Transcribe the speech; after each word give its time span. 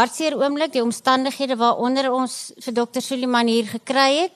hartseer 0.00 0.36
oomblik, 0.38 0.72
die 0.72 0.82
omstandighede 0.82 1.56
waaronder 1.60 2.10
ons 2.12 2.52
vir 2.64 2.76
Dr. 2.80 3.02
Suliman 3.04 3.50
hier 3.50 3.68
gekry 3.68 4.24
het. 4.24 4.34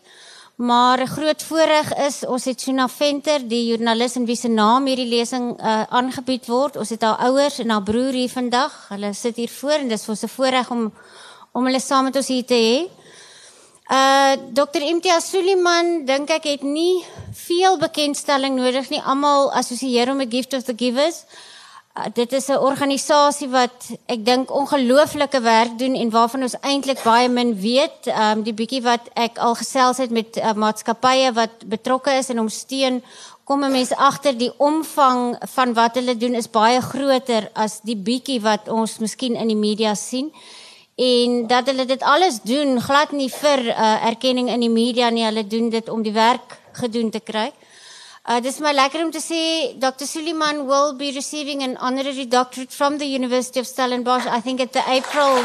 Maar 0.56 1.00
'n 1.00 1.06
groot 1.06 1.42
voorreg 1.42 1.94
is 2.06 2.26
ons 2.26 2.44
het 2.44 2.60
Suna 2.60 2.88
Venter, 2.88 3.48
die 3.48 3.66
joernalis 3.66 4.16
in 4.16 4.26
wie 4.26 4.36
se 4.36 4.48
naam 4.48 4.86
hierdie 4.86 5.08
lesing 5.08 5.58
uh, 5.58 5.82
aangebied 5.88 6.46
word. 6.46 6.76
Ons 6.76 6.90
het 6.90 7.02
haar 7.02 7.16
ouers 7.16 7.58
en 7.58 7.70
haar 7.70 7.82
broer 7.82 8.12
hier 8.12 8.30
vandag. 8.30 8.86
Hulle 8.88 9.12
sit 9.14 9.36
hier 9.36 9.48
voor 9.48 9.78
en 9.82 9.88
dis 9.88 10.04
vir 10.04 10.10
ons 10.14 10.22
'n 10.22 10.28
voorreg 10.28 10.70
om 10.70 10.92
om 11.52 11.64
hulle 11.64 11.80
saam 11.80 12.04
met 12.04 12.16
ons 12.16 12.28
hier 12.28 12.44
te 12.44 12.54
hê. 12.54 12.78
Uh 13.90 14.36
Dr. 14.52 14.82
Imtiaz 14.82 15.30
Suliman 15.30 16.04
dink 16.04 16.30
ek 16.30 16.44
het 16.44 16.62
nie 16.62 17.04
veel 17.32 17.78
bekendstelling 17.78 18.54
nodig 18.56 18.90
nie. 18.90 19.02
Almal 19.02 19.52
assosieer 19.52 20.08
hom 20.08 20.16
met 20.16 20.30
Gift 20.30 20.52
of 20.54 20.62
the 20.62 20.74
Givers. 20.76 21.24
Uh, 21.24 21.53
dit 22.12 22.32
is 22.32 22.46
'n 22.48 22.58
organisasie 22.58 23.48
wat 23.48 23.86
ek 24.06 24.24
dink 24.24 24.50
ongelooflike 24.50 25.40
werk 25.40 25.78
doen 25.78 25.94
en 25.94 26.10
waarvan 26.10 26.42
ons 26.42 26.60
eintlik 26.60 27.02
baie 27.02 27.28
min 27.28 27.60
weet. 27.60 28.06
Ehm 28.06 28.38
um, 28.38 28.42
die 28.42 28.54
bietjie 28.54 28.82
wat 28.82 29.00
ek 29.14 29.38
al 29.38 29.54
gesels 29.54 29.96
het 29.96 30.10
met 30.10 30.36
uh, 30.36 30.52
maatskappye 30.52 31.32
wat 31.32 31.50
betrokke 31.66 32.10
is 32.10 32.28
en 32.28 32.36
hom 32.36 32.48
steun, 32.48 33.02
kom 33.44 33.64
'n 33.64 33.70
mens 33.70 33.92
agter 33.92 34.38
die 34.38 34.52
omvang 34.56 35.36
van 35.54 35.74
wat 35.74 35.94
hulle 35.94 36.16
doen 36.16 36.34
is 36.34 36.50
baie 36.50 36.80
groter 36.80 37.50
as 37.52 37.80
die 37.80 37.96
bietjie 37.96 38.40
wat 38.40 38.68
ons 38.68 38.98
miskien 38.98 39.36
in 39.36 39.48
die 39.48 39.56
media 39.56 39.94
sien. 39.94 40.32
En 40.94 41.46
dat 41.46 41.66
hulle 41.66 41.84
dit 41.84 42.02
alles 42.02 42.40
doen 42.42 42.80
glad 42.80 43.12
nie 43.12 43.30
vir 43.30 43.58
uh, 43.58 44.06
erkenning 44.06 44.48
in 44.48 44.60
die 44.60 44.70
media 44.70 45.10
nie, 45.10 45.24
hulle 45.24 45.46
doen 45.46 45.70
dit 45.70 45.88
om 45.88 46.02
die 46.02 46.12
werk 46.12 46.58
gedoen 46.72 47.10
te 47.10 47.20
kry. 47.20 47.52
Uh, 48.26 48.40
this 48.40 48.54
is 48.54 48.60
my 48.62 48.72
om 48.72 49.10
te 49.10 49.18
sê 49.18 49.78
Dr. 49.78 50.06
Sooliman 50.06 50.64
will 50.64 50.94
be 50.94 51.12
receiving 51.14 51.62
an 51.62 51.76
honorary 51.76 52.24
doctorate 52.24 52.72
from 52.72 52.96
the 52.96 53.04
University 53.04 53.60
of 53.60 53.66
Stellenbosch 53.66 54.26
I 54.26 54.40
think 54.40 54.62
at 54.62 54.72
the 54.72 54.82
April 54.88 55.44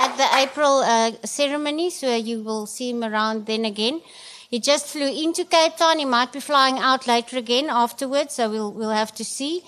at 0.00 0.16
the 0.16 0.28
April 0.38 0.78
uh, 0.78 1.12
ceremony 1.22 1.90
so 1.90 2.16
you 2.16 2.42
will 2.42 2.64
see 2.64 2.88
him 2.88 3.04
around 3.04 3.44
then 3.44 3.66
again. 3.66 4.00
He 4.48 4.58
just 4.58 4.86
flew 4.86 5.08
into 5.08 5.44
Cape 5.44 5.76
Town. 5.76 5.98
He 5.98 6.06
might 6.06 6.32
be 6.32 6.40
flying 6.40 6.78
out 6.78 7.06
later 7.06 7.36
again 7.36 7.66
afterwards, 7.68 8.36
so 8.36 8.48
we'll 8.48 8.72
we'll 8.72 8.96
have 9.02 9.14
to 9.16 9.24
see. 9.24 9.64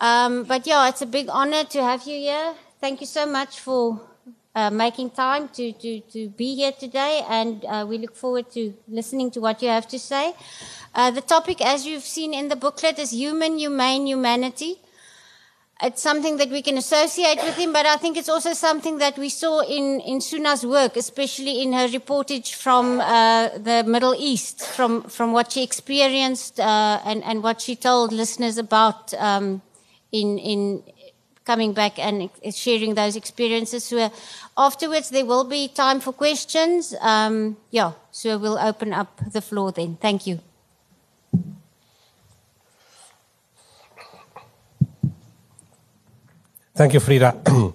Um, 0.00 0.44
but 0.44 0.66
yeah, 0.66 0.88
it's 0.88 1.02
a 1.02 1.06
big 1.18 1.28
honor 1.28 1.64
to 1.64 1.82
have 1.82 2.06
you 2.06 2.16
here. 2.16 2.54
Thank 2.80 3.02
you 3.02 3.06
so 3.06 3.26
much 3.26 3.60
for 3.60 4.00
uh, 4.54 4.70
making 4.70 5.10
time 5.10 5.48
to, 5.48 5.72
to, 5.72 6.00
to 6.00 6.28
be 6.28 6.54
here 6.54 6.72
today, 6.72 7.22
and 7.28 7.64
uh, 7.64 7.84
we 7.88 7.98
look 7.98 8.14
forward 8.14 8.50
to 8.52 8.72
listening 8.88 9.30
to 9.32 9.40
what 9.40 9.60
you 9.62 9.68
have 9.68 9.88
to 9.88 9.98
say. 9.98 10.34
Uh, 10.94 11.10
the 11.10 11.20
topic, 11.20 11.60
as 11.60 11.86
you've 11.86 12.04
seen 12.04 12.32
in 12.32 12.48
the 12.48 12.56
booklet, 12.56 12.98
is 12.98 13.12
human, 13.12 13.58
humane, 13.58 14.06
humanity. 14.06 14.78
It's 15.82 16.00
something 16.00 16.36
that 16.36 16.50
we 16.50 16.62
can 16.62 16.78
associate 16.78 17.38
with 17.42 17.56
him, 17.56 17.72
but 17.72 17.84
I 17.84 17.96
think 17.96 18.16
it's 18.16 18.28
also 18.28 18.52
something 18.52 18.98
that 18.98 19.18
we 19.18 19.28
saw 19.28 19.60
in, 19.60 20.00
in 20.00 20.20
Suna's 20.20 20.64
work, 20.64 20.96
especially 20.96 21.62
in 21.62 21.72
her 21.72 21.88
reportage 21.88 22.54
from 22.54 23.00
uh, 23.00 23.48
the 23.58 23.82
Middle 23.84 24.14
East, 24.16 24.64
from, 24.64 25.02
from 25.02 25.32
what 25.32 25.50
she 25.50 25.64
experienced 25.64 26.60
uh, 26.60 27.00
and, 27.04 27.24
and 27.24 27.42
what 27.42 27.60
she 27.60 27.74
told 27.74 28.12
listeners 28.12 28.56
about 28.56 29.12
um, 29.14 29.62
in, 30.12 30.38
in 30.38 30.84
coming 31.44 31.72
back 31.72 31.98
and 31.98 32.30
sharing 32.54 32.94
those 32.94 33.16
experiences. 33.16 33.84
So 33.84 34.10
afterwards, 34.56 35.10
there 35.10 35.26
will 35.26 35.44
be 35.44 35.68
time 35.68 36.00
for 36.00 36.12
questions. 36.12 36.94
Um, 37.00 37.56
yeah, 37.70 37.92
so 38.10 38.38
we'll 38.38 38.58
open 38.58 38.92
up 38.92 39.20
the 39.32 39.40
floor 39.40 39.72
then. 39.72 39.96
Thank 40.00 40.26
you. 40.26 40.40
Thank 46.74 46.92
you, 46.94 47.00
Frida. 47.00 47.36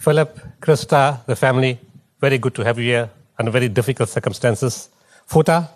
Philip, 0.00 0.40
Krista, 0.60 1.24
the 1.26 1.36
family, 1.36 1.78
very 2.20 2.38
good 2.38 2.54
to 2.56 2.64
have 2.64 2.78
you 2.78 2.84
here 2.84 3.10
under 3.38 3.50
very 3.52 3.68
difficult 3.68 4.08
circumstances. 4.08 4.88
Foeta, 5.28 5.68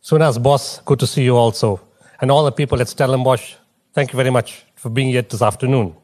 Suna's 0.00 0.38
boss, 0.38 0.80
good 0.84 1.00
to 1.00 1.06
see 1.06 1.24
you 1.24 1.36
also. 1.36 1.80
And 2.20 2.30
all 2.30 2.44
the 2.44 2.52
people 2.52 2.80
at 2.80 2.88
Stellenbosch, 2.88 3.54
thank 3.92 4.12
you 4.12 4.16
very 4.16 4.30
much 4.30 4.64
for 4.76 4.88
being 4.88 5.08
here 5.08 5.22
this 5.22 5.42
afternoon. 5.42 5.96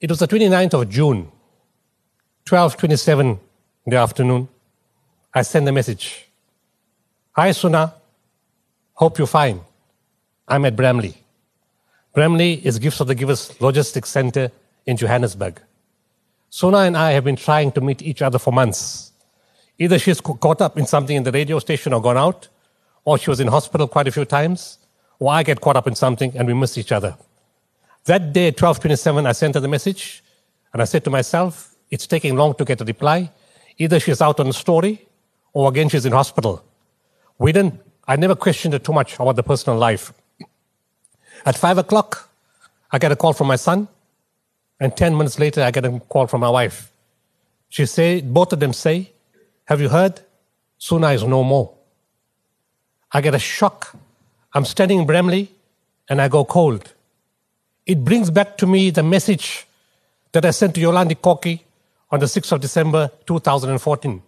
It 0.00 0.10
was 0.10 0.20
the 0.20 0.28
29th 0.28 0.80
of 0.80 0.88
June, 0.88 1.32
12.27 2.46 3.20
in 3.20 3.38
the 3.84 3.96
afternoon. 3.96 4.48
I 5.34 5.42
sent 5.42 5.66
a 5.66 5.72
message. 5.72 6.28
Hi, 7.32 7.50
Suna. 7.50 7.94
Hope 8.94 9.18
you're 9.18 9.26
fine. 9.26 9.60
I'm 10.46 10.64
at 10.66 10.76
Bramley. 10.76 11.14
Bramley 12.14 12.64
is 12.64 12.78
Gifts 12.78 13.00
of 13.00 13.08
the 13.08 13.14
Givers 13.16 13.60
Logistics 13.60 14.08
Center 14.08 14.52
in 14.86 14.96
Johannesburg. 14.96 15.60
Suna 16.48 16.78
and 16.78 16.96
I 16.96 17.10
have 17.10 17.24
been 17.24 17.36
trying 17.36 17.72
to 17.72 17.80
meet 17.80 18.00
each 18.00 18.22
other 18.22 18.38
for 18.38 18.52
months. 18.52 19.10
Either 19.78 19.98
she's 19.98 20.20
caught 20.20 20.60
up 20.60 20.78
in 20.78 20.86
something 20.86 21.16
in 21.16 21.24
the 21.24 21.32
radio 21.32 21.58
station 21.58 21.92
or 21.92 22.00
gone 22.00 22.16
out, 22.16 22.46
or 23.04 23.18
she 23.18 23.30
was 23.30 23.40
in 23.40 23.48
hospital 23.48 23.88
quite 23.88 24.06
a 24.06 24.12
few 24.12 24.24
times, 24.24 24.78
or 25.18 25.32
I 25.32 25.42
get 25.42 25.60
caught 25.60 25.76
up 25.76 25.88
in 25.88 25.96
something 25.96 26.36
and 26.36 26.46
we 26.46 26.54
miss 26.54 26.78
each 26.78 26.92
other. 26.92 27.16
That 28.04 28.32
day 28.32 28.48
at 28.48 28.60
1227, 28.60 29.26
I 29.26 29.32
sent 29.32 29.54
her 29.54 29.60
the 29.60 29.68
message 29.68 30.22
and 30.72 30.80
I 30.82 30.84
said 30.84 31.04
to 31.04 31.10
myself, 31.10 31.74
it's 31.90 32.06
taking 32.06 32.36
long 32.36 32.54
to 32.54 32.64
get 32.64 32.80
a 32.80 32.84
reply. 32.84 33.30
Either 33.78 34.00
she's 34.00 34.20
out 34.20 34.40
on 34.40 34.48
a 34.48 34.52
story 34.52 35.06
or 35.52 35.68
again 35.68 35.88
she's 35.88 36.06
in 36.06 36.12
hospital. 36.12 36.64
We 37.38 37.52
didn't, 37.52 37.80
I 38.06 38.16
never 38.16 38.34
questioned 38.34 38.72
her 38.74 38.78
too 38.78 38.92
much 38.92 39.14
about 39.18 39.36
the 39.36 39.42
personal 39.42 39.78
life. 39.78 40.12
At 41.44 41.56
five 41.56 41.78
o'clock, 41.78 42.28
I 42.90 42.98
get 42.98 43.12
a 43.12 43.16
call 43.16 43.32
from 43.32 43.46
my 43.46 43.56
son, 43.56 43.88
and 44.80 44.96
10 44.96 45.16
minutes 45.16 45.38
later, 45.38 45.62
I 45.62 45.70
get 45.70 45.84
a 45.84 46.00
call 46.00 46.26
from 46.26 46.40
my 46.40 46.50
wife. 46.50 46.90
She 47.68 47.84
say, 47.86 48.20
both 48.20 48.52
of 48.52 48.60
them 48.60 48.72
say, 48.72 49.12
have 49.66 49.80
you 49.80 49.88
heard? 49.88 50.20
Suna 50.78 51.10
is 51.10 51.22
no 51.24 51.44
more. 51.44 51.74
I 53.12 53.20
get 53.20 53.34
a 53.34 53.38
shock. 53.38 53.94
I'm 54.54 54.64
standing 54.64 55.00
in 55.00 55.06
Bramley 55.06 55.50
and 56.08 56.20
I 56.20 56.28
go 56.28 56.44
cold. 56.44 56.94
It 57.88 58.04
brings 58.04 58.30
back 58.30 58.58
to 58.58 58.66
me 58.66 58.90
the 58.90 59.02
message 59.02 59.66
that 60.32 60.44
I 60.44 60.50
sent 60.50 60.74
to 60.74 60.80
Yolandi 60.80 61.16
Korkie 61.16 61.60
on 62.10 62.20
the 62.20 62.26
6th 62.26 62.52
of 62.52 62.60
December 62.60 63.10
2014. 63.24 64.22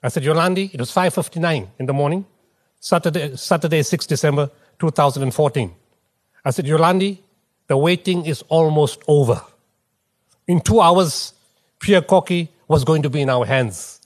I 0.00 0.08
said, 0.08 0.22
Yolandi, 0.22 0.72
it 0.72 0.78
was 0.78 0.92
5.59 0.92 1.70
in 1.80 1.86
the 1.86 1.92
morning, 1.92 2.24
Saturday, 2.78 3.34
Saturday 3.34 3.82
6 3.82 4.06
December 4.06 4.48
2014. 4.78 5.74
I 6.44 6.50
said, 6.50 6.66
Yolandi, 6.66 7.18
the 7.66 7.76
waiting 7.76 8.26
is 8.26 8.42
almost 8.48 9.02
over. 9.08 9.42
In 10.46 10.60
two 10.60 10.80
hours, 10.80 11.32
Pierre 11.80 12.02
Korkie 12.02 12.48
was 12.68 12.84
going 12.84 13.02
to 13.02 13.10
be 13.10 13.22
in 13.22 13.28
our 13.28 13.44
hands. 13.44 14.02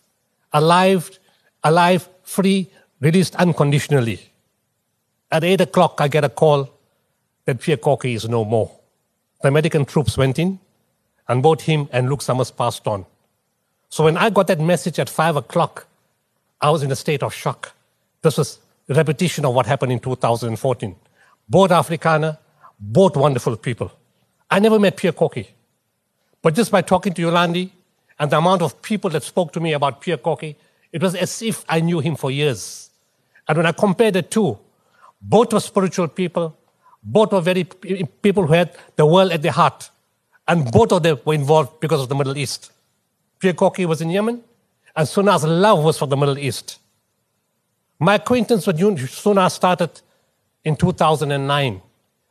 Alive, 0.50 1.18
alive, 1.62 2.08
free, 2.22 2.70
released 3.00 3.36
unconditionally. 3.36 4.30
At 5.30 5.44
eight 5.44 5.60
o'clock, 5.60 6.00
I 6.00 6.08
get 6.08 6.24
a 6.24 6.30
call 6.30 6.70
that 7.44 7.60
Pierre 7.60 7.76
Korkie 7.76 8.14
is 8.14 8.26
no 8.26 8.46
more. 8.46 8.77
The 9.42 9.48
American 9.48 9.84
troops 9.84 10.16
went 10.16 10.38
in, 10.38 10.58
and 11.28 11.42
both 11.42 11.62
him 11.62 11.88
and 11.92 12.08
Luke 12.08 12.22
Somers 12.22 12.50
passed 12.50 12.86
on. 12.86 13.06
So 13.88 14.04
when 14.04 14.16
I 14.16 14.30
got 14.30 14.46
that 14.48 14.60
message 14.60 14.98
at 14.98 15.08
five 15.08 15.36
o'clock, 15.36 15.86
I 16.60 16.70
was 16.70 16.82
in 16.82 16.90
a 16.90 16.96
state 16.96 17.22
of 17.22 17.32
shock. 17.32 17.72
This 18.22 18.36
was 18.36 18.58
a 18.88 18.94
repetition 18.94 19.44
of 19.44 19.54
what 19.54 19.66
happened 19.66 19.92
in 19.92 20.00
2014 20.00 20.96
both 21.48 21.70
Afrikaner, 21.70 22.38
both 22.78 23.16
wonderful 23.16 23.56
people. 23.56 23.90
I 24.50 24.58
never 24.58 24.78
met 24.78 24.96
Pierre 24.96 25.12
Korkie. 25.12 25.48
But 26.42 26.54
just 26.54 26.70
by 26.70 26.82
talking 26.82 27.14
to 27.14 27.22
Yolandi 27.22 27.70
and 28.18 28.30
the 28.30 28.38
amount 28.38 28.62
of 28.62 28.80
people 28.82 29.10
that 29.10 29.22
spoke 29.22 29.52
to 29.54 29.60
me 29.60 29.72
about 29.72 30.00
Pierre 30.00 30.18
Korkie, 30.18 30.56
it 30.92 31.02
was 31.02 31.14
as 31.14 31.42
if 31.42 31.64
I 31.68 31.80
knew 31.80 32.00
him 32.00 32.16
for 32.16 32.30
years. 32.30 32.90
And 33.46 33.56
when 33.56 33.66
I 33.66 33.72
compared 33.72 34.14
the 34.14 34.22
two, 34.22 34.58
both 35.20 35.52
were 35.52 35.60
spiritual 35.60 36.08
people, 36.08 36.56
both 37.02 37.32
were 37.32 37.40
very 37.40 37.64
people 37.64 38.46
who 38.46 38.52
had 38.52 38.74
the 38.96 39.06
world 39.06 39.32
at 39.32 39.42
their 39.42 39.52
heart, 39.52 39.90
and 40.46 40.70
both 40.70 40.92
of 40.92 41.02
them 41.02 41.18
were 41.24 41.34
involved 41.34 41.80
because 41.80 42.00
of 42.00 42.08
the 42.08 42.14
Middle 42.14 42.36
East. 42.36 42.72
Pierre 43.38 43.54
Korkie 43.54 43.86
was 43.86 44.00
in 44.00 44.10
Yemen, 44.10 44.42
and 44.96 45.08
Suna's 45.08 45.44
love 45.44 45.84
was 45.84 45.98
for 45.98 46.06
the 46.06 46.16
Middle 46.16 46.38
East. 46.38 46.78
My 48.00 48.14
acquaintance 48.14 48.66
with 48.66 49.10
Suna 49.10 49.48
started 49.50 50.00
in 50.64 50.76
2009, 50.76 51.82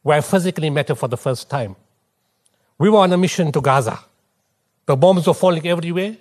where 0.03 0.18
I 0.18 0.21
physically 0.21 0.69
met 0.69 0.89
her 0.89 0.95
for 0.95 1.07
the 1.07 1.18
first 1.18 1.50
time. 1.50 1.75
We 2.77 2.89
were 2.89 3.00
on 3.00 3.12
a 3.12 3.18
mission 3.18 3.51
to 3.51 3.62
Gaza. 3.62 4.00
The 4.86 4.95
bombs 4.95 5.27
were 5.27 5.33
falling 5.33 5.68
everywhere, 5.68 6.15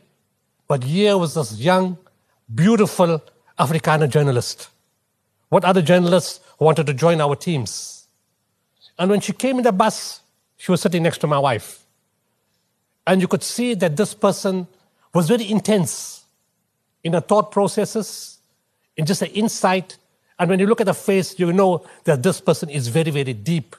but 0.67 0.82
here 0.82 1.17
was 1.17 1.35
this 1.35 1.59
young, 1.59 1.99
beautiful 2.53 3.23
Afrikaner 3.59 4.09
journalist. 4.09 4.69
What 5.49 5.65
other 5.65 5.82
journalists 5.82 6.41
wanted 6.59 6.87
to 6.87 6.94
join 6.94 7.21
our 7.21 7.37
teams? 7.37 7.96
And 8.99 9.11
when 9.11 9.21
she 9.21 9.33
came 9.33 9.59
in 9.59 9.65
the 9.65 9.73
bus, 9.73 10.21
she 10.57 10.71
was 10.71 10.81
sitting 10.81 11.03
next 11.03 11.19
to 11.19 11.27
my 11.27 11.39
wife. 11.39 11.85
And 13.07 13.21
you 13.21 13.29
could 13.29 13.43
see 13.43 13.75
that 13.75 13.97
this 13.97 14.15
person 14.15 14.67
was 15.15 15.29
very 15.29 15.49
intense 15.49 16.25
in 17.05 17.13
her 17.13 17.21
thought 17.21 17.53
processes, 17.53 18.39
in 18.97 19.07
just 19.07 19.21
the 19.21 19.33
insight 19.33 19.97
and 20.39 20.51
when 20.51 20.61
you 20.61 20.67
look 20.67 20.81
at 20.81 20.87
the 20.87 20.95
face, 20.95 21.39
you 21.39 21.53
know 21.53 21.87
that 22.05 22.23
this 22.23 22.41
person 22.41 22.69
is 22.69 22.89
very, 22.89 23.11
very 23.11 23.33
deep 23.33 23.77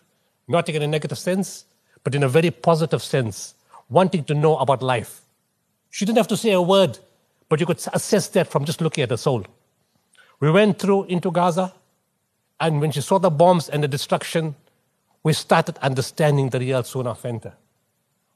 not 0.49 0.69
in 0.69 0.81
a 0.81 0.87
negative 0.87 1.17
sense, 1.17 1.65
but 2.05 2.15
in 2.15 2.23
a 2.23 2.29
very 2.29 2.51
positive 2.51 3.03
sense, 3.03 3.53
wanting 3.89 4.23
to 4.23 4.33
know 4.33 4.57
about 4.57 4.81
life. 4.81 5.21
She 5.89 6.05
didn't 6.05 6.19
have 6.19 6.29
to 6.29 6.37
say 6.37 6.53
a 6.53 6.61
word, 6.61 6.97
but 7.49 7.59
you 7.59 7.65
could 7.65 7.83
assess 7.91 8.29
that 8.29 8.47
from 8.47 8.63
just 8.63 8.79
looking 8.79 9.03
at 9.03 9.09
her 9.09 9.17
soul. 9.17 9.45
We 10.39 10.49
went 10.49 10.79
through 10.79 11.05
into 11.05 11.31
Gaza, 11.31 11.73
and 12.61 12.79
when 12.79 12.91
she 12.91 13.01
saw 13.01 13.19
the 13.19 13.29
bombs 13.29 13.67
and 13.67 13.83
the 13.83 13.89
destruction, 13.89 14.55
we 15.27 15.33
started 15.33 15.77
understanding 15.89 16.47
the 16.53 16.57
real 16.57 16.81
Suna 16.83 17.13
Venter. 17.13 17.53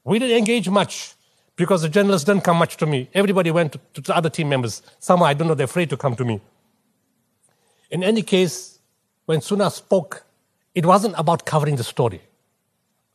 We 0.04 0.18
didn't 0.18 0.36
engage 0.36 0.68
much 0.68 1.14
because 1.56 1.80
the 1.80 1.88
journalists 1.88 2.26
didn't 2.26 2.44
come 2.44 2.58
much 2.58 2.76
to 2.76 2.84
me. 2.84 3.08
Everybody 3.14 3.50
went 3.50 3.72
to, 3.72 3.80
to 3.94 4.00
the 4.02 4.14
other 4.14 4.28
team 4.28 4.50
members. 4.50 4.82
Some 4.98 5.22
I 5.22 5.32
don't 5.32 5.48
know, 5.48 5.54
they're 5.54 5.72
afraid 5.74 5.88
to 5.88 5.96
come 5.96 6.14
to 6.16 6.24
me. 6.30 6.38
In 7.90 8.02
any 8.04 8.20
case, 8.20 8.78
when 9.24 9.40
Suna 9.40 9.70
spoke, 9.70 10.24
it 10.74 10.84
wasn't 10.84 11.14
about 11.16 11.46
covering 11.46 11.76
the 11.76 11.84
story. 11.94 12.20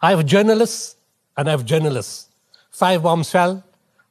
I 0.01 0.09
have 0.09 0.25
journalists 0.25 0.95
and 1.37 1.47
I 1.47 1.51
have 1.51 1.63
journalists. 1.63 2.29
Five 2.71 3.03
bombs 3.03 3.29
fell, 3.29 3.63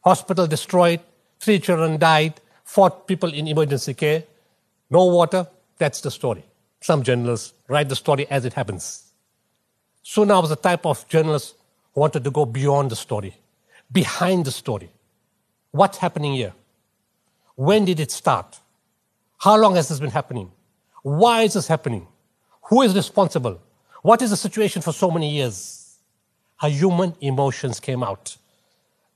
hospital 0.05 0.47
destroyed, 0.47 1.01
three 1.41 1.59
children 1.59 1.99
died, 1.99 2.35
four 2.63 2.91
people 2.91 3.33
in 3.33 3.49
emergency 3.49 3.95
care, 3.95 4.23
no 4.91 5.07
water. 5.07 5.49
That's 5.79 6.01
the 6.03 6.13
story. 6.13 6.45
Some 6.81 7.03
journalists 7.03 7.53
write 7.67 7.89
the 7.89 7.97
story 7.97 8.31
as 8.31 8.45
it 8.45 8.53
happens. 8.53 9.06
Suna 10.09 10.41
was 10.41 10.51
the 10.51 10.57
type 10.57 10.87
of 10.87 11.07
journalist 11.09 11.57
who 11.93 12.01
wanted 12.01 12.23
to 12.23 12.31
go 12.31 12.47
beyond 12.47 12.93
the 12.93 12.95
story, 12.95 13.35
behind 13.91 14.45
the 14.45 14.53
story. 14.53 14.89
What's 15.73 15.99
happening 15.99 16.35
here? 16.35 16.53
When 17.57 17.85
did 17.85 17.99
it 17.99 18.13
start? 18.13 18.61
How 19.39 19.57
long 19.57 19.75
has 19.75 19.89
this 19.89 19.99
been 19.99 20.13
happening? 20.13 20.53
Why 21.03 21.43
is 21.43 21.55
this 21.55 21.67
happening? 21.67 22.07
Who 22.69 22.83
is 22.83 22.95
responsible? 22.95 23.61
What 24.03 24.23
is 24.23 24.31
the 24.31 24.37
situation 24.37 24.81
for 24.81 24.93
so 24.93 25.11
many 25.11 25.29
years? 25.29 25.97
Her 26.61 26.69
human 26.69 27.17
emotions 27.21 27.81
came 27.81 28.05
out. 28.05 28.37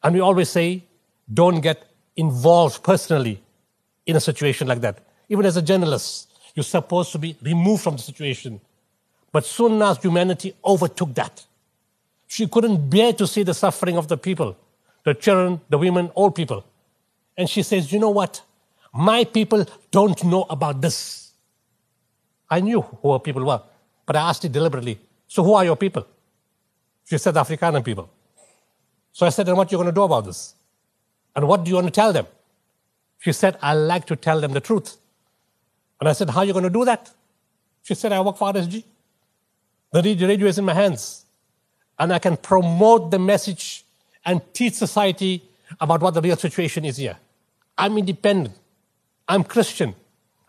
And 0.02 0.12
we 0.12 0.20
always 0.20 0.50
say, 0.50 0.82
don't 1.32 1.60
get 1.60 1.88
involved 2.16 2.82
personally 2.82 3.40
in 4.06 4.16
a 4.16 4.20
situation 4.20 4.66
like 4.66 4.80
that. 4.80 5.06
Even 5.28 5.46
as 5.46 5.56
a 5.56 5.62
journalist, 5.62 6.32
you're 6.56 6.64
supposed 6.64 7.12
to 7.12 7.18
be 7.18 7.36
removed 7.42 7.84
from 7.84 7.94
the 7.94 8.02
situation. 8.02 8.60
But 9.32 9.44
Suna's 9.44 9.98
humanity 9.98 10.54
overtook 10.64 11.14
that. 11.14 11.44
She 12.26 12.46
couldn't 12.46 12.88
bear 12.88 13.12
to 13.14 13.26
see 13.26 13.42
the 13.42 13.54
suffering 13.54 13.96
of 13.96 14.08
the 14.08 14.16
people, 14.16 14.56
the 15.04 15.14
children, 15.14 15.60
the 15.68 15.78
women, 15.78 16.08
all 16.14 16.30
people. 16.30 16.64
And 17.36 17.48
she 17.48 17.62
says, 17.62 17.92
You 17.92 17.98
know 17.98 18.10
what? 18.10 18.42
My 18.92 19.24
people 19.24 19.64
don't 19.90 20.22
know 20.24 20.46
about 20.50 20.80
this. 20.80 21.32
I 22.48 22.60
knew 22.60 22.80
who 22.80 23.12
her 23.12 23.18
people 23.20 23.44
were, 23.44 23.62
but 24.06 24.16
I 24.16 24.28
asked 24.28 24.44
it 24.44 24.52
deliberately. 24.52 24.98
So, 25.28 25.44
who 25.44 25.54
are 25.54 25.64
your 25.64 25.76
people? 25.76 26.06
She 27.04 27.18
said, 27.18 27.34
Afrikaner 27.34 27.84
people. 27.84 28.10
So 29.12 29.26
I 29.26 29.30
said, 29.30 29.48
And 29.48 29.56
what 29.56 29.68
are 29.68 29.70
you 29.72 29.78
going 29.78 29.86
to 29.86 29.92
do 29.92 30.02
about 30.02 30.24
this? 30.24 30.54
And 31.34 31.46
what 31.46 31.64
do 31.64 31.68
you 31.70 31.76
want 31.76 31.86
to 31.86 31.92
tell 31.92 32.12
them? 32.12 32.26
She 33.18 33.32
said, 33.32 33.58
I 33.62 33.74
like 33.74 34.06
to 34.06 34.16
tell 34.16 34.40
them 34.40 34.52
the 34.52 34.60
truth. 34.60 34.96
And 36.00 36.08
I 36.08 36.12
said, 36.12 36.30
How 36.30 36.40
are 36.40 36.44
you 36.44 36.52
going 36.52 36.64
to 36.64 36.70
do 36.70 36.84
that? 36.84 37.10
She 37.82 37.94
said, 37.94 38.12
I 38.12 38.20
work 38.20 38.36
for 38.36 38.52
RSG. 38.52 38.84
The 39.92 40.02
radio 40.02 40.46
is 40.46 40.58
in 40.58 40.64
my 40.64 40.74
hands. 40.74 41.24
And 41.98 42.12
I 42.12 42.18
can 42.18 42.36
promote 42.36 43.10
the 43.10 43.18
message 43.18 43.84
and 44.24 44.40
teach 44.54 44.74
society 44.74 45.42
about 45.80 46.00
what 46.00 46.14
the 46.14 46.20
real 46.20 46.36
situation 46.36 46.84
is 46.84 46.96
here. 46.96 47.16
I'm 47.76 47.98
independent. 47.98 48.54
I'm 49.28 49.44
Christian. 49.44 49.94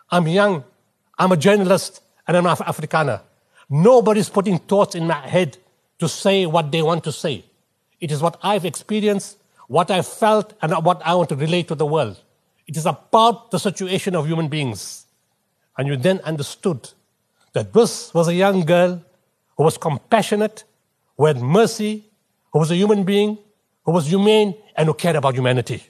I'm 0.09 0.27
young. 0.27 0.63
I'm 1.17 1.31
a 1.31 1.37
journalist. 1.37 2.01
And 2.27 2.37
I'm 2.37 2.45
Af- 2.45 2.59
Afrikaner. 2.59 3.21
Nobody's 3.69 4.29
putting 4.29 4.59
thoughts 4.59 4.95
in 4.95 5.07
my 5.07 5.27
head 5.27 5.57
to 5.99 6.07
say 6.07 6.45
what 6.45 6.71
they 6.71 6.81
want 6.81 7.03
to 7.05 7.11
say. 7.11 7.45
It 7.99 8.11
is 8.11 8.21
what 8.21 8.37
I've 8.41 8.65
experienced, 8.65 9.37
what 9.67 9.91
I've 9.91 10.07
felt, 10.07 10.53
and 10.61 10.73
what 10.83 11.01
I 11.05 11.13
want 11.15 11.29
to 11.29 11.35
relate 11.35 11.67
to 11.69 11.75
the 11.75 11.85
world. 11.85 12.19
It 12.67 12.75
is 12.75 12.85
about 12.85 13.51
the 13.51 13.59
situation 13.59 14.15
of 14.15 14.25
human 14.27 14.47
beings. 14.47 15.05
And 15.77 15.87
you 15.87 15.95
then 15.97 16.19
understood 16.21 16.89
that 17.53 17.73
this 17.73 18.13
was 18.13 18.27
a 18.27 18.33
young 18.33 18.65
girl 18.65 19.03
who 19.57 19.63
was 19.63 19.77
compassionate, 19.77 20.63
who 21.17 21.25
had 21.25 21.41
mercy, 21.41 22.03
who 22.51 22.59
was 22.59 22.71
a 22.71 22.75
human 22.75 23.03
being, 23.03 23.37
who 23.83 23.91
was 23.91 24.07
humane, 24.07 24.55
and 24.75 24.87
who 24.87 24.93
cared 24.93 25.15
about 25.15 25.35
humanity. 25.35 25.83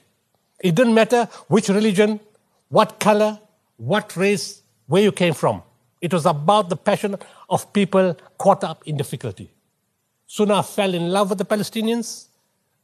It 0.60 0.74
didn't 0.74 0.94
matter 0.94 1.28
which 1.48 1.68
religion, 1.68 2.20
what 2.68 3.00
color, 3.00 3.38
what 3.76 4.16
race, 4.16 4.62
where 4.86 5.02
you 5.02 5.12
came 5.12 5.34
from. 5.34 5.62
It 6.00 6.12
was 6.12 6.26
about 6.26 6.68
the 6.68 6.76
passion 6.76 7.16
of 7.48 7.72
people 7.72 8.16
caught 8.38 8.64
up 8.64 8.82
in 8.86 8.96
difficulty. 8.96 9.50
Suna 10.26 10.62
fell 10.62 10.94
in 10.94 11.10
love 11.10 11.30
with 11.30 11.38
the 11.38 11.44
Palestinians, 11.44 12.26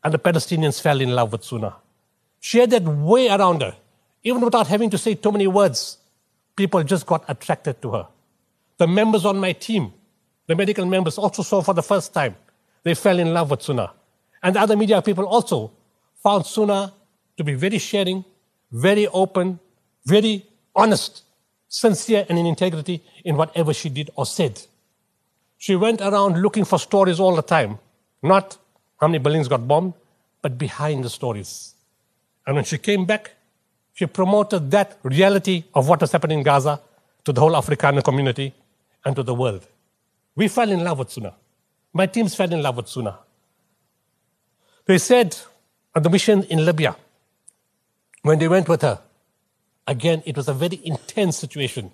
and 0.05 0.13
the 0.15 0.19
Palestinians 0.19 0.81
fell 0.81 1.01
in 1.01 1.11
love 1.11 1.33
with 1.33 1.45
Suna. 1.45 1.77
She 2.41 2.59
had 2.59 2.71
that 2.71 2.85
way 2.85 3.29
around 3.29 3.63
her, 3.63 3.75
even 4.23 4.43
without 4.43 4.67
having 4.67 4.91
to 4.91 4.99
say 4.99 5.15
too 5.15 5.33
many 5.33 5.47
words. 5.47 5.99
People 6.57 6.83
just 6.83 7.07
got 7.07 7.25
attracted 7.29 7.81
to 7.83 7.93
her. 7.93 8.07
The 8.77 8.87
members 8.87 9.25
on 9.25 9.39
my 9.39 9.53
team, 9.53 9.93
the 10.49 10.57
medical 10.57 10.87
members, 10.87 11.19
also 11.19 11.43
saw 11.43 11.63
for 11.63 11.75
the 11.75 11.83
first 11.83 12.13
time. 12.13 12.35
They 12.83 12.95
fell 12.95 13.19
in 13.19 13.33
love 13.33 13.51
with 13.51 13.63
Suna. 13.63 13.93
And 14.43 14.57
the 14.57 14.61
other 14.61 14.77
media 14.77 15.01
people 15.03 15.27
also 15.27 15.71
found 16.23 16.47
Suna 16.47 16.93
to 17.37 17.45
be 17.45 17.55
very 17.55 17.79
sharing, 17.79 18.25
very 18.73 19.07
open, 19.09 19.61
very 20.07 20.47
honest, 20.75 21.23
sincere, 21.69 22.25
and 22.29 22.39
in 22.39 22.47
integrity 22.47 23.03
in 23.25 23.37
whatever 23.37 23.75
she 23.75 23.91
did 23.91 24.11
or 24.17 24.25
said. 24.27 24.61
She 25.59 25.77
went 25.77 26.01
around 26.01 26.41
looking 26.41 26.65
for 26.65 26.79
stories 26.79 27.21
all 27.21 27.37
the 27.37 27.43
time, 27.43 27.79
not 28.23 28.57
how 29.01 29.09
many 29.09 29.19
buildings 29.19 29.49
got 29.49 29.69
bombed, 29.69 29.93
but 30.41 30.57
behind 30.57 31.05
the 31.05 31.11
stories. 31.11 31.75
And 32.47 32.57
when 32.57 32.65
she 32.65 32.79
came 32.79 33.05
back, 33.05 33.33
she 33.93 34.07
promoted 34.07 34.71
that 34.71 34.99
reality 35.03 35.65
of 35.75 35.89
what 35.89 36.01
was 36.01 36.13
happening 36.13 36.39
in 36.39 36.45
Gaza 36.45 36.81
to 37.25 37.33
the 37.33 37.41
whole 37.41 37.53
Afrikaner 37.53 38.03
community 38.03 38.55
and 39.05 39.15
to 39.17 39.23
the 39.23 39.35
world. 39.35 39.67
We 40.39 40.47
fell 40.47 40.71
in 40.71 40.85
love 40.85 41.01
with 41.01 41.11
Suna. 41.11 41.35
My 41.93 42.07
teams 42.07 42.37
fell 42.37 42.53
in 42.53 42.63
love 42.63 42.77
with 42.77 42.87
Suna. 42.87 43.19
They 44.87 44.99
said 44.99 45.37
on 45.97 46.05
the 46.05 46.11
mission 46.11 46.45
in 46.45 46.65
Libya, 46.65 46.95
when 48.23 48.39
they 48.39 48.47
went 48.47 48.69
with 48.69 48.83
her, 48.83 49.01
again, 49.85 50.23
it 50.27 50.37
was 50.37 50.47
a 50.47 50.55
very 50.55 50.81
intense 50.85 51.37
situation. 51.37 51.91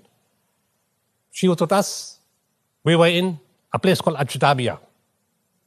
She 1.30 1.48
was 1.48 1.58
with 1.58 1.72
us. 1.72 2.18
We 2.84 2.96
were 2.96 3.06
in 3.06 3.38
a 3.72 3.78
place 3.78 4.02
called 4.02 4.18
Ajdabiya. 4.18 4.78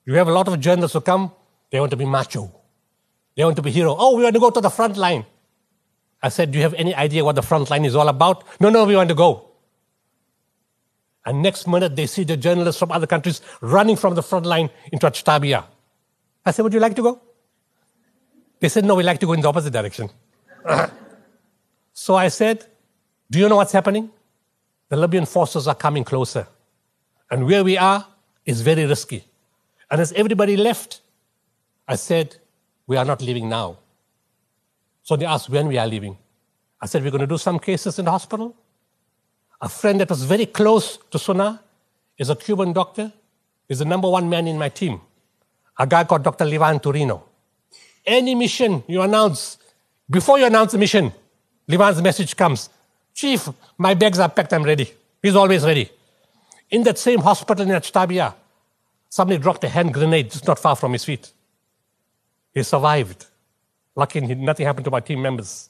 You 0.06 0.13
have 0.13 0.27
a 0.27 0.31
lot 0.31 0.47
of 0.47 0.59
journalists 0.59 0.94
who 0.94 1.01
come, 1.01 1.31
they 1.71 1.80
want 1.80 1.90
to 1.90 1.97
be 1.97 2.06
macho. 2.06 2.51
They 3.35 3.44
want 3.44 3.56
to 3.56 3.63
be 3.63 3.71
hero. 3.71 3.95
Oh, 3.97 4.16
we 4.16 4.21
want 4.21 4.35
to 4.35 4.40
go 4.40 4.51
to 4.51 4.61
the 4.61 4.69
front 4.69 4.97
line. 4.97 5.25
I 6.21 6.30
said, 6.30 6.51
Do 6.51 6.59
you 6.59 6.63
have 6.63 6.75
any 6.75 6.94
idea 6.94 7.25
what 7.25 7.35
the 7.37 7.42
front 7.42 7.71
line 7.71 7.85
is 7.85 7.95
all 7.95 8.07
about? 8.07 8.44
No, 8.59 8.69
no, 8.69 8.85
we 8.85 8.95
want 8.95 9.09
to 9.09 9.16
go. 9.16 9.46
And 11.27 11.41
next 11.41 11.67
minute, 11.67 11.93
they 11.93 12.07
see 12.07 12.23
the 12.23 12.37
journalists 12.37 12.79
from 12.79 12.89
other 12.89 13.05
countries 13.05 13.41
running 13.59 13.97
from 13.97 14.15
the 14.15 14.23
front 14.23 14.45
line 14.45 14.69
into 14.93 15.05
Ajdabiya. 15.07 15.65
I 16.45 16.51
said, 16.51 16.63
Would 16.63 16.73
you 16.73 16.79
like 16.79 16.95
to 16.95 17.01
go? 17.01 17.21
They 18.61 18.69
said, 18.69 18.85
No, 18.85 18.95
we 18.95 19.03
like 19.03 19.19
to 19.19 19.25
go 19.25 19.33
in 19.33 19.41
the 19.41 19.49
opposite 19.49 19.73
direction. 19.73 20.09
so 21.93 22.15
I 22.15 22.29
said, 22.29 22.65
Do 23.29 23.39
you 23.39 23.49
know 23.49 23.57
what's 23.57 23.73
happening? 23.73 24.09
The 24.87 24.95
Libyan 24.95 25.25
forces 25.25 25.67
are 25.67 25.75
coming 25.75 26.05
closer. 26.05 26.47
And 27.29 27.45
where 27.45 27.61
we 27.61 27.77
are 27.77 28.07
is 28.45 28.61
very 28.61 28.85
risky. 28.85 29.25
And 29.91 29.99
as 29.99 30.13
everybody 30.13 30.55
left, 30.55 31.01
I 31.89 31.97
said, 31.97 32.37
We 32.87 32.95
are 32.95 33.03
not 33.03 33.21
leaving 33.21 33.49
now. 33.49 33.79
So 35.03 35.17
they 35.17 35.25
asked 35.25 35.49
when 35.49 35.67
we 35.67 35.77
are 35.77 35.87
leaving. 35.87 36.17
I 36.79 36.85
said, 36.85 37.03
We're 37.03 37.11
going 37.11 37.19
to 37.19 37.27
do 37.27 37.37
some 37.37 37.59
cases 37.59 37.99
in 37.99 38.05
the 38.05 38.11
hospital. 38.11 38.55
A 39.61 39.69
friend 39.69 39.99
that 39.99 40.09
was 40.09 40.23
very 40.23 40.45
close 40.45 40.97
to 41.11 41.18
Suna 41.18 41.61
is 42.18 42.30
a 42.30 42.35
Cuban 42.35 42.73
doctor, 42.73 43.11
is 43.68 43.80
the 43.80 43.85
number 43.85 44.09
one 44.09 44.30
man 44.30 44.47
in 44.47 44.57
my 44.57 44.69
team. 44.69 45.02
A 45.80 45.87
guy 45.87 46.04
called 46.04 46.23
Dr. 46.23 46.45
Levan 46.45 46.81
Torino. 46.81 47.23
Any 48.06 48.35
mission 48.35 48.83
you 48.87 49.02
announce, 49.02 49.57
before 50.09 50.40
you 50.40 50.45
announce 50.45 50.71
the 50.71 50.78
mission, 50.78 51.11
Levan's 51.68 52.02
message 52.02 52.35
comes 52.35 52.69
Chief, 53.14 53.49
my 53.80 53.95
bags 53.95 54.19
are 54.19 54.30
packed, 54.30 54.54
I'm 54.54 54.61
ready. 54.61 54.94
He's 55.23 55.35
always 55.35 55.64
ready. 55.66 55.90
In 56.69 56.83
that 56.83 56.99
same 56.99 57.19
hospital 57.19 57.64
in 57.64 57.69
Ajdabiya, 57.69 58.35
somebody 59.09 59.40
dropped 59.40 59.64
a 59.64 59.69
hand 59.69 59.92
grenade 59.92 60.30
just 60.30 60.45
not 60.45 60.59
far 60.59 60.76
from 60.76 60.94
his 60.94 61.04
feet. 61.04 61.31
He 62.54 62.61
survived. 62.61 63.26
Lucky 63.95 64.21
nothing 64.21 64.68
happened 64.68 64.85
to 64.85 64.92
my 64.92 64.99
team 64.99 65.19
members. 65.23 65.69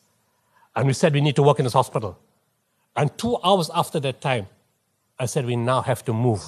And 0.76 0.88
we 0.88 0.94
said 0.94 1.14
we 1.14 1.22
need 1.22 1.38
to 1.38 1.44
work 1.44 1.60
in 1.60 1.64
this 1.64 1.74
hospital. 1.74 2.20
And 2.98 3.16
two 3.16 3.38
hours 3.44 3.70
after 3.74 4.00
that 4.00 4.20
time, 4.20 4.48
I 5.20 5.28
said, 5.28 5.46
we 5.46 5.56
now 5.56 5.82
have 5.84 6.04
to 6.06 6.14
move. 6.14 6.44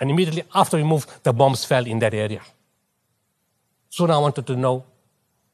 And 0.00 0.10
immediately 0.10 0.42
after 0.54 0.76
we 0.76 0.82
moved, 0.82 1.08
the 1.22 1.32
bombs 1.32 1.64
fell 1.64 1.86
in 1.86 2.00
that 2.00 2.14
area. 2.14 2.42
Soon 3.88 4.10
I 4.10 4.18
wanted 4.18 4.46
to 4.48 4.56
know 4.56 4.84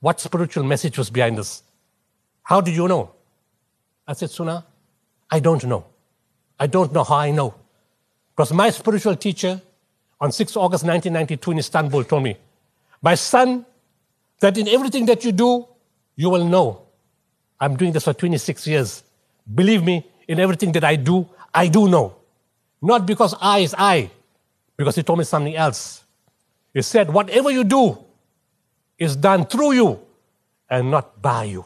what 0.00 0.20
spiritual 0.20 0.64
message 0.64 0.98
was 0.98 1.10
behind 1.10 1.38
this. 1.38 1.62
How 2.42 2.60
did 2.60 2.74
you 2.74 2.88
know? 2.88 3.10
I 4.06 4.14
said, 4.14 4.30
Suna, 4.30 4.64
I 5.30 5.40
don't 5.40 5.64
know. 5.64 5.84
I 6.58 6.66
don't 6.66 6.92
know 6.92 7.04
how 7.04 7.16
I 7.16 7.30
know. 7.30 7.54
Because 8.34 8.52
my 8.52 8.70
spiritual 8.70 9.16
teacher, 9.16 9.60
on 10.20 10.32
6 10.32 10.56
August 10.56 10.84
1992 10.84 11.50
in 11.50 11.58
Istanbul 11.58 12.04
told 12.04 12.22
me, 12.22 12.36
My 13.02 13.14
son, 13.14 13.64
that 14.40 14.56
in 14.58 14.68
everything 14.68 15.06
that 15.06 15.24
you 15.24 15.32
do, 15.32 15.66
you 16.16 16.30
will 16.30 16.44
know. 16.44 16.82
I'm 17.60 17.76
doing 17.76 17.92
this 17.92 18.04
for 18.04 18.12
26 18.12 18.66
years. 18.66 19.02
Believe 19.54 19.82
me, 19.82 20.06
in 20.28 20.40
everything 20.40 20.72
that 20.72 20.84
I 20.84 20.96
do, 20.96 21.28
I 21.52 21.68
do 21.68 21.88
know. 21.88 22.16
Not 22.80 23.06
because 23.06 23.34
I 23.40 23.60
is 23.60 23.74
I, 23.76 24.10
because 24.76 24.96
he 24.96 25.02
told 25.02 25.18
me 25.18 25.24
something 25.24 25.56
else. 25.56 26.04
He 26.72 26.82
said, 26.82 27.12
Whatever 27.12 27.50
you 27.50 27.64
do 27.64 27.98
is 28.98 29.16
done 29.16 29.46
through 29.46 29.72
you 29.72 30.00
and 30.68 30.90
not 30.90 31.20
by 31.22 31.44
you. 31.44 31.64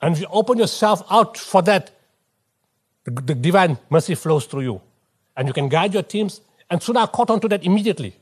And 0.00 0.14
if 0.14 0.20
you 0.20 0.26
open 0.30 0.58
yourself 0.58 1.02
out 1.10 1.36
for 1.36 1.62
that, 1.62 1.90
the, 3.04 3.10
the 3.10 3.34
divine 3.34 3.78
mercy 3.90 4.14
flows 4.14 4.46
through 4.46 4.62
you. 4.62 4.80
And 5.36 5.46
you 5.48 5.54
can 5.54 5.68
guide 5.68 5.94
your 5.94 6.02
teams. 6.02 6.40
And 6.70 6.82
Suna 6.82 7.06
caught 7.06 7.30
on 7.30 7.40
to 7.40 7.48
that 7.48 7.64
immediately. 7.64 8.14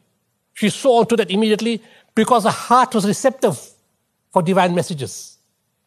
She 0.52 0.68
saw 0.68 1.00
onto 1.00 1.16
that 1.16 1.30
immediately 1.30 1.82
because 2.14 2.44
her 2.44 2.50
heart 2.50 2.94
was 2.94 3.06
receptive 3.06 3.58
for 4.32 4.42
divine 4.42 4.74
messages. 4.74 5.38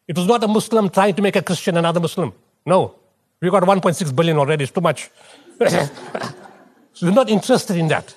It 0.06 0.16
was 0.16 0.26
not 0.26 0.42
a 0.42 0.48
Muslim 0.48 0.88
trying 0.90 1.14
to 1.14 1.22
make 1.22 1.36
a 1.36 1.42
Christian 1.42 1.76
another 1.76 2.00
Muslim. 2.00 2.32
No. 2.64 2.97
We 3.40 3.50
got 3.50 3.62
1.6 3.62 4.14
billion 4.16 4.36
already, 4.38 4.64
it's 4.64 4.72
too 4.72 4.80
much. 4.80 5.10
so 5.58 7.06
we're 7.06 7.10
not 7.12 7.30
interested 7.30 7.76
in 7.76 7.88
that. 7.88 8.16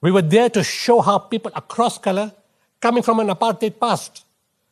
We 0.00 0.12
were 0.12 0.22
there 0.22 0.50
to 0.50 0.62
show 0.62 1.00
how 1.00 1.18
people 1.18 1.50
across 1.54 1.98
color, 1.98 2.32
coming 2.80 3.02
from 3.02 3.20
an 3.20 3.28
apartheid 3.28 3.80
past, 3.80 4.24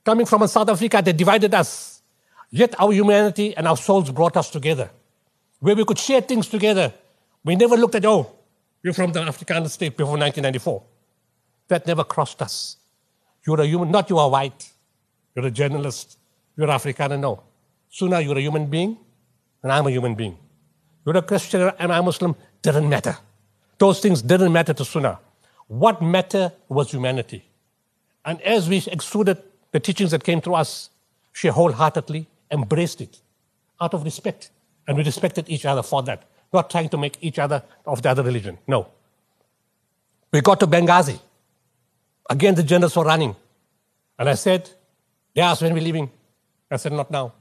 coming 0.04 0.26
from 0.26 0.42
a 0.42 0.48
South 0.48 0.68
Africa 0.68 1.00
that 1.02 1.16
divided 1.16 1.54
us, 1.54 2.02
yet 2.50 2.74
our 2.78 2.92
humanity 2.92 3.56
and 3.56 3.66
our 3.66 3.76
souls 3.76 4.10
brought 4.10 4.36
us 4.36 4.50
together, 4.50 4.90
where 5.60 5.74
we 5.74 5.84
could 5.84 5.98
share 5.98 6.20
things 6.20 6.48
together. 6.48 6.92
We 7.44 7.56
never 7.56 7.76
looked 7.76 7.94
at, 7.94 8.04
oh, 8.04 8.30
you're 8.82 8.92
from 8.92 9.12
the 9.12 9.20
Afrikaner 9.20 9.68
state 9.68 9.96
before 9.96 10.18
1994. 10.18 10.82
That 11.68 11.86
never 11.86 12.04
crossed 12.04 12.42
us. 12.42 12.76
You're 13.46 13.60
a 13.60 13.66
human, 13.66 13.90
not 13.90 14.10
you 14.10 14.18
are 14.18 14.28
white. 14.28 14.70
You're 15.34 15.46
a 15.46 15.50
journalist. 15.50 16.18
You're 16.56 16.68
Afrikaner, 16.68 17.18
no. 17.18 17.42
Sooner 17.88 18.20
you're 18.20 18.38
a 18.38 18.40
human 18.40 18.66
being, 18.66 18.98
and 19.62 19.72
I'm 19.72 19.86
a 19.86 19.90
human 19.90 20.14
being. 20.14 20.38
You're 21.04 21.16
a 21.16 21.22
Christian 21.22 21.72
and 21.78 21.92
I'm 21.92 22.04
Muslim, 22.04 22.34
didn't 22.62 22.88
matter. 22.88 23.16
Those 23.78 24.00
things 24.00 24.22
didn't 24.22 24.52
matter 24.52 24.72
to 24.72 24.84
Suna. 24.84 25.18
What 25.66 26.02
mattered 26.02 26.52
was 26.68 26.90
humanity. 26.90 27.44
And 28.24 28.40
as 28.42 28.68
we 28.68 28.82
extruded 28.86 29.42
the 29.72 29.80
teachings 29.80 30.12
that 30.12 30.22
came 30.22 30.40
to 30.42 30.54
us, 30.54 30.90
she 31.32 31.48
wholeheartedly 31.48 32.26
embraced 32.50 33.00
it 33.00 33.20
out 33.80 33.94
of 33.94 34.04
respect. 34.04 34.50
And 34.86 34.96
we 34.96 35.02
respected 35.02 35.48
each 35.48 35.64
other 35.64 35.82
for 35.82 36.02
that, 36.04 36.24
not 36.52 36.70
trying 36.70 36.88
to 36.90 36.98
make 36.98 37.16
each 37.20 37.38
other 37.38 37.62
of 37.86 38.02
the 38.02 38.10
other 38.10 38.22
religion. 38.22 38.58
No. 38.66 38.88
We 40.32 40.40
got 40.40 40.60
to 40.60 40.66
Benghazi. 40.66 41.18
Again, 42.28 42.54
the 42.54 42.62
journalists 42.62 42.96
were 42.96 43.04
running. 43.04 43.34
And 44.18 44.28
I 44.28 44.34
said, 44.34 44.70
they 45.34 45.42
asked 45.42 45.62
when 45.62 45.74
we're 45.74 45.82
leaving. 45.82 46.10
I 46.70 46.76
said, 46.76 46.92
not 46.92 47.10
now. 47.10 47.32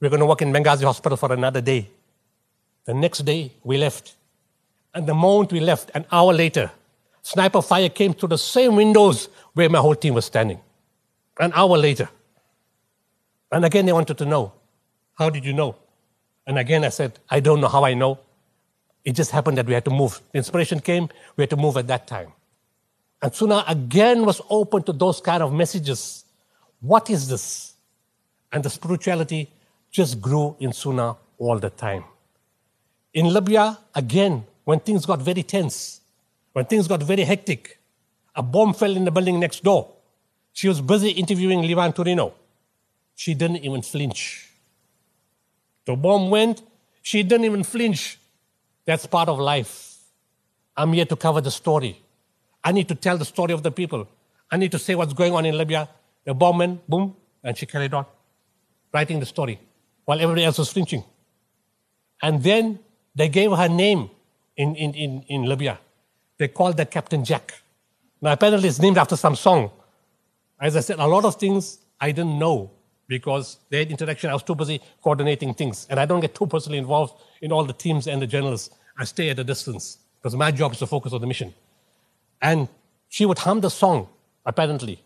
We're 0.00 0.10
going 0.10 0.20
to 0.20 0.26
work 0.26 0.42
in 0.42 0.52
Benghazi 0.52 0.84
hospital 0.84 1.16
for 1.16 1.32
another 1.32 1.60
day. 1.60 1.88
The 2.84 2.94
next 2.94 3.24
day, 3.24 3.52
we 3.64 3.76
left. 3.78 4.14
And 4.94 5.06
the 5.06 5.14
moment 5.14 5.52
we 5.52 5.60
left, 5.60 5.90
an 5.94 6.06
hour 6.10 6.32
later, 6.32 6.70
sniper 7.22 7.60
fire 7.60 7.88
came 7.88 8.14
through 8.14 8.30
the 8.30 8.38
same 8.38 8.76
windows 8.76 9.28
where 9.54 9.68
my 9.68 9.78
whole 9.78 9.94
team 9.94 10.14
was 10.14 10.24
standing. 10.24 10.60
An 11.38 11.52
hour 11.54 11.76
later. 11.76 12.08
And 13.50 13.64
again, 13.64 13.86
they 13.86 13.92
wanted 13.92 14.18
to 14.18 14.24
know, 14.24 14.52
how 15.14 15.30
did 15.30 15.44
you 15.44 15.52
know? 15.52 15.76
And 16.46 16.58
again, 16.58 16.84
I 16.84 16.88
said, 16.90 17.18
I 17.28 17.40
don't 17.40 17.60
know 17.60 17.68
how 17.68 17.84
I 17.84 17.94
know. 17.94 18.18
It 19.04 19.12
just 19.12 19.30
happened 19.30 19.58
that 19.58 19.66
we 19.66 19.74
had 19.74 19.84
to 19.84 19.90
move. 19.90 20.20
The 20.32 20.38
inspiration 20.38 20.80
came, 20.80 21.08
we 21.36 21.42
had 21.42 21.50
to 21.50 21.56
move 21.56 21.76
at 21.76 21.86
that 21.88 22.06
time. 22.06 22.32
And 23.20 23.34
Suna 23.34 23.64
again 23.66 24.24
was 24.24 24.40
open 24.48 24.82
to 24.84 24.92
those 24.92 25.20
kind 25.20 25.42
of 25.42 25.52
messages. 25.52 26.24
What 26.80 27.10
is 27.10 27.28
this? 27.28 27.74
And 28.52 28.62
the 28.62 28.70
spirituality 28.70 29.50
just 29.90 30.20
grew 30.20 30.56
in 30.60 30.72
Suna 30.72 31.16
all 31.38 31.58
the 31.58 31.70
time. 31.70 32.04
In 33.14 33.32
Libya, 33.32 33.78
again, 33.94 34.44
when 34.64 34.80
things 34.80 35.06
got 35.06 35.20
very 35.20 35.42
tense, 35.42 36.00
when 36.52 36.64
things 36.66 36.86
got 36.86 37.02
very 37.02 37.24
hectic, 37.24 37.78
a 38.34 38.42
bomb 38.42 38.74
fell 38.74 38.94
in 38.94 39.04
the 39.04 39.10
building 39.10 39.40
next 39.40 39.64
door. 39.64 39.88
She 40.52 40.68
was 40.68 40.80
busy 40.80 41.10
interviewing 41.10 41.62
Levan 41.62 41.94
Torino. 41.94 42.34
She 43.14 43.34
didn't 43.34 43.58
even 43.58 43.82
flinch. 43.82 44.50
The 45.86 45.96
bomb 45.96 46.30
went, 46.30 46.62
she 47.02 47.22
didn't 47.22 47.46
even 47.46 47.64
flinch. 47.64 48.18
That's 48.84 49.06
part 49.06 49.28
of 49.28 49.38
life. 49.38 49.96
I'm 50.76 50.92
here 50.92 51.06
to 51.06 51.16
cover 51.16 51.40
the 51.40 51.50
story. 51.50 52.00
I 52.62 52.72
need 52.72 52.88
to 52.88 52.94
tell 52.94 53.16
the 53.16 53.24
story 53.24 53.52
of 53.52 53.62
the 53.62 53.70
people. 53.70 54.06
I 54.50 54.56
need 54.56 54.72
to 54.72 54.78
say 54.78 54.94
what's 54.94 55.12
going 55.12 55.32
on 55.32 55.46
in 55.46 55.56
Libya. 55.56 55.88
The 56.24 56.34
bomb 56.34 56.58
went, 56.58 56.88
boom, 56.88 57.16
and 57.42 57.56
she 57.56 57.66
carried 57.66 57.94
on, 57.94 58.04
writing 58.92 59.20
the 59.20 59.26
story 59.26 59.58
while 60.08 60.22
everybody 60.22 60.42
else 60.42 60.56
was 60.56 60.70
flinching. 60.72 61.04
And 62.22 62.42
then 62.42 62.78
they 63.14 63.28
gave 63.28 63.50
her 63.52 63.68
name 63.68 64.08
in, 64.56 64.74
in, 64.74 64.94
in, 64.94 65.22
in 65.28 65.42
Libya. 65.44 65.78
They 66.38 66.48
called 66.48 66.78
that 66.78 66.90
Captain 66.90 67.22
Jack. 67.22 67.52
Now, 68.22 68.32
apparently, 68.32 68.70
it's 68.70 68.78
named 68.78 68.96
after 68.96 69.16
some 69.16 69.36
song. 69.36 69.70
As 70.58 70.76
I 70.76 70.80
said, 70.80 70.98
a 70.98 71.06
lot 71.06 71.26
of 71.26 71.34
things 71.34 71.80
I 72.00 72.12
didn't 72.12 72.38
know 72.38 72.70
because 73.06 73.58
they 73.68 73.80
had 73.80 73.90
interaction. 73.90 74.30
I 74.30 74.32
was 74.32 74.42
too 74.42 74.54
busy 74.54 74.80
coordinating 75.02 75.52
things. 75.52 75.86
And 75.90 76.00
I 76.00 76.06
don't 76.06 76.20
get 76.20 76.34
too 76.34 76.46
personally 76.46 76.78
involved 76.78 77.20
in 77.42 77.52
all 77.52 77.64
the 77.64 77.74
teams 77.74 78.06
and 78.06 78.22
the 78.22 78.26
journalists. 78.26 78.74
I 78.96 79.04
stay 79.04 79.28
at 79.28 79.38
a 79.38 79.44
distance 79.44 79.98
because 80.22 80.34
my 80.34 80.50
job 80.50 80.72
is 80.72 80.78
to 80.78 80.86
focus 80.86 81.12
on 81.12 81.20
the 81.20 81.26
mission. 81.26 81.52
And 82.40 82.66
she 83.10 83.26
would 83.26 83.40
hum 83.40 83.60
the 83.60 83.68
song, 83.68 84.08
apparently. 84.46 85.02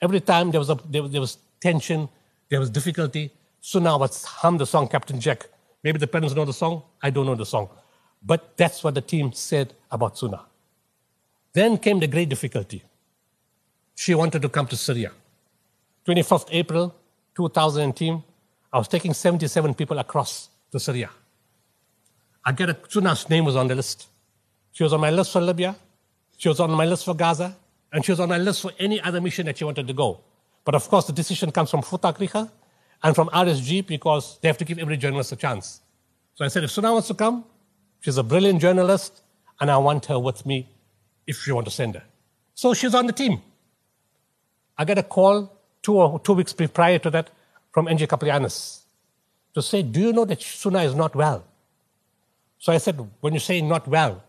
Every 0.00 0.20
time 0.20 0.52
there 0.52 0.60
was, 0.60 0.70
a, 0.70 0.78
there, 0.88 1.06
there 1.06 1.20
was 1.20 1.36
tension, 1.60 2.08
there 2.48 2.60
was 2.60 2.70
difficulty, 2.70 3.30
so 3.60 3.78
now 3.78 3.96
let's 3.96 4.24
hum 4.24 4.58
the 4.58 4.66
song 4.66 4.88
Captain 4.88 5.20
Jack. 5.20 5.48
Maybe 5.82 5.98
the 5.98 6.06
parents 6.06 6.34
know 6.34 6.44
the 6.44 6.52
song. 6.52 6.82
I 7.02 7.10
don't 7.10 7.26
know 7.26 7.34
the 7.34 7.46
song. 7.46 7.68
But 8.22 8.56
that's 8.56 8.82
what 8.82 8.94
the 8.94 9.00
team 9.00 9.32
said 9.32 9.74
about 9.90 10.18
Suna. 10.18 10.40
Then 11.52 11.78
came 11.78 12.00
the 12.00 12.06
great 12.06 12.28
difficulty. 12.28 12.82
She 13.94 14.14
wanted 14.14 14.42
to 14.42 14.48
come 14.48 14.66
to 14.66 14.76
Syria. 14.76 15.12
25th 16.06 16.48
April 16.50 16.94
2010, 17.36 18.22
I 18.72 18.78
was 18.78 18.88
taking 18.88 19.14
77 19.14 19.74
people 19.74 19.98
across 19.98 20.48
to 20.72 20.80
Syria. 20.80 21.10
I 22.44 22.52
get 22.52 22.70
a 22.70 22.76
Suna's 22.88 23.28
name 23.28 23.44
was 23.44 23.56
on 23.56 23.68
the 23.68 23.74
list. 23.74 24.06
She 24.72 24.82
was 24.82 24.92
on 24.92 25.00
my 25.00 25.10
list 25.10 25.32
for 25.32 25.40
Libya. 25.40 25.76
She 26.36 26.48
was 26.48 26.60
on 26.60 26.70
my 26.70 26.86
list 26.86 27.04
for 27.04 27.14
Gaza. 27.14 27.56
And 27.92 28.04
she 28.04 28.12
was 28.12 28.20
on 28.20 28.28
my 28.28 28.38
list 28.38 28.62
for 28.62 28.72
any 28.78 29.00
other 29.00 29.20
mission 29.20 29.46
that 29.46 29.58
she 29.58 29.64
wanted 29.64 29.86
to 29.86 29.92
go. 29.92 30.20
But 30.64 30.74
of 30.74 30.88
course, 30.88 31.06
the 31.06 31.12
decision 31.12 31.50
comes 31.50 31.70
from 31.70 31.82
Foeta 31.82 32.14
Krige 32.14 32.50
and 33.02 33.14
from 33.14 33.28
RSG 33.28 33.86
because 33.86 34.38
they 34.40 34.48
have 34.48 34.58
to 34.58 34.64
give 34.64 34.78
every 34.78 34.96
journalist 34.96 35.32
a 35.32 35.36
chance. 35.36 35.80
So 36.34 36.44
I 36.44 36.48
said, 36.48 36.64
if 36.64 36.70
Suna 36.70 36.92
wants 36.92 37.08
to 37.08 37.14
come, 37.14 37.44
she's 38.00 38.18
a 38.18 38.22
brilliant 38.22 38.60
journalist, 38.60 39.22
and 39.60 39.70
I 39.70 39.76
want 39.78 40.06
her 40.06 40.18
with 40.18 40.46
me 40.46 40.68
if 41.26 41.46
you 41.46 41.54
want 41.54 41.66
to 41.66 41.70
send 41.70 41.94
her. 41.94 42.04
So 42.54 42.74
she's 42.74 42.94
on 42.94 43.06
the 43.06 43.12
team. 43.12 43.42
I 44.76 44.84
got 44.84 44.98
a 44.98 45.02
call 45.02 45.52
two 45.82 45.96
or 45.96 46.18
two 46.20 46.34
weeks 46.34 46.52
prior 46.52 46.98
to 47.00 47.10
that 47.10 47.30
from 47.72 47.88
Angie 47.88 48.06
Kapelianis 48.06 48.82
to 49.54 49.62
say, 49.62 49.82
Do 49.82 50.00
you 50.00 50.12
know 50.12 50.24
that 50.24 50.40
Suna 50.40 50.82
is 50.82 50.94
not 50.94 51.14
well? 51.14 51.44
So 52.58 52.72
I 52.72 52.78
said, 52.78 52.98
When 53.20 53.34
you 53.34 53.40
say 53.40 53.60
not 53.60 53.86
well, 53.86 54.22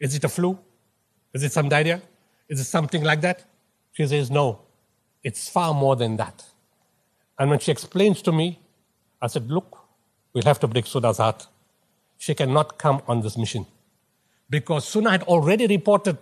is 0.00 0.14
it 0.14 0.24
a 0.24 0.28
flu? 0.28 0.58
Is 1.34 1.42
it 1.42 1.52
some 1.52 1.68
diarrhea? 1.68 2.00
Is 2.48 2.60
it 2.60 2.64
something 2.64 3.02
like 3.02 3.20
that? 3.20 3.44
She 3.92 4.06
says, 4.06 4.30
No, 4.30 4.60
it's 5.22 5.48
far 5.48 5.74
more 5.74 5.96
than 5.96 6.16
that. 6.16 6.44
And 7.38 7.50
when 7.50 7.58
she 7.58 7.70
explains 7.70 8.20
to 8.22 8.32
me, 8.32 8.58
I 9.22 9.28
said, 9.28 9.50
Look, 9.50 9.78
we'll 10.32 10.44
have 10.44 10.60
to 10.60 10.66
break 10.66 10.86
Suna's 10.86 11.18
heart. 11.18 11.46
She 12.18 12.34
cannot 12.34 12.78
come 12.78 13.00
on 13.06 13.20
this 13.20 13.36
mission. 13.36 13.66
Because 14.50 14.86
Suna 14.86 15.10
had 15.10 15.22
already 15.24 15.66
reported 15.66 16.18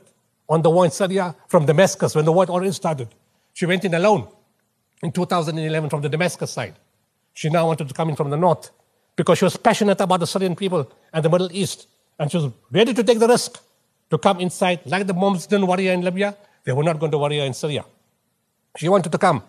on 0.48 0.62
the 0.62 0.70
war 0.70 0.84
in 0.84 0.90
Syria 0.90 1.34
from 1.48 1.64
Damascus 1.64 2.14
when 2.14 2.24
the 2.24 2.32
war 2.32 2.46
already 2.46 2.72
started. 2.72 3.08
She 3.54 3.66
went 3.66 3.84
in 3.84 3.94
alone 3.94 4.28
in 5.02 5.12
2011 5.12 5.90
from 5.90 6.02
the 6.02 6.08
Damascus 6.08 6.50
side. 6.50 6.74
She 7.32 7.48
now 7.48 7.66
wanted 7.66 7.88
to 7.88 7.94
come 7.94 8.10
in 8.10 8.16
from 8.16 8.30
the 8.30 8.36
north 8.36 8.70
because 9.16 9.38
she 9.38 9.44
was 9.44 9.56
passionate 9.56 10.00
about 10.00 10.20
the 10.20 10.26
Syrian 10.26 10.54
people 10.54 10.90
and 11.12 11.24
the 11.24 11.30
Middle 11.30 11.50
East. 11.52 11.88
And 12.18 12.30
she 12.30 12.36
was 12.38 12.52
ready 12.70 12.92
to 12.94 13.02
take 13.02 13.18
the 13.18 13.28
risk 13.28 13.62
to 14.10 14.18
come 14.18 14.40
inside, 14.40 14.80
like 14.86 15.06
the 15.06 15.14
moms 15.14 15.46
didn't 15.46 15.66
worry 15.66 15.88
in 15.88 16.02
Libya, 16.02 16.36
they 16.64 16.72
were 16.72 16.84
not 16.84 16.98
going 16.98 17.12
to 17.12 17.18
worry 17.18 17.38
in 17.38 17.54
Syria. 17.54 17.84
She 18.76 18.88
wanted 18.88 19.12
to 19.12 19.18
come. 19.18 19.42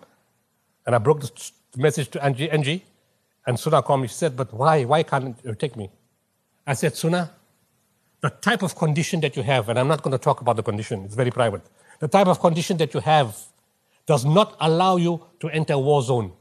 And 0.86 0.94
I 0.94 0.98
broke 0.98 1.20
the 1.20 1.30
message 1.76 2.08
to 2.10 2.24
Angie, 2.24 2.50
Angie 2.50 2.84
and 3.46 3.58
Suna 3.58 3.82
called 3.82 4.00
me. 4.02 4.08
She 4.08 4.14
said, 4.14 4.36
But 4.36 4.52
why? 4.52 4.84
Why 4.84 5.02
can't 5.02 5.36
you 5.44 5.54
take 5.54 5.76
me? 5.76 5.90
I 6.66 6.74
said, 6.74 6.96
Suna, 6.96 7.30
the 8.20 8.30
type 8.30 8.62
of 8.62 8.76
condition 8.76 9.20
that 9.20 9.36
you 9.36 9.42
have, 9.42 9.68
and 9.68 9.78
I'm 9.78 9.88
not 9.88 10.02
going 10.02 10.12
to 10.12 10.18
talk 10.18 10.40
about 10.40 10.56
the 10.56 10.62
condition, 10.62 11.04
it's 11.04 11.14
very 11.14 11.30
private. 11.30 11.62
The 12.00 12.08
type 12.08 12.26
of 12.26 12.40
condition 12.40 12.76
that 12.78 12.94
you 12.94 13.00
have 13.00 13.36
does 14.06 14.24
not 14.24 14.56
allow 14.60 14.96
you 14.96 15.22
to 15.40 15.48
enter 15.48 15.78
war 15.78 16.02
zone. 16.02 16.32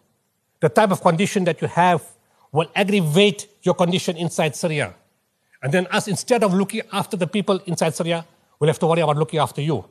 The 0.60 0.70
type 0.70 0.92
of 0.92 1.02
condition 1.02 1.44
that 1.46 1.62
you 1.62 1.68
have 1.68 2.04
will 2.52 2.70
aggravate 2.76 3.48
your 3.64 3.76
condition 3.76 4.18
inside 4.18 4.56
Syria. 4.56 4.96
And 5.62 5.74
then 5.74 5.88
us, 5.88 6.08
instead 6.08 6.44
of 6.44 6.54
looking 6.54 6.82
after 6.92 7.18
the 7.18 7.28
people 7.28 7.60
inside 7.66 7.96
Syria, 7.96 8.26
we'll 8.60 8.68
have 8.68 8.80
to 8.80 8.88
worry 8.88 9.02
about 9.02 9.18
looking 9.18 9.40
after 9.40 9.62
you. 9.62 9.86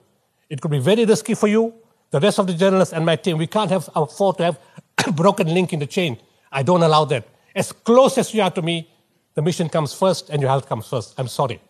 It 0.48 0.60
could 0.60 0.70
be 0.70 0.78
very 0.78 1.04
risky 1.04 1.34
for 1.34 1.48
you, 1.48 1.74
the 2.10 2.20
rest 2.20 2.38
of 2.38 2.46
the 2.46 2.54
journalists 2.54 2.94
and 2.94 3.04
my 3.04 3.16
team. 3.16 3.36
We 3.38 3.46
can't 3.46 3.70
have 3.70 3.88
afford 3.94 4.38
to 4.38 4.44
have 4.44 4.58
broken 5.14 5.52
link 5.52 5.72
in 5.72 5.78
the 5.78 5.86
chain. 5.86 6.18
I 6.50 6.62
don't 6.62 6.82
allow 6.82 7.04
that. 7.06 7.26
As 7.54 7.72
close 7.72 8.18
as 8.18 8.32
you 8.34 8.42
are 8.42 8.50
to 8.50 8.62
me, 8.62 8.88
the 9.34 9.42
mission 9.42 9.68
comes 9.68 9.92
first 9.92 10.30
and 10.30 10.40
your 10.40 10.50
health 10.50 10.68
comes 10.68 10.86
first. 10.88 11.14
I'm 11.18 11.28
sorry. 11.28 11.60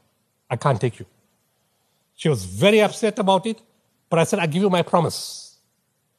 I 0.48 0.56
can't 0.56 0.80
take 0.80 0.98
you. 0.98 1.06
She 2.14 2.28
was 2.28 2.44
very 2.44 2.80
upset 2.80 3.18
about 3.18 3.46
it, 3.46 3.60
but 4.08 4.18
I 4.18 4.24
said, 4.24 4.38
I 4.38 4.46
give 4.46 4.62
you 4.62 4.70
my 4.70 4.82
promise. 4.82 5.58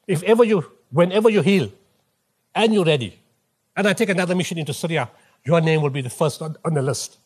If 0.08 0.24
ever 0.24 0.44
you, 0.44 0.64
whenever 0.92 1.30
you 1.30 1.42
heal 1.42 1.72
and 2.54 2.74
you're 2.74 2.86
ready, 2.86 3.20
and 3.76 3.88
I 3.88 3.94
take 3.94 4.10
another 4.10 4.36
mission 4.36 4.58
into 4.58 4.74
Syria, 4.74 5.10
your 5.44 5.62
name 5.62 5.82
will 5.82 5.90
be 5.90 6.02
the 6.02 6.10
first 6.10 6.42
on, 6.42 6.56
on 6.66 6.74
the 6.74 6.82
list. 6.82 7.18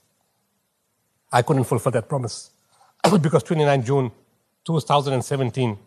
I 1.32 1.42
couldn't 1.42 1.64
fulfill 1.64 1.92
that 1.94 2.08
promise 2.08 2.52
because 3.22 3.44
29 3.44 3.84
June 3.84 4.12
2017, 4.66 5.78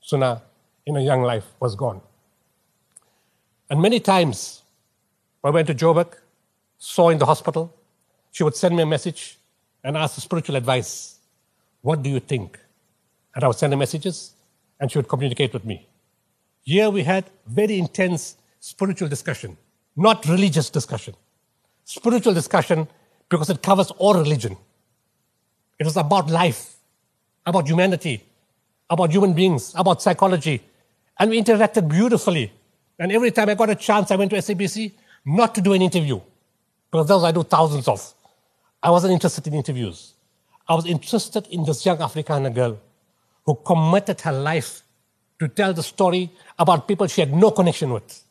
Suna, 0.00 0.42
in 0.86 0.96
a 0.96 1.00
young 1.00 1.22
life, 1.22 1.44
was 1.60 1.74
gone. 1.74 2.00
And 3.74 3.82
many 3.82 3.98
times, 3.98 4.62
I 5.42 5.50
went 5.50 5.66
to 5.66 5.74
Joburg, 5.74 6.14
saw 6.78 7.08
in 7.08 7.18
the 7.18 7.26
hospital, 7.26 7.74
she 8.30 8.44
would 8.44 8.54
send 8.54 8.76
me 8.76 8.84
a 8.84 8.86
message 8.86 9.36
and 9.82 9.96
ask 9.96 10.14
for 10.14 10.20
spiritual 10.20 10.54
advice. 10.54 11.18
What 11.80 12.00
do 12.00 12.08
you 12.08 12.20
think? 12.20 12.56
And 13.34 13.42
I 13.42 13.48
would 13.48 13.56
send 13.56 13.72
her 13.72 13.76
messages, 13.76 14.34
and 14.78 14.92
she 14.92 14.98
would 14.98 15.08
communicate 15.08 15.52
with 15.52 15.64
me. 15.64 15.88
Here 16.62 16.88
we 16.88 17.02
had 17.02 17.24
very 17.48 17.76
intense 17.76 18.36
spiritual 18.60 19.08
discussion, 19.08 19.56
not 19.96 20.24
religious 20.26 20.70
discussion. 20.70 21.16
Spiritual 21.84 22.32
discussion 22.32 22.86
because 23.28 23.50
it 23.50 23.60
covers 23.60 23.90
all 23.98 24.14
religion. 24.14 24.56
It 25.80 25.84
was 25.84 25.96
about 25.96 26.30
life, 26.30 26.76
about 27.44 27.66
humanity, 27.66 28.22
about 28.88 29.10
human 29.10 29.32
beings, 29.32 29.74
about 29.76 30.00
psychology. 30.00 30.62
And 31.18 31.28
we 31.30 31.42
interacted 31.42 31.88
beautifully. 31.88 32.52
And 32.98 33.10
every 33.10 33.30
time 33.30 33.48
I 33.48 33.54
got 33.54 33.70
a 33.70 33.74
chance, 33.74 34.10
I 34.10 34.16
went 34.16 34.30
to 34.30 34.36
SABC 34.36 34.92
not 35.24 35.54
to 35.54 35.60
do 35.60 35.72
an 35.72 35.82
interview, 35.82 36.20
because 36.90 37.08
those 37.08 37.24
I 37.24 37.32
do 37.32 37.42
thousands 37.42 37.88
of. 37.88 38.14
I 38.82 38.90
wasn't 38.90 39.14
interested 39.14 39.46
in 39.46 39.54
interviews. 39.54 40.14
I 40.68 40.74
was 40.74 40.86
interested 40.86 41.46
in 41.48 41.64
this 41.64 41.84
young 41.84 41.98
Afrikaner 41.98 42.54
girl 42.54 42.78
who 43.44 43.54
committed 43.56 44.20
her 44.22 44.32
life 44.32 44.82
to 45.38 45.48
tell 45.48 45.72
the 45.72 45.82
story 45.82 46.30
about 46.58 46.86
people 46.86 47.06
she 47.06 47.20
had 47.20 47.32
no 47.32 47.50
connection 47.50 47.92
with. 47.92 48.22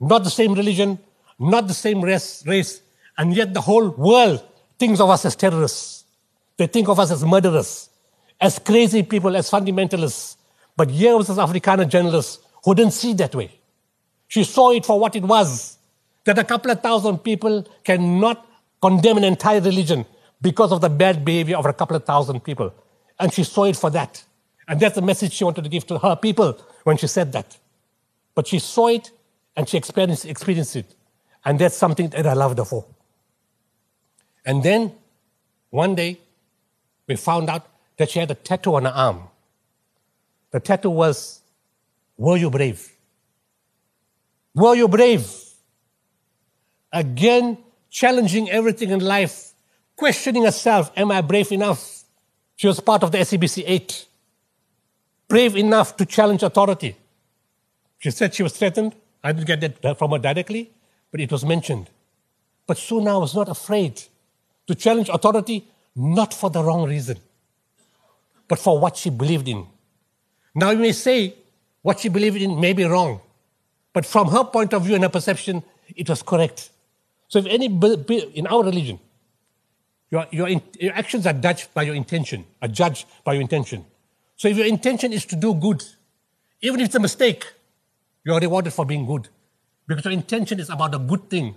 Not 0.00 0.24
the 0.24 0.30
same 0.30 0.54
religion, 0.54 0.98
not 1.38 1.68
the 1.68 1.74
same 1.74 2.02
race, 2.02 2.44
race, 2.46 2.82
and 3.16 3.34
yet 3.34 3.54
the 3.54 3.60
whole 3.60 3.90
world 3.90 4.44
thinks 4.78 5.00
of 5.00 5.08
us 5.10 5.24
as 5.24 5.36
terrorists. 5.36 6.04
They 6.56 6.66
think 6.66 6.88
of 6.88 6.98
us 7.00 7.10
as 7.10 7.24
murderers, 7.24 7.88
as 8.40 8.58
crazy 8.58 9.02
people, 9.02 9.34
as 9.36 9.50
fundamentalists. 9.50 10.36
But 10.76 10.90
here 10.90 11.16
was 11.16 11.28
this 11.28 11.38
Afrikaner 11.38 11.88
journalist 11.88 12.40
who 12.64 12.74
didn't 12.74 12.92
see 12.92 13.14
that 13.14 13.34
way. 13.34 13.50
She 14.32 14.44
saw 14.44 14.70
it 14.70 14.86
for 14.86 14.98
what 14.98 15.14
it 15.14 15.24
was 15.24 15.76
that 16.24 16.38
a 16.38 16.44
couple 16.44 16.70
of 16.70 16.80
thousand 16.80 17.18
people 17.18 17.66
cannot 17.84 18.46
condemn 18.80 19.18
an 19.18 19.24
entire 19.24 19.60
religion 19.60 20.06
because 20.40 20.72
of 20.72 20.80
the 20.80 20.88
bad 20.88 21.22
behavior 21.22 21.58
of 21.58 21.66
a 21.66 21.74
couple 21.74 21.96
of 21.96 22.06
thousand 22.06 22.42
people. 22.42 22.72
And 23.20 23.30
she 23.30 23.44
saw 23.44 23.64
it 23.64 23.76
for 23.76 23.90
that. 23.90 24.24
And 24.66 24.80
that's 24.80 24.94
the 24.94 25.02
message 25.02 25.34
she 25.34 25.44
wanted 25.44 25.64
to 25.64 25.68
give 25.68 25.86
to 25.88 25.98
her 25.98 26.16
people 26.16 26.58
when 26.84 26.96
she 26.96 27.08
said 27.08 27.30
that. 27.32 27.58
But 28.34 28.46
she 28.46 28.58
saw 28.58 28.88
it 28.88 29.10
and 29.54 29.68
she 29.68 29.76
experienced, 29.76 30.24
experienced 30.24 30.76
it. 30.76 30.94
And 31.44 31.58
that's 31.58 31.76
something 31.76 32.08
that 32.08 32.26
I 32.26 32.32
loved 32.32 32.56
her 32.56 32.64
for. 32.64 32.86
And 34.46 34.62
then 34.62 34.92
one 35.68 35.94
day, 35.94 36.18
we 37.06 37.16
found 37.16 37.50
out 37.50 37.66
that 37.98 38.08
she 38.08 38.18
had 38.18 38.30
a 38.30 38.34
tattoo 38.34 38.76
on 38.76 38.86
her 38.86 38.94
arm. 38.94 39.24
The 40.52 40.60
tattoo 40.60 40.88
was, 40.88 41.42
Were 42.16 42.38
you 42.38 42.48
brave? 42.48 42.92
Were 44.54 44.74
you're 44.74 44.88
brave? 44.88 45.26
Again, 46.92 47.58
challenging 47.90 48.50
everything 48.50 48.90
in 48.90 49.00
life, 49.00 49.52
questioning 49.96 50.44
herself, 50.44 50.92
Am 50.96 51.10
I 51.10 51.20
brave 51.20 51.52
enough? 51.52 52.04
She 52.56 52.66
was 52.66 52.80
part 52.80 53.02
of 53.02 53.10
the 53.10 53.18
SABC 53.18 53.64
8. 53.66 54.06
Brave 55.28 55.56
enough 55.56 55.96
to 55.96 56.06
challenge 56.06 56.42
authority. 56.42 56.94
She 57.98 58.10
said 58.10 58.34
she 58.34 58.42
was 58.42 58.52
threatened. 58.52 58.94
I 59.24 59.32
didn't 59.32 59.46
get 59.46 59.82
that 59.82 59.98
from 59.98 60.10
her 60.10 60.18
directly, 60.18 60.70
but 61.10 61.20
it 61.20 61.30
was 61.32 61.44
mentioned. 61.44 61.88
But 62.66 62.76
Suna 62.76 63.18
was 63.18 63.34
not 63.34 63.48
afraid 63.48 64.02
to 64.66 64.74
challenge 64.74 65.08
authority, 65.08 65.66
not 65.96 66.34
for 66.34 66.50
the 66.50 66.62
wrong 66.62 66.88
reason, 66.88 67.18
but 68.48 68.58
for 68.58 68.78
what 68.78 68.96
she 68.96 69.10
believed 69.10 69.48
in. 69.48 69.66
Now, 70.54 70.70
you 70.70 70.78
may 70.78 70.92
say 70.92 71.34
what 71.80 72.00
she 72.00 72.08
believed 72.08 72.36
in 72.36 72.60
may 72.60 72.72
be 72.72 72.84
wrong, 72.84 73.20
but 73.92 74.06
from 74.06 74.28
her 74.28 74.44
point 74.44 74.72
of 74.72 74.84
view 74.84 74.94
and 74.94 75.04
her 75.04 75.10
perception, 75.10 75.62
it 75.94 76.08
was 76.08 76.22
correct. 76.22 76.70
So, 77.28 77.38
if 77.38 77.46
any 77.46 77.66
in 78.34 78.46
our 78.46 78.62
religion, 78.62 78.98
your, 80.10 80.26
your, 80.30 80.48
your 80.78 80.92
actions 80.94 81.26
are 81.26 81.32
judged 81.32 81.72
by 81.74 81.82
your 81.82 81.94
intention, 81.94 82.44
are 82.60 82.68
judged 82.68 83.06
by 83.24 83.32
your 83.34 83.42
intention. 83.42 83.84
So, 84.36 84.48
if 84.48 84.56
your 84.56 84.66
intention 84.66 85.12
is 85.12 85.24
to 85.26 85.36
do 85.36 85.54
good, 85.54 85.82
even 86.60 86.80
if 86.80 86.86
it's 86.86 86.94
a 86.94 87.00
mistake, 87.00 87.44
you 88.24 88.32
are 88.32 88.40
rewarded 88.40 88.72
for 88.72 88.84
being 88.84 89.06
good 89.06 89.28
because 89.86 90.04
your 90.04 90.12
intention 90.12 90.60
is 90.60 90.70
about 90.70 90.94
a 90.94 90.98
good 90.98 91.28
thing. 91.28 91.54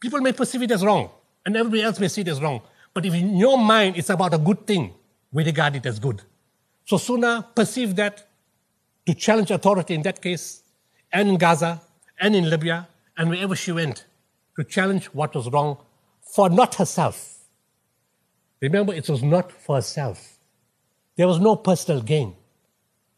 People 0.00 0.20
may 0.20 0.32
perceive 0.32 0.62
it 0.62 0.70
as 0.70 0.84
wrong, 0.84 1.10
and 1.44 1.56
everybody 1.56 1.82
else 1.82 1.98
may 2.00 2.08
see 2.08 2.22
it 2.22 2.28
as 2.28 2.40
wrong. 2.40 2.60
But 2.94 3.06
if 3.06 3.14
in 3.14 3.36
your 3.36 3.58
mind 3.58 3.96
it's 3.96 4.10
about 4.10 4.34
a 4.34 4.38
good 4.38 4.66
thing, 4.66 4.94
we 5.32 5.44
regard 5.44 5.76
it 5.76 5.86
as 5.86 5.98
good. 5.98 6.22
So 6.84 6.96
Suna 6.96 7.46
perceived 7.54 7.96
that 7.96 8.26
to 9.06 9.14
challenge 9.14 9.50
authority 9.50 9.94
in 9.94 10.02
that 10.02 10.20
case, 10.20 10.62
and 11.12 11.28
in 11.28 11.36
Gaza, 11.36 11.80
and 12.20 12.34
in 12.34 12.50
Libya, 12.50 12.88
and 13.16 13.30
wherever 13.30 13.56
she 13.56 13.72
went, 13.72 14.04
to 14.56 14.64
challenge 14.64 15.06
what 15.06 15.34
was 15.34 15.48
wrong 15.50 15.78
for 16.34 16.48
not 16.50 16.74
herself. 16.74 17.38
Remember, 18.60 18.92
it 18.92 19.08
was 19.08 19.22
not 19.22 19.52
for 19.52 19.76
herself. 19.76 20.38
There 21.16 21.28
was 21.28 21.38
no 21.38 21.56
personal 21.56 22.02
gain. 22.02 22.34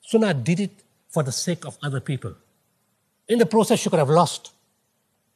Suna 0.03 0.35
did 0.35 0.61
it 0.61 0.83
for 1.09 1.23
the 1.23 1.33
sake 1.33 1.65
of 1.65 1.79
other 1.83 2.01
people. 2.01 2.35
In 3.29 3.39
the 3.39 3.47
process, 3.47 3.81
she 3.81 3.91
could 3.91 3.99
have 3.99 4.11
lost. 4.11 4.53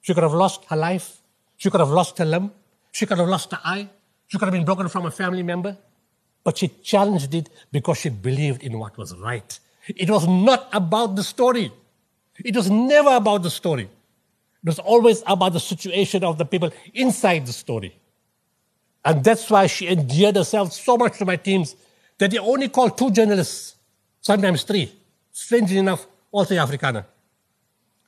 She 0.02 0.12
could 0.14 0.22
have 0.22 0.34
lost 0.34 0.64
her 0.66 0.76
life. 0.76 1.20
She 1.56 1.70
could 1.70 1.80
have 1.80 1.90
lost 1.90 2.18
her 2.18 2.24
limb. 2.24 2.50
She 2.92 3.06
could 3.06 3.18
have 3.18 3.28
lost 3.28 3.52
her 3.52 3.60
eye. 3.64 3.88
She 4.28 4.38
could 4.38 4.46
have 4.46 4.52
been 4.52 4.64
broken 4.64 4.88
from 4.88 5.06
a 5.06 5.10
family 5.10 5.42
member. 5.42 5.76
But 6.42 6.58
she 6.58 6.68
challenged 6.68 7.34
it 7.34 7.48
because 7.72 7.98
she 7.98 8.10
believed 8.10 8.62
in 8.62 8.78
what 8.78 8.96
was 8.98 9.16
right. 9.16 9.58
It 9.88 10.10
was 10.10 10.26
not 10.26 10.68
about 10.72 11.16
the 11.16 11.22
story. 11.22 11.72
It 12.38 12.56
was 12.56 12.70
never 12.70 13.14
about 13.16 13.42
the 13.42 13.50
story. 13.50 13.84
It 13.84 14.66
was 14.66 14.78
always 14.78 15.22
about 15.26 15.52
the 15.52 15.60
situation 15.60 16.24
of 16.24 16.38
the 16.38 16.44
people 16.44 16.70
inside 16.94 17.46
the 17.46 17.52
story. 17.52 17.96
And 19.04 19.22
that's 19.22 19.50
why 19.50 19.66
she 19.66 19.86
endeared 19.88 20.36
herself 20.36 20.72
so 20.72 20.96
much 20.96 21.18
to 21.18 21.24
my 21.24 21.36
teams 21.36 21.76
that 22.18 22.30
they 22.30 22.38
only 22.38 22.68
called 22.68 22.96
two 22.96 23.10
journalists, 23.10 23.76
sometimes 24.20 24.62
three. 24.62 24.90
Strangely 25.30 25.78
enough, 25.78 26.06
three 26.46 26.56
Afrikaner. 26.56 27.04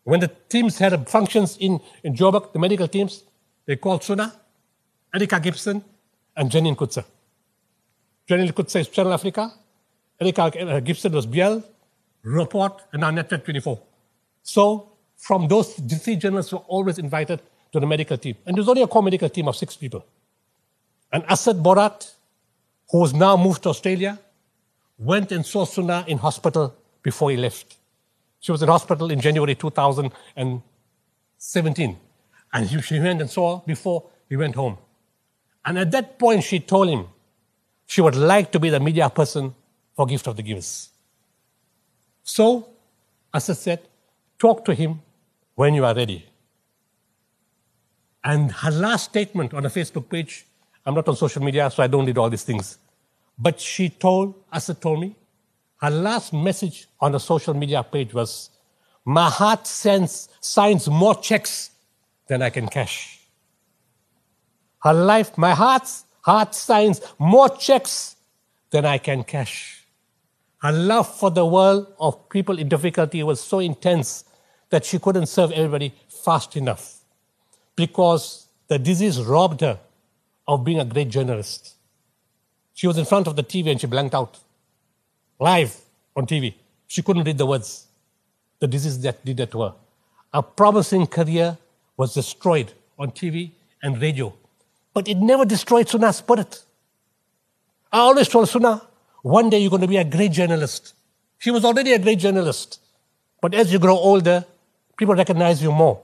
When 0.04 0.20
the 0.20 0.30
teams 0.48 0.78
had 0.78 1.08
functions 1.08 1.56
in, 1.58 1.80
in 2.02 2.14
Joburg, 2.14 2.52
the 2.52 2.58
medical 2.58 2.88
teams, 2.88 3.24
they 3.66 3.76
called 3.76 4.04
Suna, 4.04 4.32
Erika 5.12 5.40
Gibson, 5.40 5.84
and 6.36 6.50
Janine 6.50 6.76
Kutzer. 6.76 7.04
Janine 8.28 8.52
Kutzer 8.52 8.80
is 8.80 8.88
Channel 8.88 9.12
Africa. 9.12 9.52
Erika 10.20 10.42
uh, 10.44 10.80
Gibson 10.80 11.12
was 11.12 11.26
Beeld, 11.26 11.64
Rapport, 12.22 12.76
and 12.92 13.00
now 13.00 13.10
Netwerk24. 13.10 13.80
So 14.46 14.92
from 15.16 15.48
those 15.48 15.74
three 15.74 16.14
journalists 16.14 16.52
were 16.52 16.60
always 16.68 16.98
invited 16.98 17.40
to 17.72 17.80
the 17.80 17.86
medical 17.86 18.16
team. 18.16 18.36
And 18.46 18.56
there's 18.56 18.68
only 18.68 18.82
a 18.82 18.86
core 18.86 19.02
medical 19.02 19.28
team 19.28 19.48
of 19.48 19.56
six 19.56 19.76
people. 19.76 20.06
And 21.12 21.24
Asad 21.24 21.56
Borat, 21.56 22.14
who 22.90 23.00
was 23.00 23.12
now 23.12 23.36
moved 23.36 23.64
to 23.64 23.70
Australia, 23.70 24.20
went 24.98 25.32
and 25.32 25.44
saw 25.44 25.64
Suna 25.64 26.04
in 26.06 26.18
hospital 26.18 26.76
before 27.02 27.32
he 27.32 27.36
left. 27.36 27.76
She 28.38 28.52
was 28.52 28.62
in 28.62 28.68
hospital 28.68 29.10
in 29.10 29.20
January 29.20 29.56
2017. 29.56 31.98
And 32.52 32.84
she 32.84 33.00
went 33.00 33.20
and 33.20 33.28
saw 33.28 33.56
her 33.56 33.62
before 33.66 34.04
he 34.28 34.36
went 34.36 34.54
home. 34.54 34.78
And 35.64 35.76
at 35.76 35.90
that 35.90 36.20
point, 36.20 36.44
she 36.44 36.60
told 36.60 36.88
him 36.88 37.08
she 37.86 38.00
would 38.00 38.14
like 38.14 38.52
to 38.52 38.60
be 38.60 38.70
the 38.70 38.78
media 38.78 39.10
person 39.10 39.56
for 39.96 40.06
Gift 40.06 40.28
of 40.28 40.36
the 40.36 40.44
Givers. 40.44 40.90
So, 42.22 42.68
as 43.34 43.50
I 43.50 43.54
said, 43.54 43.80
talk 44.38 44.64
to 44.64 44.74
him 44.74 45.00
when 45.54 45.74
you 45.74 45.84
are 45.84 45.94
ready. 45.94 46.26
And 48.24 48.50
her 48.50 48.70
last 48.70 49.04
statement 49.04 49.54
on 49.54 49.64
a 49.66 49.68
Facebook 49.68 50.08
page, 50.08 50.46
I'm 50.84 50.94
not 50.94 51.08
on 51.08 51.16
social 51.16 51.42
media, 51.42 51.70
so 51.70 51.82
I 51.82 51.86
don't 51.86 52.06
read 52.06 52.18
all 52.18 52.30
these 52.30 52.42
things. 52.44 52.78
But 53.38 53.60
she 53.60 53.88
told, 53.88 54.34
Asa 54.52 54.74
told 54.74 55.00
me, 55.00 55.16
her 55.80 55.90
last 55.90 56.32
message 56.32 56.88
on 57.00 57.14
a 57.14 57.20
social 57.20 57.54
media 57.54 57.82
page 57.82 58.14
was, 58.14 58.50
My 59.04 59.28
heart 59.30 59.66
sends, 59.66 60.28
signs 60.40 60.88
more 60.88 61.14
checks 61.14 61.70
than 62.28 62.42
I 62.42 62.50
can 62.50 62.68
cash. 62.68 63.20
Her 64.82 64.92
life, 64.92 65.36
my 65.36 65.52
heart's 65.52 66.04
heart 66.22 66.54
signs 66.54 67.00
more 67.18 67.48
checks 67.48 68.16
than 68.70 68.84
I 68.84 68.98
can 68.98 69.22
cash. 69.24 69.75
Her 70.66 70.72
love 70.72 71.06
for 71.16 71.30
the 71.30 71.46
world 71.46 71.94
of 72.00 72.28
people 72.28 72.58
in 72.58 72.68
difficulty 72.68 73.22
was 73.22 73.40
so 73.40 73.60
intense 73.60 74.24
that 74.70 74.84
she 74.84 74.98
couldn't 74.98 75.26
serve 75.26 75.52
everybody 75.52 75.94
fast 76.08 76.56
enough 76.56 77.02
because 77.76 78.48
the 78.66 78.76
disease 78.76 79.22
robbed 79.22 79.60
her 79.60 79.78
of 80.48 80.64
being 80.64 80.80
a 80.80 80.84
great 80.84 81.08
journalist. 81.08 81.76
She 82.74 82.88
was 82.88 82.98
in 82.98 83.04
front 83.04 83.28
of 83.28 83.36
the 83.36 83.44
TV 83.44 83.70
and 83.70 83.80
she 83.80 83.86
blanked 83.86 84.12
out 84.12 84.40
live 85.38 85.80
on 86.16 86.26
TV. 86.26 86.54
She 86.88 87.00
couldn't 87.00 87.22
read 87.22 87.38
the 87.38 87.46
words. 87.46 87.86
The 88.58 88.66
disease 88.66 88.98
that 89.02 89.24
did 89.24 89.36
that 89.36 89.52
to 89.52 89.62
her. 89.62 89.74
A 90.34 90.42
promising 90.42 91.06
career 91.06 91.58
was 91.96 92.12
destroyed 92.12 92.72
on 92.98 93.12
TV 93.12 93.52
and 93.84 94.02
radio. 94.02 94.34
But 94.92 95.06
it 95.06 95.18
never 95.18 95.44
destroyed 95.44 95.88
Suna's 95.88 96.16
spirit. 96.16 96.64
I 97.92 97.98
always 97.98 98.26
told 98.26 98.48
Suna, 98.48 98.82
one 99.26 99.50
day 99.50 99.58
you're 99.58 99.70
going 99.70 99.82
to 99.82 99.88
be 99.88 99.96
a 99.96 100.04
great 100.04 100.30
journalist. 100.30 100.94
She 101.38 101.50
was 101.50 101.64
already 101.64 101.92
a 101.92 101.98
great 101.98 102.20
journalist. 102.20 102.80
But 103.42 103.54
as 103.54 103.72
you 103.72 103.80
grow 103.80 103.96
older, 103.96 104.44
people 104.96 105.16
recognize 105.16 105.60
you 105.60 105.72
more. 105.72 106.00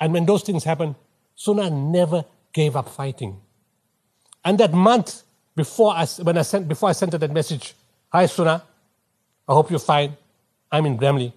And 0.00 0.14
when 0.14 0.24
those 0.24 0.42
things 0.42 0.64
happen, 0.64 0.96
Suna 1.34 1.68
never 1.68 2.24
gave 2.54 2.74
up 2.74 2.88
fighting. 2.88 3.38
And 4.46 4.56
that 4.58 4.72
month 4.72 5.24
before 5.56 5.92
I, 5.92 6.06
when 6.22 6.38
I 6.38 6.42
sent, 6.42 6.68
before 6.68 6.88
I 6.88 6.92
sent 6.92 7.12
her 7.12 7.18
that 7.18 7.30
message, 7.30 7.74
Hi 8.12 8.24
Suna, 8.24 8.64
I 9.46 9.52
hope 9.52 9.68
you're 9.68 9.78
fine. 9.78 10.16
I'm 10.72 10.86
in 10.86 10.96
Bramley. 10.96 11.34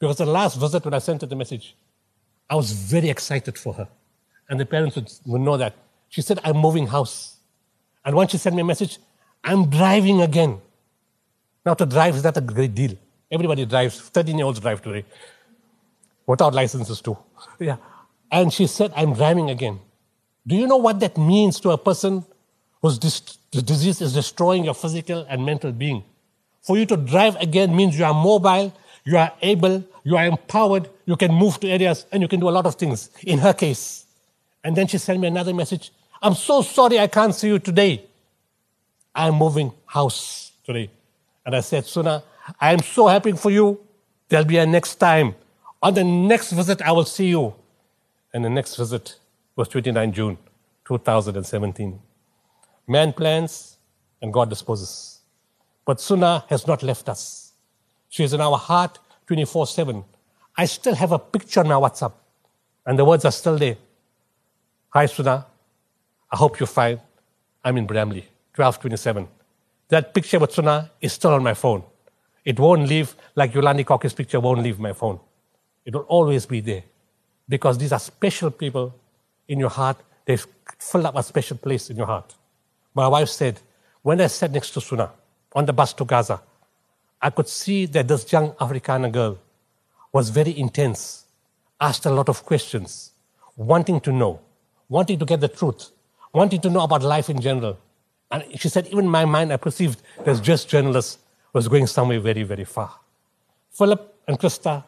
Because 0.00 0.16
the 0.16 0.26
last 0.26 0.58
visit 0.58 0.84
when 0.84 0.94
I 0.94 0.98
sent 0.98 1.20
her 1.20 1.28
the 1.28 1.36
message, 1.36 1.76
I 2.50 2.56
was 2.56 2.72
very 2.72 3.08
excited 3.08 3.56
for 3.56 3.74
her. 3.74 3.88
And 4.48 4.58
the 4.58 4.66
parents 4.66 4.96
would, 4.96 5.12
would 5.26 5.42
know 5.42 5.56
that. 5.58 5.74
She 6.08 6.22
said, 6.22 6.40
I'm 6.42 6.56
moving 6.56 6.88
house. 6.88 7.36
And 8.04 8.16
once 8.16 8.32
she 8.32 8.38
sent 8.38 8.56
me 8.56 8.62
a 8.62 8.64
message, 8.64 8.98
I'm 9.44 9.68
driving 9.68 10.22
again. 10.22 10.60
Now 11.64 11.74
to 11.74 11.86
drive 11.86 12.16
is 12.16 12.24
not 12.24 12.36
a 12.36 12.40
great 12.40 12.74
deal. 12.74 12.96
Everybody 13.30 13.66
drives. 13.66 14.00
13 14.00 14.38
year 14.38 14.46
olds 14.46 14.60
drive 14.60 14.82
today. 14.82 15.04
Without 16.26 16.54
licenses 16.54 17.00
too. 17.00 17.16
Yeah. 17.58 17.76
And 18.30 18.52
she 18.52 18.66
said, 18.66 18.92
I'm 18.96 19.12
driving 19.14 19.50
again. 19.50 19.80
Do 20.46 20.56
you 20.56 20.66
know 20.66 20.76
what 20.78 21.00
that 21.00 21.16
means 21.16 21.60
to 21.60 21.70
a 21.70 21.78
person 21.78 22.24
whose 22.82 22.98
dis- 22.98 23.20
disease 23.50 24.00
is 24.00 24.14
destroying 24.14 24.64
your 24.64 24.74
physical 24.74 25.26
and 25.28 25.44
mental 25.44 25.72
being? 25.72 26.04
For 26.62 26.78
you 26.78 26.86
to 26.86 26.96
drive 26.96 27.36
again 27.36 27.76
means 27.76 27.98
you 27.98 28.04
are 28.04 28.14
mobile, 28.14 28.74
you 29.04 29.18
are 29.18 29.32
able, 29.42 29.84
you 30.02 30.16
are 30.16 30.24
empowered, 30.26 30.88
you 31.04 31.16
can 31.16 31.32
move 31.32 31.60
to 31.60 31.68
areas, 31.68 32.06
and 32.10 32.22
you 32.22 32.28
can 32.28 32.40
do 32.40 32.48
a 32.48 32.54
lot 32.58 32.64
of 32.66 32.74
things. 32.76 33.10
In 33.22 33.38
her 33.38 33.52
case. 33.52 34.06
And 34.62 34.74
then 34.74 34.86
she 34.86 34.96
sent 34.96 35.20
me 35.20 35.28
another 35.28 35.52
message. 35.52 35.92
I'm 36.22 36.34
so 36.34 36.62
sorry 36.62 36.98
I 36.98 37.06
can't 37.06 37.34
see 37.34 37.48
you 37.48 37.58
today. 37.58 38.06
I'm 39.14 39.34
moving 39.34 39.72
house 39.86 40.52
today. 40.64 40.90
And 41.46 41.54
I 41.54 41.60
said, 41.60 41.86
Suna, 41.86 42.22
I 42.60 42.72
am 42.72 42.80
so 42.80 43.06
happy 43.06 43.32
for 43.32 43.50
you. 43.50 43.80
There'll 44.28 44.46
be 44.46 44.58
a 44.58 44.66
next 44.66 44.96
time. 44.96 45.34
On 45.82 45.92
the 45.92 46.04
next 46.04 46.52
visit, 46.52 46.82
I 46.82 46.92
will 46.92 47.04
see 47.04 47.26
you. 47.28 47.54
And 48.32 48.44
the 48.44 48.50
next 48.50 48.76
visit 48.76 49.16
was 49.54 49.68
29 49.68 50.12
June 50.12 50.38
2017. 50.86 52.00
Man 52.86 53.12
plans 53.12 53.78
and 54.20 54.32
God 54.32 54.50
disposes. 54.50 55.20
But 55.84 56.00
Suna 56.00 56.44
has 56.48 56.66
not 56.66 56.82
left 56.82 57.08
us. 57.08 57.52
She 58.08 58.24
is 58.24 58.32
in 58.32 58.40
our 58.40 58.56
heart 58.56 58.98
24 59.26 59.66
7. 59.66 60.04
I 60.56 60.66
still 60.66 60.94
have 60.94 61.12
a 61.12 61.18
picture 61.18 61.60
on 61.60 61.68
my 61.68 61.74
WhatsApp, 61.74 62.12
and 62.86 62.98
the 62.98 63.04
words 63.04 63.24
are 63.24 63.32
still 63.32 63.58
there. 63.58 63.76
Hi, 64.90 65.06
Suna. 65.06 65.46
I 66.30 66.36
hope 66.36 66.58
you're 66.60 66.66
fine. 66.66 67.00
I'm 67.64 67.76
in 67.76 67.86
Bramley, 67.86 68.26
1227. 68.56 69.28
That 69.88 70.14
picture 70.14 70.38
with 70.38 70.52
Suna 70.52 70.90
is 71.00 71.12
still 71.12 71.32
on 71.32 71.42
my 71.42 71.54
phone. 71.54 71.82
It 72.44 72.58
won't 72.58 72.88
leave, 72.88 73.14
like 73.34 73.52
Yolandi 73.52 73.84
Korkie's 73.84 74.12
picture 74.12 74.40
won't 74.40 74.62
leave 74.62 74.78
my 74.78 74.92
phone. 74.92 75.18
It 75.84 75.94
will 75.94 76.02
always 76.02 76.46
be 76.46 76.60
there 76.60 76.84
because 77.48 77.78
these 77.78 77.92
are 77.92 77.98
special 77.98 78.50
people 78.50 78.94
in 79.48 79.58
your 79.58 79.70
heart. 79.70 79.96
They've 80.24 80.46
filled 80.78 81.06
up 81.06 81.16
a 81.16 81.22
special 81.22 81.56
place 81.56 81.90
in 81.90 81.96
your 81.96 82.06
heart. 82.06 82.34
My 82.94 83.08
wife 83.08 83.28
said, 83.28 83.60
when 84.02 84.20
I 84.20 84.28
sat 84.28 84.52
next 84.52 84.70
to 84.70 84.80
Suna 84.80 85.10
on 85.54 85.66
the 85.66 85.72
bus 85.72 85.92
to 85.94 86.04
Gaza, 86.04 86.40
I 87.20 87.30
could 87.30 87.48
see 87.48 87.86
that 87.86 88.06
this 88.06 88.30
young 88.30 88.52
Afrikaner 88.52 89.10
girl 89.10 89.38
was 90.12 90.28
very 90.28 90.56
intense, 90.56 91.24
asked 91.80 92.06
a 92.06 92.10
lot 92.10 92.28
of 92.28 92.44
questions, 92.44 93.12
wanting 93.56 94.00
to 94.00 94.12
know, 94.12 94.40
wanting 94.88 95.18
to 95.18 95.24
get 95.24 95.40
the 95.40 95.48
truth, 95.48 95.90
wanting 96.32 96.60
to 96.60 96.70
know 96.70 96.82
about 96.82 97.02
life 97.02 97.28
in 97.30 97.40
general. 97.40 97.78
And 98.30 98.44
she 98.58 98.68
said, 98.68 98.86
even 98.88 99.04
in 99.04 99.10
my 99.10 99.24
mind, 99.24 99.52
I 99.52 99.56
perceived 99.56 100.02
that 100.24 100.42
just 100.42 100.68
journalist 100.68 101.18
was 101.52 101.68
going 101.68 101.86
somewhere 101.86 102.20
very, 102.20 102.42
very 102.42 102.64
far. 102.64 102.92
Philip 103.70 104.14
and 104.26 104.38
Krista, 104.38 104.84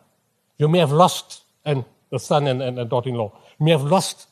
you 0.59 0.69
may 0.69 0.79
have 0.79 0.93
lost, 0.93 1.43
and 1.65 1.85
the 2.11 2.19
son 2.19 2.47
and, 2.47 2.63
and, 2.63 2.79
and 2.79 2.91
daughter-in-law, 2.91 3.33
may 3.61 3.71
have 3.71 3.83
lost 3.83 4.29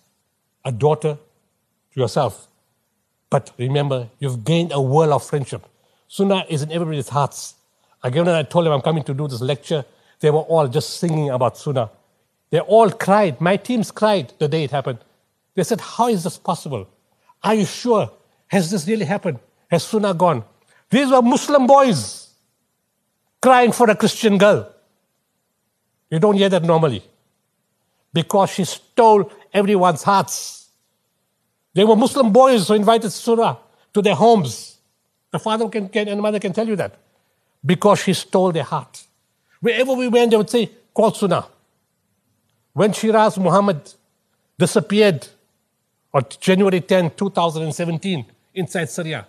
a 0.64 0.73
daughter 0.73 1.19
to 1.93 2.01
yourself. 2.01 2.49
But 3.31 3.53
remember, 3.59 4.09
you've 4.19 4.45
gained 4.45 4.73
a 4.73 4.81
world 4.81 5.11
of 5.11 5.25
friendship. 5.25 5.64
Suna 6.09 6.45
is 6.49 6.62
in 6.62 6.73
everybody's 6.73 7.09
hearts. 7.09 7.55
Again, 8.03 8.27
when 8.27 8.35
I 8.35 8.43
told 8.43 8.67
them 8.67 8.73
I'm 8.73 8.81
coming 8.81 9.03
to 9.05 9.14
do 9.14 9.27
this 9.27 9.40
lecture, 9.40 9.85
they 10.21 10.31
were 10.31 10.40
all 10.40 10.69
just 10.69 10.99
singing 11.01 11.31
about 11.31 11.59
Suna. 11.59 11.90
They 12.51 12.61
all 12.61 12.90
cried. 12.90 13.40
My 13.40 13.57
teams 13.57 13.90
cried 13.90 14.33
the 14.38 14.47
day 14.47 14.64
it 14.64 14.71
happened. 14.71 14.99
They 15.55 15.64
said, 15.64 15.81
How 15.81 16.09
is 16.09 16.25
this 16.25 16.38
possible? 16.38 16.88
Are 17.43 17.55
you 17.55 17.64
sure? 17.64 18.11
Has 18.55 18.71
this 18.71 18.87
really 18.87 19.05
happened? 19.05 19.40
Has 19.69 19.83
Suna 19.83 20.14
gone? 20.14 20.45
These 20.88 21.11
were 21.11 21.21
Muslim 21.23 21.67
boys 21.67 22.29
crying 23.43 23.73
for 23.73 23.90
a 23.90 23.97
Christian 23.97 24.38
girl. 24.38 24.73
You 26.09 26.21
don't 26.21 26.37
hear 26.37 26.49
that 26.49 26.62
normally. 26.62 27.03
Because 28.12 28.51
she 28.51 28.62
stole 28.62 29.33
everyone's 29.53 30.05
hearts. 30.05 30.69
They 31.75 31.83
were 31.83 31.97
Muslim 31.97 32.33
boys 32.33 32.69
who 32.69 32.75
invited 32.75 33.11
Suna 33.11 33.59
to 33.93 34.01
their 34.01 34.14
homes. 34.14 34.79
The 35.33 35.40
father 35.40 35.69
can, 35.69 35.88
can, 35.88 36.07
and 36.07 36.23
mother 36.23 36.38
can 36.38 36.53
tell 36.53 36.69
you 36.69 36.77
that. 36.77 36.95
Because 37.67 38.05
she 38.05 38.12
stole 38.12 38.53
their 38.53 38.62
heart. 38.62 39.03
Wherever 39.61 39.95
we 39.95 40.07
went, 40.07 40.31
they 40.31 40.37
would 40.37 40.49
say, 40.49 40.71
call 40.95 41.12
Suna. 41.12 41.45
When 42.73 42.93
Shiraz 42.93 43.37
Mohamed 43.37 43.95
disappeared 44.57 45.27
on 46.12 46.23
January 46.38 46.81
10, 46.81 47.11
2017, 47.17 48.27
inside 48.55 48.88
Syria, 48.88 49.27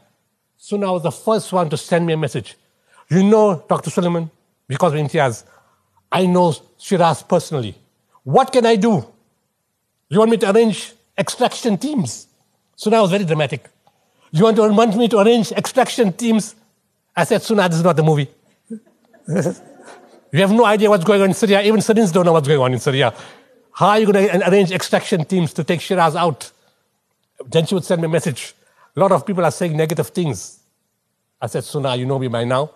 Suna 0.57 0.91
was 0.91 1.03
the 1.03 1.11
first 1.11 1.51
one 1.51 1.69
to 1.69 1.77
send 1.77 2.05
me 2.05 2.13
a 2.13 2.17
message. 2.17 2.55
You 3.09 3.23
know, 3.23 3.63
Dr. 3.67 3.89
Sooliman, 3.89 4.29
because 4.67 4.93
of 4.93 4.99
Imtiaz, 4.99 5.43
I 6.11 6.25
know 6.25 6.55
Shiraz 6.77 7.23
personally. 7.23 7.75
What 8.23 8.51
can 8.51 8.65
I 8.65 8.75
do? 8.75 9.05
You 10.09 10.19
want 10.19 10.31
me 10.31 10.37
to 10.37 10.51
arrange 10.51 10.93
extraction 11.17 11.77
teams? 11.77 12.27
Suna 12.75 13.01
was 13.01 13.11
very 13.11 13.25
dramatic. 13.25 13.69
You 14.31 14.43
want, 14.43 14.57
to, 14.57 14.67
want 14.69 14.95
me 14.97 15.07
to 15.07 15.19
arrange 15.19 15.51
extraction 15.51 16.13
teams? 16.13 16.55
I 17.15 17.23
said, 17.23 17.41
Suna, 17.41 17.69
this 17.69 17.77
is 17.77 17.83
not 17.83 17.95
the 17.95 18.03
movie. 18.03 18.29
you 19.27 20.39
have 20.39 20.51
no 20.51 20.65
idea 20.65 20.89
what's 20.89 21.05
going 21.05 21.21
on 21.21 21.29
in 21.29 21.33
Syria. 21.33 21.61
Even 21.61 21.81
Syrians 21.81 22.11
don't 22.11 22.25
know 22.25 22.33
what's 22.33 22.47
going 22.47 22.59
on 22.59 22.73
in 22.73 22.79
Syria. 22.79 23.13
How 23.71 23.89
are 23.89 23.99
you 23.99 24.11
going 24.11 24.27
to 24.27 24.49
arrange 24.49 24.71
extraction 24.71 25.25
teams 25.25 25.53
to 25.53 25.63
take 25.63 25.81
Shiraz 25.81 26.15
out? 26.15 26.51
Then 27.45 27.65
she 27.65 27.75
would 27.75 27.83
send 27.83 28.01
me 28.01 28.07
a 28.07 28.09
message. 28.09 28.53
A 28.95 28.99
lot 28.99 29.11
of 29.11 29.25
people 29.25 29.43
are 29.43 29.51
saying 29.51 29.75
negative 29.75 30.07
things. 30.09 30.59
I 31.41 31.47
said, 31.47 31.63
Suna, 31.63 31.95
you 31.95 32.05
know 32.05 32.17
me 32.17 32.27
by 32.27 32.45
now. 32.45 32.71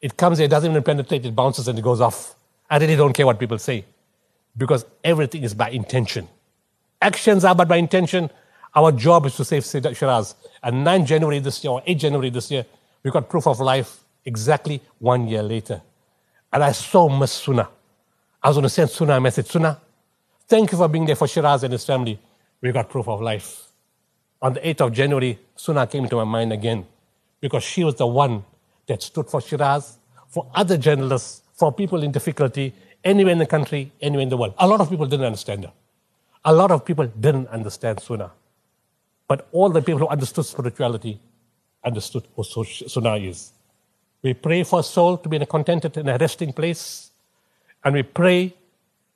It 0.00 0.16
comes 0.16 0.38
here, 0.38 0.46
it 0.46 0.50
doesn't 0.50 0.70
even 0.70 0.82
penetrate, 0.82 1.24
it 1.24 1.34
bounces 1.34 1.68
and 1.68 1.78
it 1.78 1.82
goes 1.82 2.00
off. 2.00 2.34
I 2.68 2.78
really 2.78 2.96
don't 2.96 3.12
care 3.12 3.24
what 3.24 3.38
people 3.38 3.58
say 3.58 3.84
because 4.56 4.84
everything 5.02 5.44
is 5.44 5.54
by 5.54 5.70
intention. 5.70 6.28
Actions 7.00 7.44
are 7.44 7.54
but 7.54 7.68
by 7.68 7.76
intention. 7.76 8.30
Our 8.74 8.92
job 8.92 9.26
is 9.26 9.36
to 9.36 9.44
save 9.44 9.64
Shiraz. 9.64 10.34
And 10.62 10.84
9 10.84 11.06
January 11.06 11.38
this 11.38 11.62
year, 11.62 11.72
or 11.72 11.82
8 11.86 11.98
January 11.98 12.30
this 12.30 12.50
year, 12.50 12.64
we 13.02 13.10
got 13.10 13.28
proof 13.28 13.46
of 13.46 13.60
life 13.60 14.00
exactly 14.24 14.80
one 14.98 15.26
year 15.28 15.42
later. 15.42 15.82
And 16.52 16.62
I 16.62 16.72
so 16.72 17.08
miss 17.08 17.32
Suna. 17.32 17.68
I 18.42 18.48
was 18.48 18.56
going 18.56 18.64
to 18.64 18.68
send 18.68 18.90
Suna 18.90 19.16
a 19.16 19.20
message. 19.20 19.46
Suna, 19.46 19.80
thank 20.46 20.72
you 20.72 20.78
for 20.78 20.88
being 20.88 21.06
there 21.06 21.16
for 21.16 21.28
Shiraz 21.28 21.64
and 21.64 21.72
his 21.72 21.84
family. 21.84 22.18
We 22.60 22.72
got 22.72 22.88
proof 22.88 23.08
of 23.08 23.20
life. 23.20 23.71
On 24.42 24.52
the 24.52 24.60
8th 24.60 24.80
of 24.80 24.92
January, 24.92 25.38
Suna 25.54 25.86
came 25.86 26.08
to 26.08 26.16
my 26.16 26.24
mind 26.24 26.52
again 26.52 26.84
because 27.40 27.62
she 27.62 27.84
was 27.84 27.94
the 27.94 28.06
one 28.06 28.44
that 28.88 29.00
stood 29.00 29.28
for 29.28 29.40
Shiraz, 29.40 29.98
for 30.28 30.50
other 30.54 30.76
journalists, 30.76 31.42
for 31.54 31.72
people 31.72 32.02
in 32.02 32.10
difficulty, 32.10 32.74
anywhere 33.04 33.32
in 33.32 33.38
the 33.38 33.46
country, 33.46 33.92
anywhere 34.00 34.24
in 34.24 34.28
the 34.28 34.36
world. 34.36 34.54
A 34.58 34.66
lot 34.66 34.80
of 34.80 34.90
people 34.90 35.06
didn't 35.06 35.26
understand 35.26 35.64
her. 35.64 35.72
A 36.44 36.52
lot 36.52 36.72
of 36.72 36.84
people 36.84 37.06
didn't 37.06 37.46
understand 37.48 38.00
Suna. 38.00 38.32
But 39.28 39.46
all 39.52 39.70
the 39.70 39.80
people 39.80 40.00
who 40.00 40.08
understood 40.08 40.44
spirituality 40.44 41.20
understood 41.84 42.24
who 42.34 42.42
Suna 42.42 43.16
is. 43.16 43.52
We 44.22 44.34
pray 44.34 44.64
for 44.64 44.80
a 44.80 44.82
soul 44.82 45.18
to 45.18 45.28
be 45.28 45.36
in 45.36 45.42
a 45.42 45.46
contented 45.46 45.96
and 45.96 46.10
a 46.10 46.18
resting 46.18 46.52
place. 46.52 47.12
And 47.84 47.94
we 47.94 48.02
pray 48.02 48.54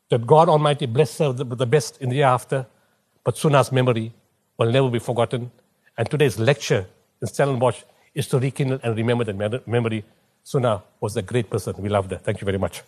that 0.08 0.24
God 0.24 0.48
Almighty 0.48 0.86
bless 0.86 1.18
her 1.18 1.32
with 1.32 1.58
the 1.58 1.66
best 1.66 2.00
in 2.00 2.10
the 2.10 2.16
year 2.16 2.26
after. 2.26 2.66
But 3.24 3.36
Suna's 3.36 3.72
memory 3.72 4.12
will 4.58 4.70
never 4.70 4.90
be 4.90 4.98
forgotten. 4.98 5.50
And 5.98 6.10
today's 6.10 6.38
lecture 6.38 6.86
in 7.20 7.28
Stellenbosch 7.28 7.82
is 8.14 8.26
to 8.28 8.38
rekindle 8.38 8.80
and 8.82 8.96
remember 8.96 9.24
that 9.24 9.66
memory. 9.66 10.04
Suna 10.42 10.82
was 11.00 11.16
a 11.16 11.22
great 11.22 11.50
person. 11.50 11.74
We 11.78 11.88
loved 11.88 12.10
her. 12.10 12.18
Thank 12.18 12.40
you 12.40 12.44
very 12.44 12.58
much. 12.58 12.82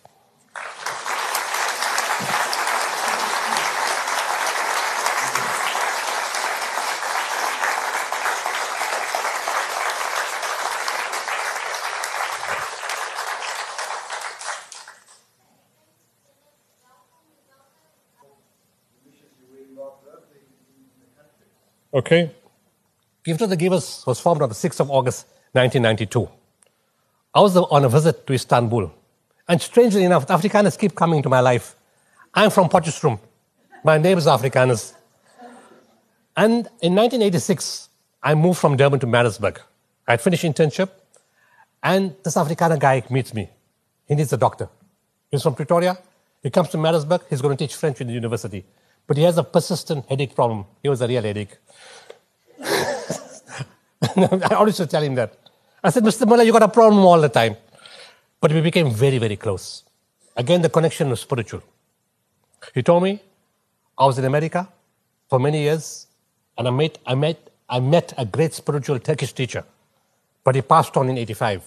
Okay. 21.99 22.31
Gift 23.25 23.41
of 23.41 23.49
the 23.49 23.57
Givers 23.57 24.05
was 24.07 24.21
formed 24.21 24.41
on 24.41 24.47
the 24.47 24.55
6th 24.55 24.79
of 24.79 24.89
August, 24.89 25.27
1992. 25.51 26.29
I 27.35 27.41
was 27.41 27.57
on 27.57 27.83
a 27.83 27.89
visit 27.89 28.25
to 28.25 28.31
Istanbul. 28.31 28.89
And 29.49 29.61
strangely 29.61 30.05
enough, 30.05 30.25
Afrikaners 30.27 30.79
keep 30.79 30.95
coming 30.95 31.21
to 31.23 31.27
my 31.27 31.41
life. 31.41 31.75
I'm 32.33 32.51
from 32.51 32.69
Potchefstroom. 32.69 33.19
My 33.83 33.97
name 33.97 34.17
is 34.17 34.27
Afrikaners. 34.27 34.93
And 36.37 36.69
in 36.81 36.95
1986, 36.95 37.89
I 38.23 38.33
moved 38.33 38.59
from 38.59 38.77
Durban 38.77 39.01
to 39.01 39.07
Maritzburg. 39.07 39.59
I 40.07 40.15
finished 40.15 40.45
internship, 40.45 40.89
and 41.83 42.15
this 42.23 42.35
Afrikaner 42.35 42.79
guy 42.79 43.03
meets 43.09 43.33
me. 43.33 43.49
He 44.07 44.15
needs 44.15 44.31
a 44.31 44.37
doctor. 44.37 44.69
He's 45.29 45.43
from 45.43 45.53
Pretoria. 45.53 45.97
He 46.41 46.49
comes 46.49 46.69
to 46.69 46.77
Maritzburg. 46.77 47.23
He's 47.29 47.41
going 47.41 47.57
to 47.57 47.61
teach 47.61 47.75
French 47.75 47.99
in 47.99 48.07
the 48.07 48.13
university. 48.13 48.63
But 49.09 49.17
he 49.17 49.23
has 49.23 49.39
a 49.39 49.43
persistent 49.43 50.05
headache 50.07 50.35
problem. 50.35 50.65
It 50.83 50.89
was 50.89 51.01
a 51.01 51.07
real 51.07 51.23
headache. 51.23 51.57
I 52.61 54.53
always 54.53 54.77
to 54.77 54.85
tell 54.85 55.01
him 55.01 55.15
that. 55.15 55.33
I 55.83 55.89
said, 55.89 56.03
Mr. 56.03 56.27
Muller, 56.27 56.43
you 56.43 56.51
got 56.51 56.61
a 56.61 56.67
problem 56.67 57.03
all 57.03 57.19
the 57.19 57.27
time. 57.27 57.55
But 58.39 58.53
we 58.53 58.61
became 58.61 58.91
very, 58.91 59.17
very 59.17 59.35
close. 59.35 59.83
Again, 60.37 60.61
the 60.61 60.69
connection 60.69 61.09
was 61.09 61.21
spiritual. 61.21 61.63
He 62.75 62.83
told 62.83 63.01
me 63.01 63.19
I 63.97 64.05
was 64.05 64.19
in 64.19 64.25
America 64.25 64.69
for 65.27 65.39
many 65.39 65.63
years, 65.63 66.05
and 66.55 66.67
I 66.67 66.71
met, 66.71 66.99
I 67.03 67.15
met, 67.15 67.49
I 67.67 67.79
met 67.79 68.13
a 68.15 68.25
great 68.25 68.53
spiritual 68.53 68.99
Turkish 68.99 69.33
teacher, 69.33 69.63
but 70.43 70.53
he 70.53 70.61
passed 70.61 70.95
on 70.97 71.09
in 71.09 71.17
85. 71.17 71.63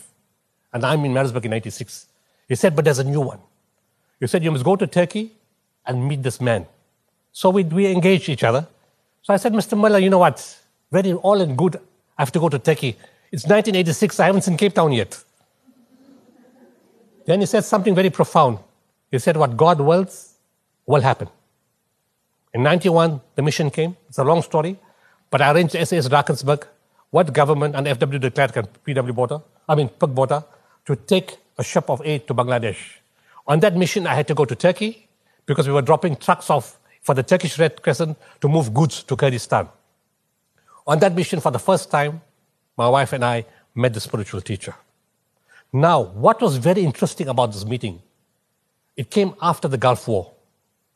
And 0.72 0.86
I'm 0.86 1.04
in 1.04 1.12
Maritzburg 1.12 1.44
in 1.46 1.50
96. 1.50 2.06
He 2.48 2.54
said, 2.54 2.76
but 2.76 2.84
there's 2.84 3.00
a 3.00 3.04
new 3.04 3.20
one. 3.20 3.40
He 4.20 4.28
said, 4.28 4.44
you 4.44 4.52
must 4.52 4.62
go 4.64 4.76
to 4.76 4.86
Turkey 4.86 5.32
and 5.84 6.06
meet 6.06 6.22
this 6.22 6.40
man. 6.40 6.66
So 7.32 7.50
we, 7.50 7.64
we 7.64 7.86
engaged 7.86 8.28
each 8.28 8.44
other. 8.44 8.66
So 9.22 9.32
I 9.32 9.36
said, 9.36 9.52
Mr. 9.52 9.76
Muller, 9.76 9.98
you 9.98 10.10
know 10.10 10.18
what? 10.18 10.58
Very 10.90 11.12
all 11.12 11.40
in 11.40 11.56
good. 11.56 11.76
I 12.18 12.22
have 12.22 12.32
to 12.32 12.40
go 12.40 12.48
to 12.48 12.58
Turkey. 12.58 12.96
It's 13.30 13.44
1986. 13.44 14.20
I 14.20 14.26
haven't 14.26 14.42
seen 14.42 14.56
Cape 14.56 14.74
Town 14.74 14.92
yet. 14.92 15.22
Then 17.24 17.40
he 17.40 17.46
said 17.46 17.64
something 17.64 17.94
very 17.94 18.10
profound. 18.10 18.58
He 19.10 19.18
said, 19.18 19.36
What 19.36 19.56
God 19.56 19.80
wills 19.80 20.34
will 20.86 21.00
happen. 21.00 21.28
In 22.52 22.62
91, 22.62 23.20
the 23.36 23.42
mission 23.42 23.70
came. 23.70 23.96
It's 24.08 24.18
a 24.18 24.24
long 24.24 24.42
story, 24.42 24.78
but 25.30 25.40
I 25.40 25.52
arranged 25.52 25.72
SAS 25.72 26.08
Drakensberg, 26.08 26.64
what 27.10 27.32
government 27.32 27.74
and 27.74 27.86
FW 27.86 28.20
de 28.20 28.30
Klerk 28.30 28.52
PW 28.84 29.14
Botha, 29.14 29.42
I 29.68 29.74
mean, 29.74 29.88
Pik 29.88 30.14
Botha, 30.14 30.44
to 30.84 30.96
take 30.96 31.38
a 31.56 31.64
ship 31.64 31.88
of 31.88 32.02
aid 32.04 32.26
to 32.26 32.34
Bangladesh. 32.34 32.76
On 33.46 33.60
that 33.60 33.76
mission, 33.76 34.06
I 34.06 34.14
had 34.14 34.28
to 34.28 34.34
go 34.34 34.44
to 34.44 34.54
Turkey 34.54 35.08
because 35.46 35.66
we 35.66 35.72
were 35.72 35.82
dropping 35.82 36.16
trucks 36.16 36.50
off 36.50 36.78
for 37.02 37.14
the 37.14 37.22
Turkish 37.22 37.58
Red 37.58 37.82
Crescent 37.82 38.16
to 38.40 38.48
move 38.48 38.72
goods 38.72 39.02
to 39.02 39.16
Kurdistan. 39.16 39.68
On 40.86 40.98
that 41.00 41.14
mission, 41.14 41.40
for 41.40 41.50
the 41.50 41.58
first 41.58 41.90
time, 41.90 42.20
my 42.76 42.88
wife 42.88 43.12
and 43.12 43.24
I 43.24 43.44
met 43.74 43.92
the 43.92 44.00
spiritual 44.00 44.40
teacher. 44.40 44.74
Now, 45.72 46.02
what 46.02 46.40
was 46.40 46.56
very 46.56 46.82
interesting 46.82 47.28
about 47.28 47.52
this 47.52 47.64
meeting? 47.64 48.00
It 48.96 49.10
came 49.10 49.34
after 49.40 49.68
the 49.68 49.78
Gulf 49.78 50.06
War. 50.06 50.32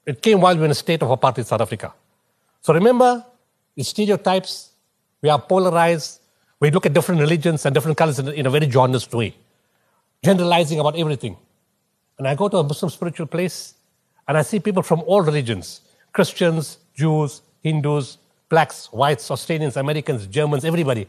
It 0.05 0.23
came 0.23 0.41
while 0.41 0.55
we 0.55 0.61
were 0.61 0.67
in 0.67 0.71
a 0.71 0.75
state 0.75 1.03
of 1.03 1.09
apartheid 1.09 1.47
South 1.47 1.61
Africa. 1.61 1.93
So 2.61 2.73
remember, 2.75 3.25
the 3.75 3.83
stereotypes, 3.83 4.71
we 5.23 5.29
are 5.29 5.41
polarized, 5.41 6.21
we 6.61 6.71
look 6.71 6.87
at 6.87 6.93
different 6.93 7.21
religions 7.21 7.65
and 7.67 7.75
different 7.75 7.99
colors 7.99 8.19
in 8.19 8.47
a 8.47 8.51
very 8.51 8.67
jaundiced 8.67 9.13
way, 9.13 9.35
generalizing 10.23 10.79
about 10.79 10.97
everything. 10.97 11.37
And 12.19 12.29
I 12.29 12.35
go 12.35 12.49
to 12.49 12.59
a 12.59 12.65
Muslim 12.65 12.91
spiritual 12.91 13.27
place 13.27 13.75
and 14.29 14.37
I 14.37 14.43
see 14.43 14.61
people 14.61 14.83
from 14.83 15.01
all 15.03 15.23
religions 15.23 15.81
Christians, 16.17 16.79
Jews, 16.95 17.43
Hindus, 17.63 18.17
blacks, 18.49 18.87
whites, 18.91 19.31
Australians, 19.31 19.77
Americans, 19.77 20.27
Germans, 20.27 20.65
everybody, 20.65 21.07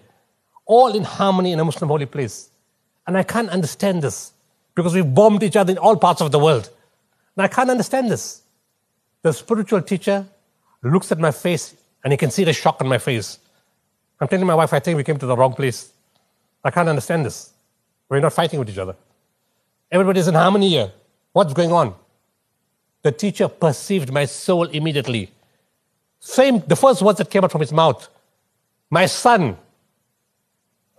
all 0.65 0.93
in 0.93 1.03
harmony 1.03 1.53
in 1.53 1.59
a 1.61 1.63
Muslim 1.63 1.87
holy 1.87 2.05
place. 2.05 2.49
And 3.05 3.17
I 3.17 3.23
can't 3.23 3.49
understand 3.49 4.01
this 4.01 4.33
because 4.75 4.93
we've 4.93 5.13
bombed 5.19 5.43
each 5.43 5.55
other 5.55 5.71
in 5.71 5.77
all 5.77 5.95
parts 5.95 6.19
of 6.19 6.33
the 6.33 6.39
world. 6.39 6.69
And 7.37 7.45
I 7.45 7.47
can't 7.47 7.69
understand 7.69 8.11
this. 8.11 8.41
The 9.21 9.31
spiritual 9.31 9.81
teacher 9.81 10.25
looks 10.83 11.09
at 11.13 11.19
my 11.19 11.31
face 11.31 11.73
and 12.03 12.11
he 12.11 12.17
can 12.17 12.29
see 12.29 12.43
the 12.43 12.51
shock 12.51 12.81
on 12.81 12.89
my 12.89 12.97
face. 12.97 13.39
I'm 14.19 14.27
telling 14.27 14.45
my 14.45 14.55
wife, 14.55 14.73
I 14.73 14.79
think 14.79 14.97
we 14.97 15.05
came 15.05 15.17
to 15.19 15.25
the 15.25 15.37
wrong 15.37 15.53
place. 15.53 15.89
I 16.65 16.69
can't 16.69 16.89
understand 16.89 17.25
this. 17.25 17.53
We're 18.09 18.19
not 18.19 18.33
fighting 18.33 18.59
with 18.59 18.69
each 18.69 18.77
other. 18.77 18.97
Everybody's 19.89 20.27
in 20.27 20.33
harmony 20.33 20.67
here. 20.67 20.91
What's 21.31 21.53
going 21.53 21.71
on? 21.71 21.95
The 23.07 23.13
teacher 23.13 23.47
perceived 23.47 24.11
my 24.11 24.25
soul 24.25 24.63
immediately. 24.63 25.31
Same, 26.19 26.61
the 26.67 26.75
first 26.75 27.01
words 27.01 27.19
that 27.19 27.29
came 27.29 27.41
out 27.41 27.53
from 27.53 27.61
his 27.61 27.71
mouth, 27.71 28.05
my 28.89 29.05
son. 29.05 29.55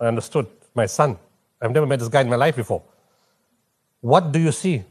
I 0.01 0.07
understood, 0.07 0.47
my 0.73 0.87
son. 0.87 1.19
I've 1.61 1.69
never 1.69 1.85
met 1.85 1.99
this 1.99 2.07
guy 2.07 2.21
in 2.21 2.29
my 2.31 2.35
life 2.35 2.55
before. 2.55 2.81
What 4.01 4.31
do 4.31 4.39
you 4.39 4.51
see? 4.51 4.83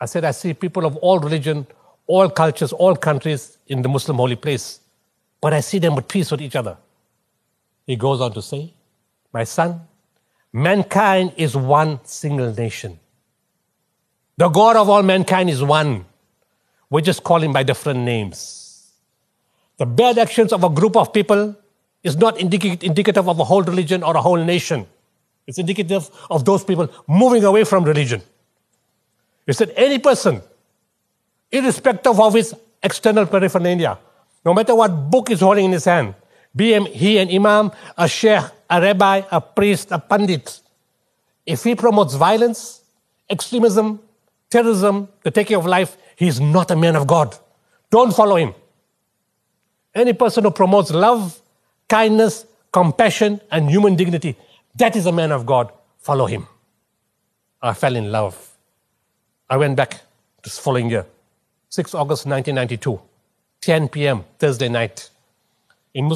I 0.00 0.06
said, 0.06 0.24
I 0.24 0.30
see 0.30 0.54
people 0.54 0.86
of 0.86 0.96
all 0.96 1.18
religion, 1.18 1.66
all 2.06 2.30
cultures, 2.30 2.72
all 2.72 2.96
countries 2.96 3.58
in 3.66 3.82
the 3.82 3.90
Muslim 3.90 4.16
holy 4.16 4.36
place. 4.36 4.80
But 5.42 5.52
I 5.52 5.60
see 5.60 5.78
them 5.78 5.92
at 5.92 6.08
peace 6.08 6.30
with 6.30 6.40
each 6.40 6.56
other. 6.56 6.78
He 7.86 7.96
goes 7.96 8.22
on 8.22 8.32
to 8.32 8.40
say, 8.40 8.72
My 9.30 9.44
son, 9.44 9.78
mankind 10.54 11.34
is 11.36 11.54
one 11.54 12.00
single 12.04 12.50
nation. 12.50 12.98
The 14.38 14.48
God 14.48 14.76
of 14.76 14.88
all 14.88 15.02
mankind 15.02 15.50
is 15.50 15.62
one. 15.62 16.06
We 16.90 17.02
just 17.02 17.22
call 17.22 17.42
him 17.42 17.52
by 17.52 17.62
different 17.62 18.00
names. 18.00 18.92
The 19.78 19.86
bad 19.86 20.18
actions 20.18 20.52
of 20.52 20.62
a 20.62 20.68
group 20.68 20.96
of 20.96 21.12
people 21.12 21.56
is 22.02 22.16
not 22.16 22.38
indicative 22.38 23.28
of 23.28 23.40
a 23.40 23.44
whole 23.44 23.62
religion 23.62 24.02
or 24.02 24.16
a 24.16 24.20
whole 24.20 24.36
nation. 24.36 24.86
It's 25.46 25.58
indicative 25.58 26.10
of 26.30 26.44
those 26.44 26.64
people 26.64 26.88
moving 27.08 27.44
away 27.44 27.64
from 27.64 27.84
religion. 27.84 28.22
He 29.46 29.52
said 29.52 29.72
any 29.76 29.98
person, 29.98 30.42
irrespective 31.50 32.18
of 32.18 32.34
his 32.34 32.54
external 32.82 33.26
paraphernalia, 33.26 33.98
no 34.44 34.54
matter 34.54 34.74
what 34.74 35.10
book 35.10 35.28
he's 35.28 35.40
holding 35.40 35.66
in 35.66 35.72
his 35.72 35.84
hand, 35.84 36.14
be 36.54 36.78
he 36.84 37.18
an 37.18 37.28
imam, 37.28 37.72
a 37.98 38.06
sheikh, 38.06 38.44
a 38.70 38.80
rabbi, 38.80 39.22
a 39.30 39.40
priest, 39.40 39.90
a 39.90 39.98
pandit, 39.98 40.60
if 41.44 41.64
he 41.64 41.74
promotes 41.74 42.14
violence, 42.14 42.82
extremism, 43.28 44.00
terrorism, 44.54 45.08
the 45.24 45.32
taking 45.32 45.56
of 45.56 45.66
life, 45.66 45.96
he 46.14 46.28
is 46.28 46.38
not 46.40 46.70
a 46.70 46.76
man 46.76 46.94
of 46.94 47.08
God. 47.08 47.36
Don't 47.90 48.14
follow 48.14 48.36
him. 48.36 48.54
Any 50.02 50.12
person 50.12 50.44
who 50.44 50.52
promotes 50.52 50.90
love, 50.92 51.40
kindness, 51.88 52.46
compassion, 52.72 53.40
and 53.50 53.68
human 53.68 53.96
dignity, 53.96 54.36
that 54.76 54.94
is 54.94 55.06
a 55.06 55.12
man 55.20 55.32
of 55.32 55.44
God. 55.44 55.72
Follow 55.98 56.26
him. 56.26 56.46
I 57.60 57.72
fell 57.74 57.96
in 57.96 58.12
love. 58.12 58.36
I 59.50 59.56
went 59.56 59.74
back 59.76 60.00
this 60.44 60.58
following 60.58 60.88
year, 60.88 61.06
6 61.70 61.94
August 61.94 62.26
1992, 62.26 63.00
10 63.60 63.88
p.m., 63.88 64.24
Thursday 64.38 64.68
night. 64.68 65.10
In, 65.94 66.12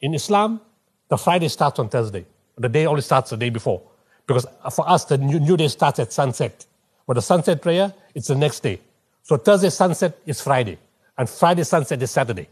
in 0.00 0.14
Islam, 0.14 0.60
the 1.08 1.16
Friday 1.16 1.48
starts 1.48 1.78
on 1.80 1.88
Thursday. 1.88 2.24
The 2.56 2.68
day 2.68 2.86
only 2.86 3.02
starts 3.02 3.30
the 3.30 3.36
day 3.36 3.50
before. 3.50 3.82
Because 4.26 4.46
for 4.72 4.88
us, 4.88 5.06
the 5.06 5.18
new 5.18 5.56
day 5.56 5.68
starts 5.68 5.98
at 5.98 6.12
sunset. 6.12 6.66
But 7.10 7.14
the 7.14 7.22
sunset 7.22 7.60
prayer, 7.60 7.92
it's 8.14 8.28
the 8.28 8.36
next 8.36 8.60
day. 8.60 8.80
So 9.24 9.36
Thursday 9.36 9.70
sunset 9.70 10.16
is 10.26 10.40
Friday, 10.40 10.78
and 11.18 11.28
Friday 11.28 11.64
sunset 11.64 12.00
is 12.00 12.08
Saturday. 12.12 12.48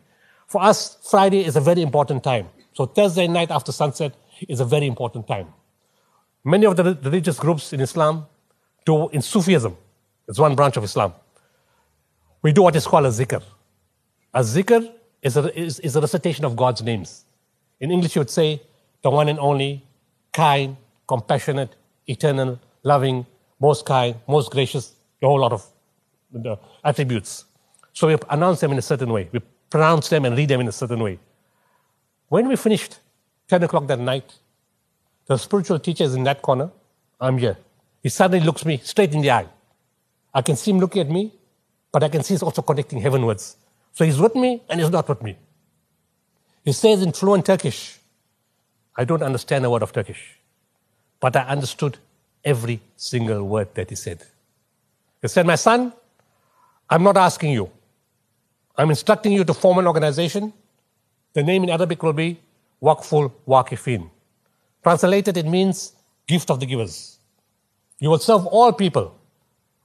For 0.48 0.60
us, 0.60 0.98
Friday 1.08 1.44
is 1.44 1.54
a 1.54 1.60
very 1.60 1.80
important 1.80 2.24
time. 2.24 2.48
So 2.72 2.86
Thursday 2.86 3.28
night 3.28 3.52
after 3.52 3.70
sunset 3.70 4.14
is 4.48 4.58
a 4.58 4.64
very 4.64 4.88
important 4.88 5.28
time. 5.28 5.46
Many 6.44 6.66
of 6.66 6.74
the 6.74 6.98
religious 7.04 7.38
groups 7.38 7.72
in 7.72 7.80
Islam 7.80 8.26
do 8.84 9.08
in 9.10 9.22
Sufism. 9.22 9.76
It's 10.26 10.40
one 10.40 10.56
branch 10.56 10.76
of 10.76 10.82
Islam. 10.82 11.14
We 12.42 12.52
do 12.52 12.62
what 12.62 12.74
is 12.74 12.84
called 12.84 13.06
a 13.06 13.10
zikr. 13.10 13.44
A 14.34 14.40
zikr 14.40 14.92
is 15.22 15.36
a, 15.36 15.56
is, 15.56 15.78
is 15.78 15.94
a 15.94 16.00
recitation 16.00 16.44
of 16.44 16.56
God's 16.56 16.82
names. 16.82 17.26
In 17.78 17.92
English, 17.92 18.16
you 18.16 18.22
would 18.22 18.30
say, 18.30 18.60
the 19.02 19.10
one 19.10 19.28
and 19.28 19.38
only, 19.38 19.84
kind, 20.32 20.76
compassionate, 21.06 21.76
eternal, 22.08 22.58
loving, 22.82 23.24
most 23.60 23.86
kind, 23.86 24.16
most 24.26 24.50
gracious, 24.50 24.92
a 25.22 25.26
whole 25.26 25.40
lot 25.40 25.52
of 25.52 25.66
the 26.32 26.58
attributes. 26.84 27.44
So 27.92 28.08
we 28.08 28.16
announce 28.30 28.60
them 28.60 28.72
in 28.72 28.78
a 28.78 28.82
certain 28.82 29.12
way. 29.12 29.28
We 29.32 29.40
pronounce 29.70 30.08
them 30.08 30.24
and 30.24 30.36
read 30.36 30.48
them 30.48 30.60
in 30.60 30.68
a 30.68 30.72
certain 30.72 31.00
way. 31.00 31.18
When 32.28 32.48
we 32.48 32.56
finished 32.56 32.98
10 33.48 33.62
o'clock 33.64 33.86
that 33.88 33.98
night, 33.98 34.32
The 35.28 35.36
spiritual 35.36 35.78
teacher 35.78 36.04
is 36.04 36.14
in 36.14 36.24
that 36.24 36.40
corner. 36.40 36.70
I'm 37.20 37.36
here. 37.36 37.58
He 38.02 38.08
suddenly 38.08 38.44
looks 38.44 38.64
me 38.64 38.78
straight 38.78 39.12
in 39.12 39.20
the 39.20 39.30
eye. 39.30 39.46
I 40.32 40.40
can 40.42 40.56
see 40.56 40.70
him 40.70 40.80
looking 40.80 41.02
at 41.02 41.10
me, 41.10 41.32
but 41.92 42.02
I 42.02 42.08
can 42.08 42.22
see 42.22 42.34
he's 42.34 42.42
also 42.42 42.62
connecting 42.62 43.00
heavenwards. 43.00 43.56
So 43.92 44.04
he's 44.04 44.18
with 44.18 44.34
me 44.34 44.62
and 44.70 44.80
he's 44.80 44.90
not 44.90 45.08
with 45.08 45.22
me. 45.22 45.36
He 46.64 46.72
says 46.72 47.02
in 47.02 47.12
fluent 47.12 47.44
Turkish, 47.44 47.98
I 48.96 49.04
don't 49.04 49.22
understand 49.22 49.64
a 49.64 49.70
word 49.70 49.82
of 49.82 49.92
Turkish, 49.92 50.38
but 51.20 51.36
I 51.36 51.42
understood 51.42 51.98
every 52.44 52.80
single 52.96 53.42
word 53.44 53.74
that 53.74 53.90
he 53.90 53.96
said. 53.96 54.22
He 55.22 55.28
said, 55.28 55.46
My 55.46 55.56
son, 55.56 55.92
I'm 56.88 57.02
not 57.02 57.16
asking 57.16 57.52
you. 57.52 57.70
I'm 58.76 58.90
instructing 58.90 59.32
you 59.32 59.44
to 59.44 59.54
form 59.54 59.78
an 59.78 59.86
organization. 59.86 60.52
The 61.32 61.42
name 61.42 61.64
in 61.64 61.70
Arabic 61.70 62.02
will 62.02 62.12
be 62.12 62.40
Waqful 62.82 63.32
Waqifin. 63.46 64.08
Translated, 64.82 65.36
it 65.36 65.46
means 65.46 65.92
gift 66.26 66.50
of 66.50 66.60
the 66.60 66.66
givers. 66.66 67.18
You 67.98 68.10
will 68.10 68.18
serve 68.18 68.46
all 68.46 68.72
people 68.72 69.14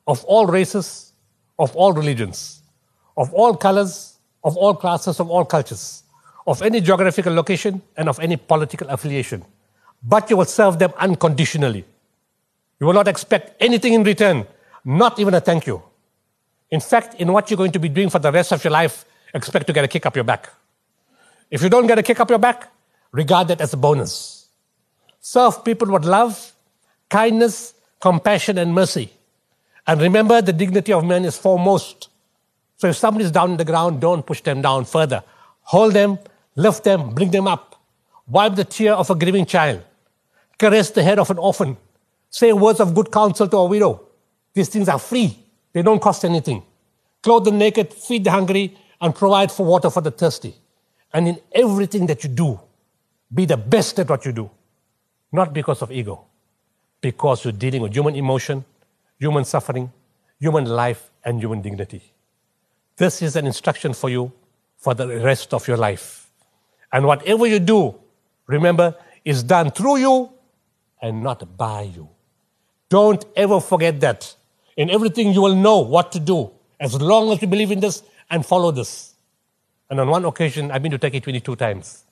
of 0.07 0.23
all 0.25 0.45
races, 0.45 1.13
of 1.57 1.75
all 1.75 1.93
religions, 1.93 2.61
of 3.17 3.33
all 3.33 3.55
colors, 3.55 4.17
of 4.43 4.57
all 4.57 4.75
classes, 4.75 5.19
of 5.19 5.29
all 5.29 5.45
cultures, 5.45 6.03
of 6.45 6.61
any 6.61 6.81
geographical 6.81 7.33
location, 7.33 7.81
and 7.97 8.09
of 8.09 8.19
any 8.19 8.35
political 8.35 8.87
affiliation. 8.89 9.43
But 10.03 10.29
you 10.29 10.37
will 10.37 10.45
serve 10.45 10.77
them 10.77 10.93
unconditionally. 10.97 11.85
You 12.83 12.87
will 12.87 12.95
not 12.95 13.07
expect 13.07 13.55
anything 13.61 13.93
in 13.93 14.03
return, 14.03 14.45
not 14.83 15.17
even 15.17 15.33
a 15.33 15.39
thank 15.39 15.65
you. 15.65 15.81
In 16.69 16.81
fact, 16.81 17.15
in 17.15 17.31
what 17.31 17.49
you're 17.49 17.55
going 17.55 17.71
to 17.71 17.79
be 17.79 17.87
doing 17.87 18.09
for 18.09 18.19
the 18.19 18.29
rest 18.29 18.51
of 18.51 18.61
your 18.61 18.71
life, 18.71 19.05
expect 19.33 19.67
to 19.67 19.71
get 19.71 19.85
a 19.85 19.87
kick 19.87 20.05
up 20.05 20.13
your 20.17 20.25
back. 20.25 20.49
If 21.49 21.61
you 21.63 21.69
don't 21.69 21.87
get 21.87 21.97
a 21.97 22.03
kick 22.03 22.19
up 22.19 22.29
your 22.29 22.39
back, 22.39 22.69
regard 23.13 23.47
that 23.47 23.61
as 23.61 23.71
a 23.71 23.77
bonus. 23.77 24.49
Serve 25.21 25.63
people 25.63 25.93
with 25.93 26.03
love, 26.03 26.51
kindness, 27.07 27.73
compassion, 28.01 28.57
and 28.57 28.75
mercy. 28.75 29.13
And 29.87 30.01
remember, 30.01 30.41
the 30.41 30.51
dignity 30.51 30.91
of 30.91 31.05
man 31.05 31.23
is 31.23 31.37
foremost. 31.37 32.09
So 32.75 32.89
if 32.89 32.97
somebody's 32.97 33.31
down 33.31 33.51
in 33.51 33.55
the 33.55 33.63
ground, 33.63 34.01
don't 34.01 34.25
push 34.25 34.41
them 34.41 34.61
down 34.61 34.83
further. 34.83 35.23
Hold 35.61 35.93
them, 35.93 36.19
lift 36.57 36.83
them, 36.83 37.15
bring 37.15 37.31
them 37.31 37.47
up. 37.47 37.81
Wipe 38.27 38.55
the 38.55 38.65
tear 38.65 38.91
of 38.91 39.09
a 39.09 39.15
grieving 39.15 39.45
child. 39.45 39.83
Caress 40.57 40.91
the 40.91 41.01
head 41.01 41.17
of 41.17 41.31
an 41.31 41.37
orphan. 41.37 41.77
Say 42.33 42.51
words 42.51 42.79
of 42.79 42.95
good 42.95 43.11
counsel 43.11 43.47
to 43.47 43.57
a 43.57 43.65
widow. 43.65 44.01
These 44.55 44.69
things 44.69 44.89
are 44.89 44.97
free. 44.97 45.37
They 45.71 45.83
don't 45.83 46.01
cost 46.01 46.25
anything. 46.25 46.63
Clothe 47.21 47.45
the 47.45 47.51
naked, 47.51 47.93
feed 47.93 48.23
the 48.23 48.31
hungry, 48.31 48.75
and 48.99 49.13
provide 49.13 49.51
for 49.51 49.67
water 49.67 49.91
for 49.91 50.01
the 50.01 50.09
thirsty. 50.09 50.55
And 51.13 51.27
in 51.27 51.39
everything 51.51 52.07
that 52.07 52.23
you 52.23 52.29
do, 52.29 52.59
be 53.31 53.45
the 53.45 53.55
best 53.55 53.99
at 53.99 54.09
what 54.09 54.25
you 54.25 54.31
do. 54.31 54.49
Not 55.31 55.53
because 55.53 55.83
of 55.83 55.91
ego, 55.91 56.25
because 57.01 57.43
you're 57.45 57.53
dealing 57.53 57.83
with 57.83 57.93
human 57.93 58.15
emotion, 58.15 58.65
human 59.19 59.45
suffering, 59.45 59.91
human 60.39 60.65
life, 60.65 61.11
and 61.23 61.39
human 61.39 61.61
dignity. 61.61 62.01
This 62.97 63.21
is 63.21 63.35
an 63.35 63.45
instruction 63.45 63.93
for 63.93 64.09
you 64.09 64.31
for 64.77 64.95
the 64.95 65.07
rest 65.19 65.53
of 65.53 65.67
your 65.67 65.77
life. 65.77 66.31
And 66.91 67.05
whatever 67.05 67.45
you 67.45 67.59
do, 67.59 67.93
remember, 68.47 68.95
is 69.23 69.43
done 69.43 69.69
through 69.69 69.97
you 69.97 70.31
and 70.99 71.21
not 71.21 71.55
by 71.55 71.83
you. 71.83 72.09
Don't 72.93 73.25
ever 73.35 73.59
forget 73.59 73.99
that. 74.01 74.35
In 74.77 74.91
everything, 74.91 75.33
you 75.33 75.41
will 75.41 75.55
know 75.55 75.79
what 75.79 76.11
to 76.11 76.19
do 76.19 76.51
as 76.79 77.01
long 77.01 77.31
as 77.31 77.41
you 77.41 77.47
believe 77.47 77.71
in 77.71 77.79
this 77.79 78.03
and 78.29 78.45
follow 78.45 78.69
this. 78.69 79.15
And 79.89 79.99
on 79.99 80.09
one 80.09 80.25
occasion, 80.25 80.69
I've 80.69 80.83
been 80.83 80.91
to 80.91 80.99
Turkey 80.99 81.19
22 81.19 81.55
times. 81.55 82.03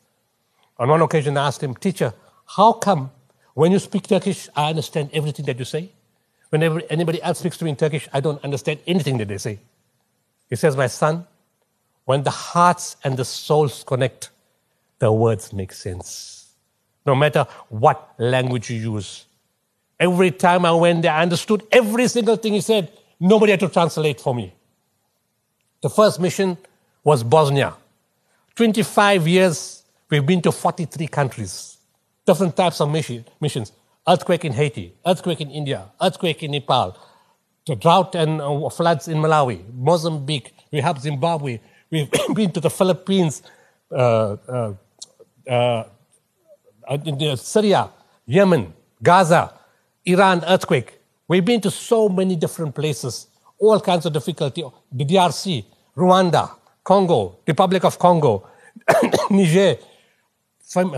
On 0.80 0.90
one 0.90 1.04
occasion, 1.04 1.38
I 1.38 1.46
asked 1.46 1.62
him, 1.62 1.76
Teacher, 1.76 2.16
how 2.58 2.74
come 2.74 3.12
when 3.54 3.72
you 3.72 3.78
speak 3.78 4.08
Turkish, 4.08 4.50
I 4.56 4.72
understand 4.72 5.12
everything 5.14 5.46
that 5.46 5.60
you 5.60 5.66
say? 5.66 5.92
Whenever 6.50 6.82
anybody 6.90 7.22
else 7.22 7.38
speaks 7.38 7.58
to 7.58 7.66
me 7.66 7.70
in 7.70 7.76
Turkish, 7.76 8.10
I 8.12 8.20
don't 8.20 8.44
understand 8.44 8.80
anything 8.88 9.20
that 9.20 9.28
they 9.28 9.38
say. 9.38 9.60
He 10.50 10.56
says, 10.56 10.76
My 10.76 10.88
son, 10.88 11.28
when 12.06 12.24
the 12.24 12.32
hearts 12.32 12.98
and 13.04 13.18
the 13.18 13.26
souls 13.26 13.84
connect, 13.84 14.32
the 14.98 15.12
words 15.12 15.54
make 15.54 15.74
sense. 15.74 16.48
No 17.06 17.14
matter 17.14 17.46
what 17.70 18.16
language 18.18 18.72
you 18.72 18.94
use. 18.94 19.28
Every 20.02 20.32
time 20.32 20.66
I 20.66 20.72
went 20.72 21.04
there, 21.04 21.12
I 21.12 21.22
understood 21.22 21.62
every 21.72 22.08
single 22.08 22.36
thing 22.36 22.54
he 22.54 22.62
said. 22.62 22.92
Nobody 23.20 23.52
had 23.52 23.60
to 23.60 23.70
translate 23.70 24.20
for 24.20 24.34
me. 24.34 24.52
The 25.82 25.92
first 25.92 26.20
mission 26.20 26.58
was 27.04 27.22
Bosnia. 27.24 27.76
25 28.56 29.28
years, 29.28 29.84
we've 30.10 30.26
been 30.26 30.42
to 30.42 30.52
43 30.52 31.08
countries, 31.08 31.78
different 32.26 32.56
types 32.56 32.82
of 32.82 32.90
missions. 32.90 33.72
Earthquake 34.08 34.44
in 34.44 34.54
Haiti, 34.54 34.96
earthquake 35.06 35.40
in 35.40 35.52
India, 35.52 35.92
earthquake 36.02 36.42
in 36.42 36.50
Nepal, 36.50 36.98
the 37.68 37.76
drought 37.76 38.16
and 38.16 38.42
uh, 38.42 38.70
floods 38.70 39.08
in 39.08 39.20
Malawi, 39.20 39.62
Mozambique, 39.72 40.52
we 40.72 40.82
have 40.82 41.00
Zimbabwe, 41.00 41.60
we've 41.92 42.10
been 42.34 42.52
to 42.52 42.60
the 42.60 42.72
Philippines, 42.72 43.44
uh, 43.92 44.36
uh, 44.50 44.74
uh, 45.48 45.84
Syria, 47.36 47.92
Yemen, 48.26 48.74
Gaza, 49.04 49.61
Iran 50.06 50.44
earthquake. 50.48 51.00
We've 51.28 51.46
been 51.46 51.62
to 51.62 51.72
so 51.72 52.10
many 52.10 52.36
different 52.36 52.76
places, 52.76 53.28
all 53.58 53.80
kinds 53.80 54.06
of 54.06 54.14
difficulty. 54.14 54.64
The 54.92 55.06
DRC, 55.06 55.66
Rwanda, 55.96 56.52
Congo, 56.84 57.38
Republic 57.48 57.86
of 57.86 58.00
Congo, 58.00 58.48
Niger, 59.30 59.78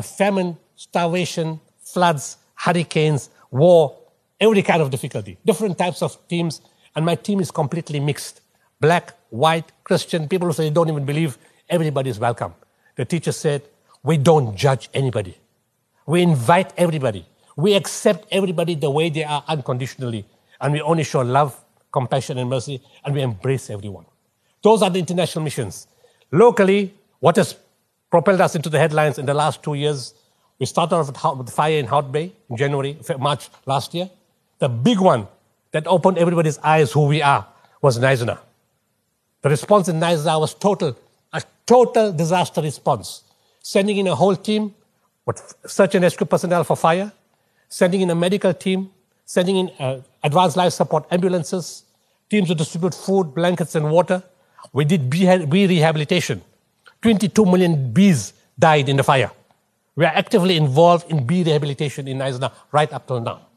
famine, 0.02 0.58
starvation, 0.76 1.60
floods, 1.82 2.38
hurricanes, 2.56 3.30
war, 3.52 3.98
every 4.39 4.62
kind 4.62 4.82
of 4.82 4.89
difficulty, 4.89 5.38
different 5.46 5.78
types 5.78 6.02
of 6.02 6.18
teams. 6.28 6.62
And 6.96 7.06
my 7.06 7.16
team 7.16 7.39
is 7.39 7.52
completely 7.52 8.00
mixed 8.00 8.42
black, 8.80 9.13
white, 9.30 9.72
Christian, 9.84 10.28
people 10.28 10.48
who 10.48 10.54
say 10.54 10.63
they 10.66 10.74
don't 10.74 10.89
even 10.89 11.06
believe, 11.06 11.38
everybody 11.70 12.10
is 12.10 12.20
welcome. 12.20 12.54
The 12.96 13.06
teacher 13.06 13.32
said, 13.32 13.63
We 14.04 14.18
don't 14.18 14.56
judge 14.56 14.89
anybody, 14.94 15.38
we 16.06 16.22
invite 16.22 16.74
everybody. 16.78 17.26
We 17.56 17.74
accept 17.74 18.28
everybody 18.32 18.76
the 18.76 18.89
way 18.89 19.10
they 19.10 19.24
are 19.24 19.44
unconditionally, 19.48 20.26
and 20.60 20.74
we 20.74 20.82
only 20.82 21.04
show 21.04 21.22
love, 21.22 21.60
compassion, 21.92 22.38
and 22.38 22.50
mercy, 22.50 22.82
and 23.06 23.13
we 23.13 23.22
embrace 23.22 23.70
everyone. 23.70 24.06
Those 24.63 24.82
are 24.82 24.89
the 24.89 25.00
international 25.00 25.44
missions. 25.44 25.88
Locally, 26.32 26.94
what 27.20 27.36
has 27.36 27.56
propelled 28.10 28.42
us 28.42 28.56
into 28.56 28.70
the 28.70 28.80
headlines 28.80 29.18
in 29.18 29.26
the 29.26 29.34
last 29.34 29.62
two 29.62 29.76
years, 29.76 30.13
we 30.60 30.66
started 30.66 30.96
off 30.96 31.38
with 31.38 31.50
fire 31.50 31.78
in 31.78 31.86
Hout 31.86 32.12
Bay 32.12 32.32
in 32.50 32.58
January, 32.58 32.98
March 33.20 33.50
last 33.66 33.94
year. 33.94 34.10
The 34.60 34.70
big 34.70 35.00
one 35.00 35.28
that 35.72 35.86
opened 35.88 36.18
everybody's 36.18 36.58
eyes 36.60 36.92
who 36.92 37.06
we 37.06 37.22
are 37.22 37.46
was 37.82 38.00
Knysna. 38.00 38.39
The 39.42 39.50
response 39.50 39.89
in 39.89 40.00
Knysna 40.00 40.39
was 40.39 40.54
total, 40.54 40.98
a 41.34 41.42
total 41.66 42.13
disaster 42.13 42.62
response. 42.62 43.24
Sending 43.62 43.98
in 43.98 44.08
a 44.08 44.16
whole 44.16 44.36
team 44.36 44.74
with 45.26 45.56
search 45.66 45.96
and 45.96 46.04
rescue 46.04 46.26
personnel 46.26 46.63
for 46.63 46.78
fire, 46.78 47.12
sending 47.79 48.01
in 48.01 48.09
a 48.12 48.15
medical 48.15 48.53
team, 48.53 48.91
sending 49.25 49.57
in 49.57 49.67
uh, 49.79 49.99
advanced 50.21 50.55
life 50.55 50.71
support 50.71 51.05
ambulances, 51.09 51.86
teams 52.29 52.47
to 52.47 52.53
distribute 52.53 52.93
food, 52.93 53.33
blankets, 53.33 53.73
and 53.73 53.89
water. 53.89 54.21
We 54.73 54.86
did 54.86 55.09
bee, 55.09 55.45
bee 55.45 55.65
rehabilitation. 55.65 56.43
22 57.01 57.45
million 57.45 57.91
bees 57.91 58.33
died 58.59 58.89
in 58.89 58.97
the 58.97 59.03
fire. 59.03 59.31
We 59.95 60.05
are 60.05 60.13
actively 60.13 60.55
involved 60.55 61.09
in 61.09 61.25
bee 61.25 61.43
rehabilitation 61.43 62.07
in 62.07 62.19
Knysna 62.19 62.51
right 62.71 62.93
up 62.93 63.07
till 63.07 63.21
now. 63.21 63.47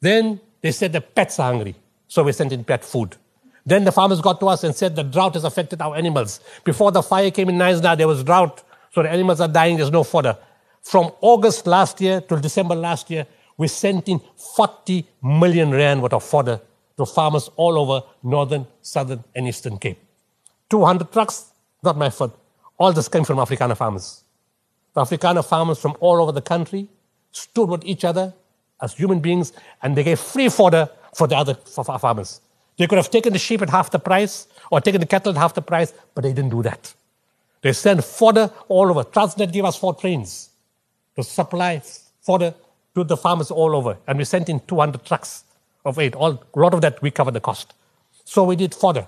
Then 0.00 0.38
they 0.60 0.70
said 0.70 0.92
the 0.92 1.00
pets 1.00 1.38
are 1.38 1.50
hungry, 1.50 1.74
so 2.08 2.22
we 2.22 2.32
sent 2.32 2.52
in 2.52 2.64
pet 2.64 2.84
food. 2.84 3.16
Then 3.64 3.84
the 3.84 3.92
farmers 3.92 4.20
got 4.20 4.40
to 4.40 4.48
us 4.48 4.62
and 4.62 4.74
said 4.74 4.94
the 4.94 5.04
drought 5.04 5.34
has 5.34 5.44
affected 5.44 5.80
our 5.80 5.96
animals. 5.96 6.40
Before 6.64 6.92
the 6.92 7.02
fire 7.02 7.30
came 7.30 7.48
in 7.48 7.56
Knysna, 7.56 7.96
there 7.96 8.08
was 8.08 8.22
drought, 8.22 8.62
so 8.92 9.02
the 9.02 9.10
animals 9.10 9.40
are 9.40 9.48
dying, 9.48 9.78
there's 9.78 9.90
no 9.90 10.04
fodder. 10.04 10.36
From 10.82 11.12
August 11.20 11.66
last 11.66 12.00
year 12.00 12.20
till 12.20 12.38
December 12.38 12.74
last 12.74 13.08
year, 13.08 13.26
we 13.56 13.68
sent 13.68 14.08
in 14.08 14.20
40 14.36 15.06
million 15.22 15.70
rand 15.70 16.02
worth 16.02 16.12
of 16.12 16.24
fodder 16.24 16.60
to 16.96 17.06
farmers 17.06 17.48
all 17.56 17.78
over 17.78 18.04
northern, 18.22 18.66
southern, 18.82 19.22
and 19.34 19.46
eastern 19.46 19.78
Cape. 19.78 19.98
200 20.68 21.12
trucks, 21.12 21.52
not 21.82 21.96
my 21.96 22.10
fault. 22.10 22.36
All 22.78 22.92
this 22.92 23.08
came 23.08 23.24
from 23.24 23.38
Afrikaner 23.38 23.76
farmers. 23.76 24.24
The 24.94 25.02
Afrikaner 25.02 25.44
farmers 25.46 25.78
from 25.78 25.96
all 26.00 26.20
over 26.20 26.32
the 26.32 26.42
country 26.42 26.88
stood 27.30 27.68
with 27.68 27.84
each 27.84 28.04
other 28.04 28.34
as 28.80 28.94
human 28.94 29.20
beings, 29.20 29.52
and 29.82 29.96
they 29.96 30.02
gave 30.02 30.18
free 30.18 30.48
fodder 30.48 30.88
for 31.14 31.28
the 31.28 31.36
other 31.36 31.54
for 31.54 31.84
farmers. 31.84 32.40
They 32.76 32.86
could 32.86 32.98
have 32.98 33.10
taken 33.10 33.32
the 33.32 33.38
sheep 33.38 33.62
at 33.62 33.70
half 33.70 33.90
the 33.90 33.98
price 33.98 34.48
or 34.70 34.80
taken 34.80 35.00
the 35.00 35.06
cattle 35.06 35.30
at 35.30 35.38
half 35.38 35.54
the 35.54 35.62
price, 35.62 35.92
but 36.14 36.22
they 36.22 36.32
didn't 36.32 36.50
do 36.50 36.62
that. 36.62 36.92
They 37.60 37.72
sent 37.72 38.02
fodder 38.02 38.50
all 38.68 38.90
over. 38.90 39.04
Transnet 39.04 39.52
gave 39.52 39.64
us 39.64 39.76
four 39.76 39.94
trains 39.94 40.50
to 41.16 41.22
supply 41.22 41.82
fodder 42.22 42.54
to 42.94 43.04
the 43.04 43.16
farmers 43.16 43.50
all 43.50 43.74
over. 43.74 43.98
And 44.06 44.18
we 44.18 44.24
sent 44.24 44.48
in 44.48 44.60
200 44.60 45.04
trucks 45.04 45.44
of 45.84 45.98
aid. 45.98 46.14
All, 46.14 46.42
a 46.54 46.58
lot 46.58 46.74
of 46.74 46.80
that 46.82 47.00
we 47.02 47.10
covered 47.10 47.34
the 47.34 47.40
cost. 47.40 47.74
So 48.24 48.44
we 48.44 48.56
did 48.56 48.74
fodder. 48.74 49.06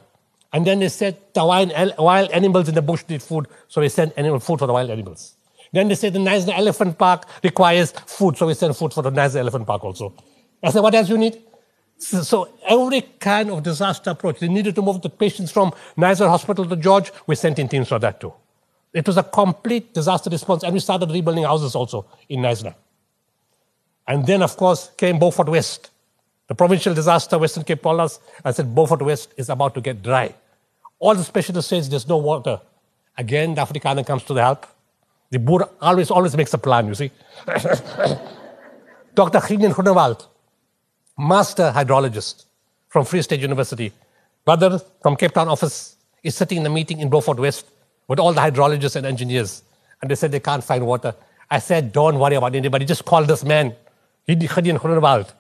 And 0.53 0.67
then 0.67 0.79
they 0.79 0.89
said 0.89 1.19
the 1.35 1.45
wild, 1.45 1.73
wild 1.99 2.31
animals 2.31 2.69
in 2.69 2.75
the 2.75 2.83
bush 2.83 3.05
need 3.09 3.23
food, 3.23 3.49
so 3.67 3.81
we 3.81 3.89
sent 3.89 4.13
animal 4.17 4.39
food 4.39 4.61
for 4.61 4.67
the 4.67 4.73
wild 4.73 4.91
animals. 4.91 5.35
Then 5.73 5.89
they 5.89 5.97
said 5.97 6.13
the 6.13 6.21
Knysna 6.21 6.57
Elephant 6.57 6.97
Park 6.97 7.27
requires 7.43 7.91
food, 7.91 8.37
so 8.37 8.47
we 8.47 8.55
sent 8.55 8.77
food 8.77 8.93
for 8.93 9.03
the 9.03 9.11
Knysna 9.11 9.37
Elephant 9.37 9.67
Park 9.67 9.83
also. 9.83 10.15
I 10.63 10.71
said, 10.71 10.81
what 10.81 10.95
else 10.95 11.09
you 11.09 11.19
need? 11.19 11.43
So, 11.99 12.23
so 12.23 12.49
every 12.67 13.01
kind 13.01 13.51
of 13.51 13.63
disaster 13.65 14.11
approach. 14.11 14.39
They 14.39 14.49
needed 14.49 14.77
to 14.77 14.83
move 14.83 15.03
the 15.03 15.11
patients 15.11 15.51
from 15.51 15.73
Knysna 15.97 16.29
Hospital 16.29 16.65
to 16.67 16.77
George. 16.77 17.11
We 17.27 17.35
sent 17.35 17.59
in 17.59 17.69
teams 17.69 17.89
for 17.89 17.99
that 17.99 18.21
too. 18.21 18.33
It 18.95 19.07
was 19.09 19.17
a 19.17 19.25
complete 19.25 19.93
disaster 19.93 20.31
response, 20.31 20.63
and 20.63 20.73
we 20.73 20.79
started 20.79 21.11
rebuilding 21.11 21.43
houses 21.43 21.75
also 21.75 22.07
in 22.29 22.41
Knysna. 22.41 22.75
And 24.07 24.25
then, 24.25 24.41
of 24.41 24.57
course, 24.57 24.91
came 24.97 25.19
Beaufort 25.19 25.49
West. 25.49 25.91
The 26.47 26.55
provincial 26.55 26.95
disaster, 26.95 27.37
Western 27.37 27.65
Cape 27.65 27.83
Polars. 27.83 28.21
I 28.45 28.53
said, 28.53 28.73
Beaufort 28.73 29.03
West 29.03 29.35
is 29.37 29.49
about 29.49 29.75
to 29.75 29.81
get 29.81 30.03
dry. 30.03 30.33
All 31.01 31.15
the 31.15 31.25
specialists 31.25 31.71
say 31.71 31.81
there's 31.81 32.07
no 32.07 32.19
water. 32.19 32.61
Again, 33.19 33.57
the 33.57 33.63
Afrikaner 33.63 34.07
comes 34.07 34.23
to 34.25 34.35
the 34.35 34.43
help. 34.43 34.67
The 35.31 35.41
Boer 35.41 35.69
always, 35.81 36.11
always 36.11 36.37
makes 36.37 36.55
a 36.55 36.59
plan, 36.59 36.87
you 36.87 36.95
see. 36.95 37.11
Dr. 39.15 39.41
Gideon 39.41 39.73
Groenewald, 39.73 40.27
master 41.19 41.73
hydrologist 41.75 42.45
from 42.89 43.05
Free 43.05 43.23
State 43.23 43.41
University, 43.41 43.93
brother 44.45 44.81
from 45.03 45.17
Cape 45.17 45.33
Town 45.33 45.49
office, 45.49 45.97
is 46.23 46.37
sitting 46.37 46.59
in 46.59 46.67
a 46.67 46.71
meeting 46.71 47.01
in 47.01 47.09
Beaufort 47.09 47.39
West 47.39 47.67
with 48.09 48.19
all 48.19 48.33
the 48.33 48.41
hydrologists 48.41 48.97
and 48.97 49.07
engineers. 49.07 49.63
And 50.01 50.11
they 50.11 50.15
said 50.15 50.33
they 50.33 50.41
can't 50.41 50.63
find 50.63 50.87
water. 50.87 51.15
I 51.51 51.59
said, 51.59 51.93
don't 51.93 52.19
worry 52.19 52.35
about 52.35 52.55
anybody, 52.55 52.85
just 52.85 53.05
call 53.05 53.25
this 53.25 53.45
man. 53.45 53.75
Gideon 54.27 54.79
Groenewald. 54.79 55.33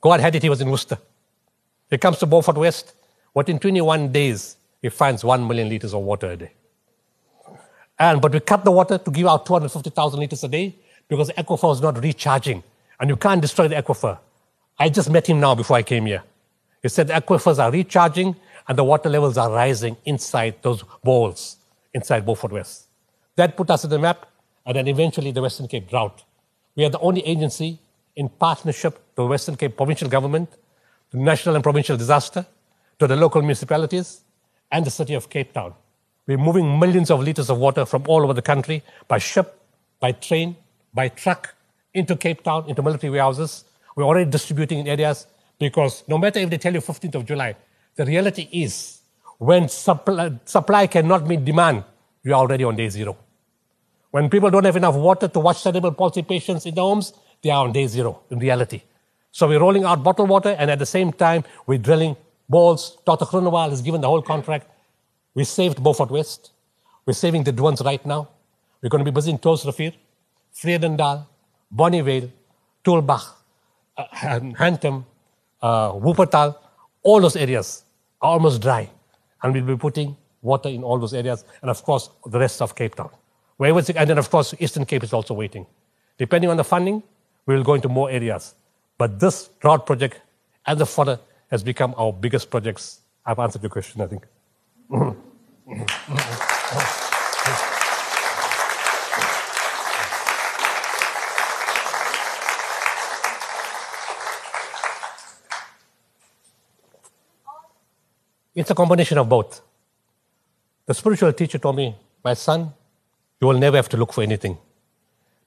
God 0.00 0.20
had 0.20 0.34
it, 0.34 0.42
he 0.42 0.48
was 0.48 0.60
in 0.60 0.70
Worcester. 0.70 0.98
He 1.90 1.98
comes 1.98 2.18
to 2.18 2.26
Beaufort 2.26 2.56
West. 2.56 2.92
Within 3.32 3.58
21 3.58 4.12
days, 4.12 4.56
he 4.82 4.88
finds 4.88 5.24
1 5.24 5.46
million 5.46 5.68
liters 5.68 5.94
of 5.94 6.02
water 6.02 6.28
a 6.28 6.36
day. 6.36 6.52
And, 7.98 8.20
but 8.20 8.32
we 8.32 8.40
cut 8.40 8.64
the 8.64 8.72
water 8.72 8.98
to 8.98 9.10
give 9.10 9.26
out 9.26 9.46
250,000 9.46 10.20
liters 10.20 10.44
a 10.44 10.48
day 10.48 10.74
because 11.08 11.28
the 11.28 11.34
aquifer 11.34 11.64
was 11.64 11.80
not 11.80 12.02
recharging. 12.02 12.62
And 12.98 13.08
you 13.10 13.16
can't 13.16 13.40
destroy 13.40 13.68
the 13.68 13.76
aquifer. 13.76 14.18
I 14.78 14.88
just 14.88 15.10
met 15.10 15.28
him 15.28 15.40
now 15.40 15.54
before 15.54 15.76
I 15.76 15.82
came 15.82 16.06
here. 16.06 16.22
He 16.82 16.88
said 16.88 17.06
the 17.06 17.14
aquifers 17.14 17.58
are 17.58 17.70
recharging 17.70 18.36
and 18.68 18.78
the 18.78 18.84
water 18.84 19.08
levels 19.08 19.38
are 19.38 19.50
rising 19.50 19.96
inside 20.04 20.56
those 20.62 20.84
bowls, 21.02 21.56
inside 21.94 22.26
Beaufort 22.26 22.52
West. 22.52 22.86
That 23.36 23.56
put 23.56 23.70
us 23.70 23.84
in 23.84 23.90
the 23.90 23.98
map, 23.98 24.26
and 24.66 24.76
then 24.76 24.88
eventually 24.88 25.30
the 25.30 25.42
Western 25.42 25.68
Cape 25.68 25.88
drought. 25.88 26.24
We 26.76 26.84
are 26.84 26.90
the 26.90 26.98
only 26.98 27.24
agency 27.26 27.78
in 28.16 28.28
partnership 28.28 28.94
to 28.94 29.22
the 29.22 29.26
Western 29.26 29.56
Cape 29.56 29.76
provincial 29.76 30.08
government, 30.08 30.48
the 31.10 31.18
national 31.18 31.54
and 31.54 31.62
provincial 31.62 31.96
disaster, 31.96 32.46
to 32.98 33.06
the 33.06 33.16
local 33.16 33.40
municipalities, 33.42 34.20
and 34.70 34.84
the 34.84 34.90
city 34.90 35.14
of 35.14 35.30
Cape 35.30 35.52
Town. 35.52 35.74
We're 36.26 36.38
moving 36.38 36.78
millions 36.78 37.10
of 37.10 37.20
liters 37.20 37.50
of 37.50 37.58
water 37.58 37.84
from 37.84 38.04
all 38.08 38.22
over 38.22 38.32
the 38.32 38.42
country 38.42 38.82
by 39.08 39.18
ship, 39.18 39.60
by 40.00 40.12
train, 40.12 40.56
by 40.92 41.08
truck 41.08 41.54
into 41.92 42.16
Cape 42.16 42.42
Town, 42.42 42.64
into 42.68 42.82
military 42.82 43.10
warehouses. 43.10 43.64
We're 43.94 44.04
already 44.04 44.30
distributing 44.30 44.80
in 44.80 44.88
areas 44.88 45.26
because 45.58 46.02
no 46.08 46.18
matter 46.18 46.40
if 46.40 46.50
they 46.50 46.58
tell 46.58 46.72
you 46.72 46.80
15th 46.80 47.14
of 47.14 47.26
July, 47.26 47.56
the 47.94 48.04
reality 48.04 48.48
is 48.50 49.00
when 49.44 49.68
supply, 49.68 50.32
supply 50.46 50.86
cannot 50.86 51.26
meet 51.26 51.44
demand, 51.44 51.84
you're 52.22 52.34
already 52.34 52.64
on 52.64 52.76
day 52.76 52.88
zero. 52.88 53.16
When 54.10 54.30
people 54.30 54.50
don't 54.50 54.64
have 54.64 54.76
enough 54.76 54.94
water 54.94 55.28
to 55.28 55.38
wash 55.38 55.60
cerebral 55.60 55.92
palsy 55.92 56.22
patients 56.22 56.64
in 56.64 56.74
the 56.74 56.80
homes, 56.80 57.12
they 57.42 57.50
are 57.50 57.64
on 57.64 57.72
day 57.72 57.86
zero 57.86 58.22
in 58.30 58.38
reality. 58.38 58.82
So 59.32 59.48
we're 59.48 59.60
rolling 59.60 59.84
out 59.84 60.02
bottled 60.02 60.30
water, 60.30 60.56
and 60.58 60.70
at 60.70 60.78
the 60.78 60.86
same 60.86 61.12
time, 61.12 61.44
we're 61.66 61.78
drilling 61.78 62.16
balls. 62.48 62.96
Dr. 63.04 63.26
Groenewald 63.26 63.70
has 63.70 63.82
given 63.82 64.00
the 64.00 64.06
whole 64.06 64.22
contract. 64.22 64.66
We 65.34 65.44
saved 65.44 65.82
Beaufort 65.82 66.10
West. 66.10 66.52
We're 67.04 67.12
saving 67.12 67.44
the 67.44 67.52
Dwans 67.52 67.84
right 67.84 68.04
now. 68.06 68.28
We're 68.80 68.88
going 68.88 69.04
to 69.04 69.10
be 69.10 69.14
busy 69.14 69.30
in 69.30 69.38
Touwsrivier, 69.38 69.92
Vredendal, 70.54 71.26
Bonnievale, 71.74 72.30
Tulbagh, 72.84 73.24
uh, 73.98 74.04
Hantam, 74.12 75.04
uh, 75.60 75.92
Wuppertal, 75.92 76.56
all 77.02 77.20
those 77.20 77.36
areas 77.36 77.82
are 78.22 78.30
almost 78.30 78.62
dry. 78.62 78.88
And 79.44 79.54
we'll 79.54 79.64
be 79.64 79.76
putting 79.76 80.16
water 80.42 80.68
in 80.68 80.82
all 80.82 80.98
those 80.98 81.14
areas, 81.14 81.44
and 81.62 81.70
of 81.70 81.82
course, 81.84 82.10
the 82.26 82.38
rest 82.38 82.60
of 82.60 82.74
Cape 82.74 82.96
Town. 82.96 83.10
And 83.60 84.10
then, 84.10 84.18
of 84.18 84.30
course, 84.30 84.54
Eastern 84.58 84.84
Cape 84.84 85.04
is 85.04 85.12
also 85.12 85.34
waiting. 85.34 85.66
Depending 86.18 86.50
on 86.50 86.56
the 86.56 86.64
funding, 86.64 87.02
we 87.46 87.54
will 87.54 87.62
go 87.62 87.74
into 87.74 87.88
more 87.88 88.10
areas. 88.10 88.54
But 88.98 89.20
this 89.20 89.50
drought 89.60 89.86
project 89.86 90.20
and 90.66 90.78
the 90.78 90.86
fodder 90.86 91.20
has 91.50 91.62
become 91.62 91.94
our 91.96 92.12
biggest 92.12 92.50
projects. 92.50 93.00
I've 93.24 93.38
answered 93.38 93.62
your 93.62 93.70
question, 93.70 94.00
I 94.00 94.06
think. 94.06 94.26
It's 108.54 108.70
a 108.70 108.74
combination 108.74 109.18
of 109.18 109.28
both. 109.28 109.62
The 110.86 110.94
spiritual 110.94 111.32
teacher 111.32 111.58
told 111.58 111.76
me, 111.76 111.96
My 112.24 112.34
son, 112.34 112.72
you 113.40 113.48
will 113.48 113.58
never 113.58 113.76
have 113.76 113.88
to 113.90 113.96
look 113.96 114.12
for 114.12 114.22
anything. 114.22 114.58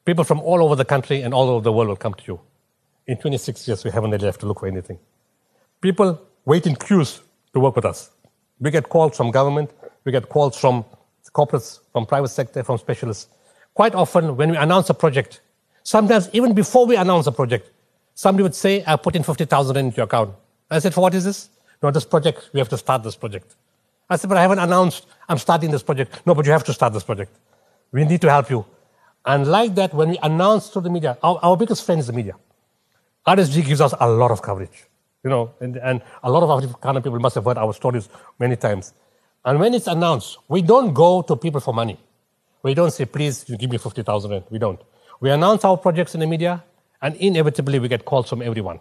People 0.03 0.23
from 0.23 0.41
all 0.41 0.63
over 0.63 0.75
the 0.75 0.85
country 0.85 1.21
and 1.21 1.33
all 1.33 1.49
over 1.49 1.63
the 1.63 1.71
world 1.71 1.89
will 1.89 1.95
come 1.95 2.13
to 2.13 2.23
you. 2.27 2.39
In 3.07 3.17
26 3.17 3.67
years, 3.67 3.83
we 3.85 3.91
haven't 3.91 4.11
really 4.11 4.25
have 4.25 4.37
to 4.39 4.45
look 4.45 4.59
for 4.59 4.67
anything. 4.67 4.99
People 5.79 6.19
wait 6.45 6.67
in 6.67 6.75
queues 6.75 7.21
to 7.53 7.59
work 7.59 7.75
with 7.75 7.85
us. 7.85 8.09
We 8.59 8.71
get 8.71 8.89
calls 8.89 9.15
from 9.15 9.31
government, 9.31 9.71
we 10.03 10.11
get 10.11 10.27
calls 10.27 10.57
from 10.57 10.83
corporates, 11.33 11.79
from 11.91 12.05
private 12.05 12.29
sector, 12.29 12.63
from 12.63 12.77
specialists. 12.77 13.27
Quite 13.73 13.95
often, 13.95 14.35
when 14.35 14.51
we 14.51 14.57
announce 14.57 14.89
a 14.89 14.93
project, 14.93 15.41
sometimes 15.83 16.29
even 16.33 16.53
before 16.53 16.85
we 16.85 16.95
announce 16.95 17.27
a 17.27 17.31
project, 17.31 17.69
somebody 18.15 18.43
would 18.43 18.55
say, 18.55 18.83
I 18.85 18.95
put 18.95 19.15
in 19.15 19.23
50,000 19.23 19.77
into 19.77 19.97
your 19.97 20.05
account. 20.05 20.33
I 20.69 20.79
said, 20.79 20.93
for 20.93 21.01
what 21.01 21.13
is 21.13 21.23
this? 21.23 21.49
No, 21.81 21.91
this 21.91 22.05
project, 22.05 22.49
we 22.53 22.59
have 22.59 22.69
to 22.69 22.77
start 22.77 23.03
this 23.03 23.15
project. 23.15 23.55
I 24.09 24.15
said, 24.15 24.29
but 24.29 24.37
I 24.37 24.41
haven't 24.41 24.59
announced 24.59 25.05
I'm 25.27 25.37
starting 25.37 25.71
this 25.71 25.83
project. 25.83 26.25
No, 26.25 26.33
but 26.33 26.45
you 26.45 26.51
have 26.51 26.63
to 26.65 26.73
start 26.73 26.93
this 26.93 27.03
project. 27.03 27.35
We 27.91 28.05
need 28.05 28.21
to 28.21 28.29
help 28.29 28.49
you. 28.49 28.65
And 29.25 29.45
like 29.45 29.75
that, 29.75 29.93
when 29.93 30.09
we 30.09 30.17
announce 30.23 30.69
to 30.69 30.81
the 30.81 30.89
media, 30.89 31.17
our, 31.21 31.39
our 31.43 31.57
biggest 31.57 31.85
friend 31.85 31.99
is 31.99 32.07
the 32.07 32.13
media. 32.13 32.35
RSG 33.27 33.65
gives 33.65 33.81
us 33.81 33.93
a 33.99 34.09
lot 34.09 34.31
of 34.31 34.41
coverage. 34.41 34.85
You 35.23 35.29
know, 35.29 35.53
and, 35.59 35.75
and 35.77 36.01
a 36.23 36.31
lot 36.31 36.43
of 36.43 36.49
Afrikaner 36.49 37.03
people 37.03 37.19
must 37.19 37.35
have 37.35 37.43
heard 37.43 37.57
our 37.57 37.73
stories 37.73 38.07
many 38.39 38.55
times. 38.55 38.93
And 39.43 39.59
when 39.59 39.73
it's 39.73 39.87
announced, 39.87 40.37
we 40.47 40.61
don't 40.61 40.93
go 40.93 41.21
to 41.23 41.35
people 41.35 41.59
for 41.59 41.73
money. 41.73 41.99
We 42.63 42.73
don't 42.73 42.91
say, 42.91 43.05
please 43.05 43.43
give 43.43 43.69
me 43.69 43.77
50,000 43.77 44.43
We 44.49 44.59
don't. 44.59 44.79
We 45.19 45.29
announce 45.31 45.65
our 45.65 45.77
projects 45.77 46.13
in 46.13 46.19
the 46.19 46.27
media, 46.27 46.63
and 47.01 47.15
inevitably 47.15 47.79
we 47.79 47.87
get 47.87 48.05
calls 48.05 48.29
from 48.29 48.41
everyone. 48.41 48.79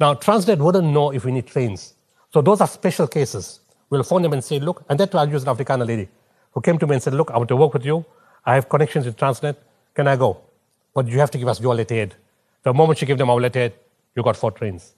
Now, 0.00 0.14
Transnet 0.14 0.58
wouldn't 0.58 0.86
know 0.86 1.12
if 1.12 1.24
we 1.24 1.32
need 1.32 1.46
trains. 1.46 1.94
So 2.32 2.40
those 2.40 2.60
are 2.62 2.66
special 2.66 3.06
cases. 3.06 3.60
We'll 3.90 4.02
phone 4.02 4.22
them 4.22 4.32
and 4.32 4.42
say, 4.42 4.58
look, 4.58 4.84
and 4.88 4.98
that 4.98 5.14
I'll 5.14 5.28
use 5.28 5.42
an 5.42 5.54
Afrikaner 5.54 5.86
lady 5.86 6.08
who 6.52 6.62
came 6.62 6.78
to 6.78 6.86
me 6.86 6.94
and 6.94 7.02
said, 7.02 7.12
look, 7.12 7.30
I 7.30 7.36
want 7.36 7.48
to 7.48 7.56
work 7.56 7.74
with 7.74 7.84
you. 7.84 8.04
I 8.44 8.54
have 8.54 8.68
connections 8.68 9.04
with 9.04 9.16
Transnet. 9.18 9.56
Can 9.94 10.08
I 10.08 10.16
go? 10.16 10.40
But 10.94 11.08
you 11.08 11.18
have 11.18 11.30
to 11.32 11.38
give 11.38 11.48
us 11.48 11.60
your 11.60 11.74
letterhead. 11.74 12.14
The 12.62 12.72
moment 12.72 13.00
you 13.02 13.06
give 13.06 13.18
them 13.18 13.28
our 13.28 13.38
letterhead, 13.38 13.74
you 14.16 14.22
got 14.22 14.36
four 14.36 14.50
trains. 14.50 14.94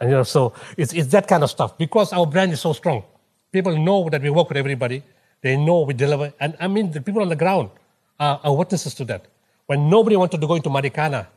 And 0.00 0.10
you 0.10 0.16
know, 0.16 0.24
so 0.24 0.54
it's, 0.76 0.92
it's 0.92 1.08
that 1.12 1.28
kind 1.28 1.44
of 1.44 1.50
stuff. 1.50 1.78
Because 1.78 2.12
our 2.12 2.26
brand 2.26 2.52
is 2.52 2.60
so 2.60 2.72
strong, 2.72 3.04
people 3.52 3.76
know 3.76 4.08
that 4.10 4.20
we 4.20 4.30
work 4.30 4.48
with 4.48 4.58
everybody. 4.58 5.04
They 5.42 5.56
know 5.56 5.82
we 5.82 5.94
deliver. 5.94 6.32
And 6.40 6.56
I 6.58 6.66
mean, 6.66 6.90
the 6.90 7.00
people 7.00 7.22
on 7.22 7.28
the 7.28 7.36
ground 7.36 7.70
are, 8.18 8.40
are 8.42 8.56
witnesses 8.56 8.94
to 8.94 9.04
that. 9.04 9.26
When 9.66 9.88
nobody 9.88 10.16
wanted 10.16 10.40
to 10.40 10.46
go 10.48 10.56
into 10.56 10.68
Marikana, 10.68 11.28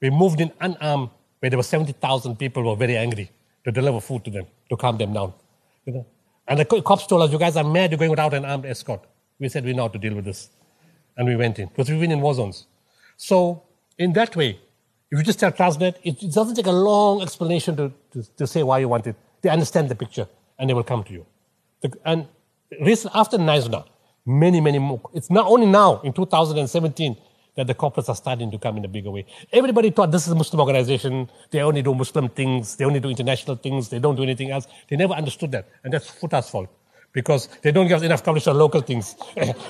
we 0.00 0.10
moved 0.10 0.40
in 0.40 0.52
unarmed, 0.60 1.08
where 1.40 1.48
there 1.48 1.58
were 1.58 1.62
70,000 1.62 2.36
people 2.38 2.62
who 2.62 2.68
were 2.68 2.76
very 2.76 2.96
angry 2.98 3.30
to 3.64 3.72
deliver 3.72 4.00
food 4.00 4.24
to 4.24 4.30
them, 4.30 4.46
to 4.68 4.76
calm 4.76 4.98
them 4.98 5.12
down. 5.12 5.32
You 5.84 5.92
know? 5.94 6.06
And 6.46 6.60
the 6.60 6.64
cops 6.64 7.06
told 7.06 7.22
us, 7.22 7.32
you 7.32 7.38
guys 7.38 7.56
are 7.56 7.64
mad, 7.64 7.90
you're 7.90 7.98
going 7.98 8.10
without 8.10 8.34
an 8.34 8.44
armed 8.44 8.66
escort. 8.66 9.00
We 9.38 9.48
said, 9.48 9.64
we 9.64 9.72
know 9.72 9.82
how 9.82 9.88
to 9.88 9.98
deal 9.98 10.14
with 10.14 10.24
this. 10.24 10.50
And 11.16 11.26
we 11.26 11.36
went 11.36 11.58
in, 11.58 11.68
because 11.68 11.90
we've 11.90 12.00
been 12.00 12.10
in 12.12 12.20
war 12.20 12.34
zones. 12.34 12.66
So, 13.16 13.62
in 13.98 14.12
that 14.14 14.34
way, 14.34 14.58
if 15.10 15.18
you 15.18 15.22
just 15.22 15.38
tell 15.38 15.52
Transnet, 15.52 15.94
it, 16.02 16.22
it 16.22 16.32
doesn't 16.32 16.56
take 16.56 16.66
a 16.66 16.72
long 16.72 17.22
explanation 17.22 17.76
to, 17.76 17.92
to, 18.12 18.22
to, 18.36 18.46
say 18.46 18.62
why 18.64 18.78
you 18.78 18.88
want 18.88 19.06
it. 19.06 19.14
They 19.42 19.48
understand 19.48 19.88
the 19.88 19.94
picture, 19.94 20.26
and 20.58 20.68
they 20.68 20.74
will 20.74 20.82
come 20.82 21.04
to 21.04 21.12
you. 21.12 21.24
The, 21.82 21.96
and 22.04 22.26
after 23.14 23.38
Knysna, 23.38 23.86
many, 24.26 24.60
many 24.60 24.78
more. 24.78 25.00
It's 25.12 25.30
not 25.30 25.46
only 25.46 25.66
now, 25.66 26.00
in 26.00 26.12
2017, 26.12 27.16
that 27.56 27.66
the 27.66 27.74
corporates 27.74 28.08
are 28.08 28.16
starting 28.16 28.50
to 28.50 28.58
come 28.58 28.76
in 28.76 28.84
a 28.84 28.88
bigger 28.88 29.10
way. 29.10 29.26
Everybody 29.52 29.90
thought 29.90 30.10
this 30.10 30.26
is 30.26 30.32
a 30.32 30.34
Muslim 30.34 30.60
organization. 30.60 31.30
They 31.50 31.60
only 31.60 31.82
do 31.82 31.94
Muslim 31.94 32.28
things. 32.28 32.76
They 32.76 32.84
only 32.84 33.00
do 33.00 33.08
international 33.08 33.56
things. 33.56 33.88
They 33.88 33.98
don't 33.98 34.16
do 34.16 34.22
anything 34.22 34.50
else. 34.50 34.66
They 34.88 34.96
never 34.96 35.14
understood 35.14 35.52
that. 35.52 35.68
And 35.84 35.92
that's 35.92 36.10
Foeta's 36.10 36.50
fault 36.50 36.68
because 37.12 37.48
they 37.62 37.70
don't 37.70 37.86
give 37.86 37.98
us 37.98 38.02
enough 38.02 38.22
coverage 38.24 38.44
for 38.44 38.52
local 38.52 38.80
things. 38.80 39.16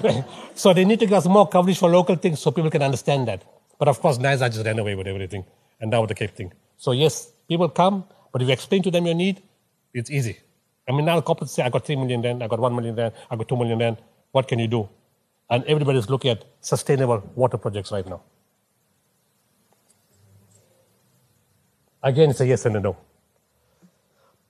so 0.54 0.72
they 0.72 0.84
need 0.84 0.98
to 1.00 1.06
give 1.06 1.14
us 1.14 1.26
more 1.26 1.46
coverage 1.46 1.78
for 1.78 1.90
local 1.90 2.16
things 2.16 2.40
so 2.40 2.50
people 2.50 2.70
can 2.70 2.82
understand 2.82 3.28
that. 3.28 3.44
But 3.78 3.88
of 3.88 4.00
course, 4.00 4.18
Knysna 4.18 4.50
just 4.50 4.64
ran 4.64 4.78
away 4.78 4.94
with 4.94 5.06
everything. 5.06 5.44
And 5.80 5.90
now 5.90 6.00
with 6.00 6.08
the 6.08 6.14
Cape 6.14 6.34
thing. 6.34 6.52
So 6.76 6.92
yes, 6.92 7.32
people 7.48 7.68
come, 7.68 8.04
but 8.32 8.40
if 8.40 8.48
you 8.48 8.54
explain 8.54 8.82
to 8.84 8.90
them 8.90 9.06
your 9.06 9.14
need, 9.14 9.42
it's 9.92 10.10
easy. 10.10 10.38
I 10.88 10.92
mean, 10.92 11.04
now 11.04 11.20
corporates 11.20 11.50
say, 11.50 11.62
I 11.62 11.68
got 11.68 11.86
3 11.86 11.96
million 11.96 12.22
then, 12.22 12.42
I 12.42 12.46
got 12.46 12.58
1 12.58 12.74
million 12.74 12.94
then, 12.94 13.12
I 13.30 13.36
got 13.36 13.48
2 13.48 13.56
million 13.56 13.78
then. 13.78 13.96
What 14.32 14.48
can 14.48 14.58
you 14.58 14.68
do? 14.68 14.88
And 15.50 15.64
everybody 15.64 15.98
is 15.98 16.08
looking 16.08 16.30
at 16.30 16.44
sustainable 16.60 17.22
water 17.34 17.56
projects 17.56 17.92
right 17.92 18.06
now. 18.06 18.22
Again, 22.02 22.30
it's 22.30 22.40
a 22.40 22.46
yes 22.46 22.66
and 22.66 22.76
a 22.76 22.80
no. 22.80 22.96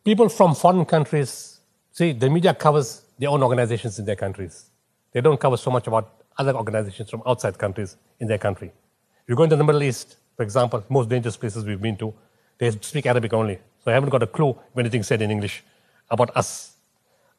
People 0.05 0.29
from 0.29 0.55
foreign 0.55 0.85
countries, 0.85 1.61
see, 1.93 2.13
the 2.13 2.29
media 2.29 2.53
covers 2.53 3.03
their 3.19 3.31
own 3.31 3.43
organizations 3.43 3.99
in 3.99 4.05
their 4.05 4.17
countries. 4.17 4.71
They 5.13 5.21
don't 5.21 5.39
cover 5.39 5.57
so 5.57 5.71
much 5.71 5.87
about 5.87 6.25
other 6.37 6.55
organizations 6.55 7.11
from 7.11 7.23
outside 7.27 7.57
countries 7.57 7.97
in 8.19 8.27
their 8.27 8.39
country. 8.39 8.69
If 8.69 9.29
you 9.29 9.37
go 9.37 9.45
into 9.45 9.57
the 9.57 9.65
Middle 9.65 9.83
East, 9.83 10.17
for 10.37 10.43
example, 10.43 10.85
most 10.89 11.09
dangerous 11.09 11.37
places 11.37 11.65
we've 11.65 11.81
been 11.81 11.97
to, 11.99 12.13
they 12.59 12.71
speak 12.73 13.07
Arabic 13.07 13.33
only. 13.33 13.59
So 13.85 13.91
I 13.91 13.95
haven't 13.95 14.11
got 14.11 14.23
a 14.23 14.27
clue 14.27 14.51
if 14.51 14.79
anything 14.79 15.03
said 15.03 15.23
in 15.23 15.31
English 15.31 15.63
about 16.11 16.37
us. 16.37 16.77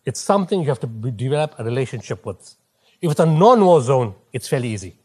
It's 0.05 0.19
something 0.19 0.61
you 0.61 0.67
have 0.69 0.79
to 0.79 0.87
develop 0.87 1.55
a 1.59 1.63
relationship 1.63 2.25
with. 2.25 2.55
If 3.01 3.11
it's 3.11 3.19
a 3.19 3.25
non-war 3.25 3.81
zone, 3.81 4.15
it's 4.33 4.47
fairly 4.47 4.69
easy. 4.69 4.95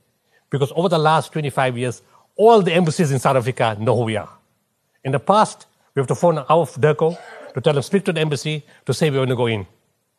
Because 0.51 0.73
over 0.75 0.89
the 0.89 0.99
last 0.99 1.33
25 1.33 1.79
years, 1.79 2.03
all 2.37 2.63
the 2.63 2.73
embassies 2.73 3.13
in 3.13 3.19
South 3.19 3.37
Africa 3.37 3.77
know 3.79 3.97
who 3.97 4.05
we 4.05 4.17
are. 4.17 4.29
In 5.05 5.13
the 5.13 5.21
past, 5.21 5.67
we 5.95 6.01
have 6.01 6.07
to 6.09 6.15
phone 6.15 6.39
our 6.39 6.67
DIRCO 6.67 7.19
to 7.55 7.61
tell 7.61 7.75
them, 7.75 7.83
speak 7.83 8.05
to 8.05 8.13
the 8.13 8.21
embassy 8.21 8.65
to 8.87 8.95
say 8.95 9.11
we 9.11 9.19
want 9.19 9.31
to 9.31 9.37
go 9.37 9.47
in. 9.47 9.67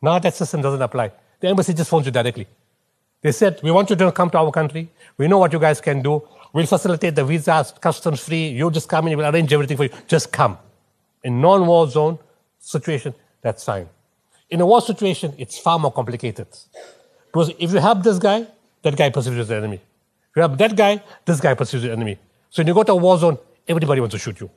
Now 0.00 0.18
that 0.18 0.34
system 0.34 0.60
doesn't 0.62 0.82
apply. 0.82 1.12
The 1.40 1.48
embassy 1.48 1.74
just 1.74 1.90
phones 1.90 2.06
you 2.06 2.12
directly. 2.12 2.46
They 3.22 3.32
said, 3.32 3.60
we 3.62 3.70
want 3.70 3.88
you 3.90 3.96
to 3.96 4.12
come 4.12 4.30
to 4.30 4.38
our 4.38 4.50
country. 4.50 4.90
We 5.16 5.28
know 5.28 5.38
what 5.38 5.52
you 5.52 5.60
guys 5.60 5.80
can 5.80 6.02
do. 6.02 6.26
We'll 6.52 6.66
facilitate 6.66 7.14
the 7.14 7.24
visas, 7.24 7.72
customs 7.80 8.20
free. 8.20 8.48
You 8.48 8.70
just 8.70 8.88
come 8.88 9.08
in, 9.08 9.16
we'll 9.16 9.32
arrange 9.32 9.52
everything 9.52 9.76
for 9.76 9.84
you. 9.84 9.90
Just 10.06 10.32
come. 10.32 10.58
In 11.22 11.40
non-war 11.40 11.88
zone 11.88 12.18
situation, 12.58 13.14
that's 13.40 13.64
fine. 13.64 13.88
In 14.50 14.60
a 14.60 14.66
war 14.66 14.80
situation, 14.80 15.34
it's 15.38 15.58
far 15.58 15.78
more 15.78 15.92
complicated. 15.92 16.48
Because 17.32 17.50
if 17.58 17.72
you 17.72 17.78
help 17.78 18.02
this 18.02 18.18
guy, 18.18 18.46
that 18.82 18.96
guy 18.96 19.10
pursues 19.10 19.48
the 19.48 19.56
enemy. 19.56 19.76
If 19.76 20.36
you 20.36 20.42
help 20.42 20.58
that 20.58 20.76
guy, 20.76 21.02
this 21.24 21.40
guy 21.40 21.54
pursues 21.54 21.82
the 21.82 21.92
enemy. 21.92 22.18
So 22.50 22.60
when 22.60 22.66
you 22.66 22.74
go 22.74 22.82
to 22.82 22.92
a 22.92 22.96
war 22.96 23.16
zone, 23.18 23.38
everybody 23.66 24.00
wants 24.00 24.14
to 24.14 24.18
shoot 24.18 24.38
you. 24.40 24.50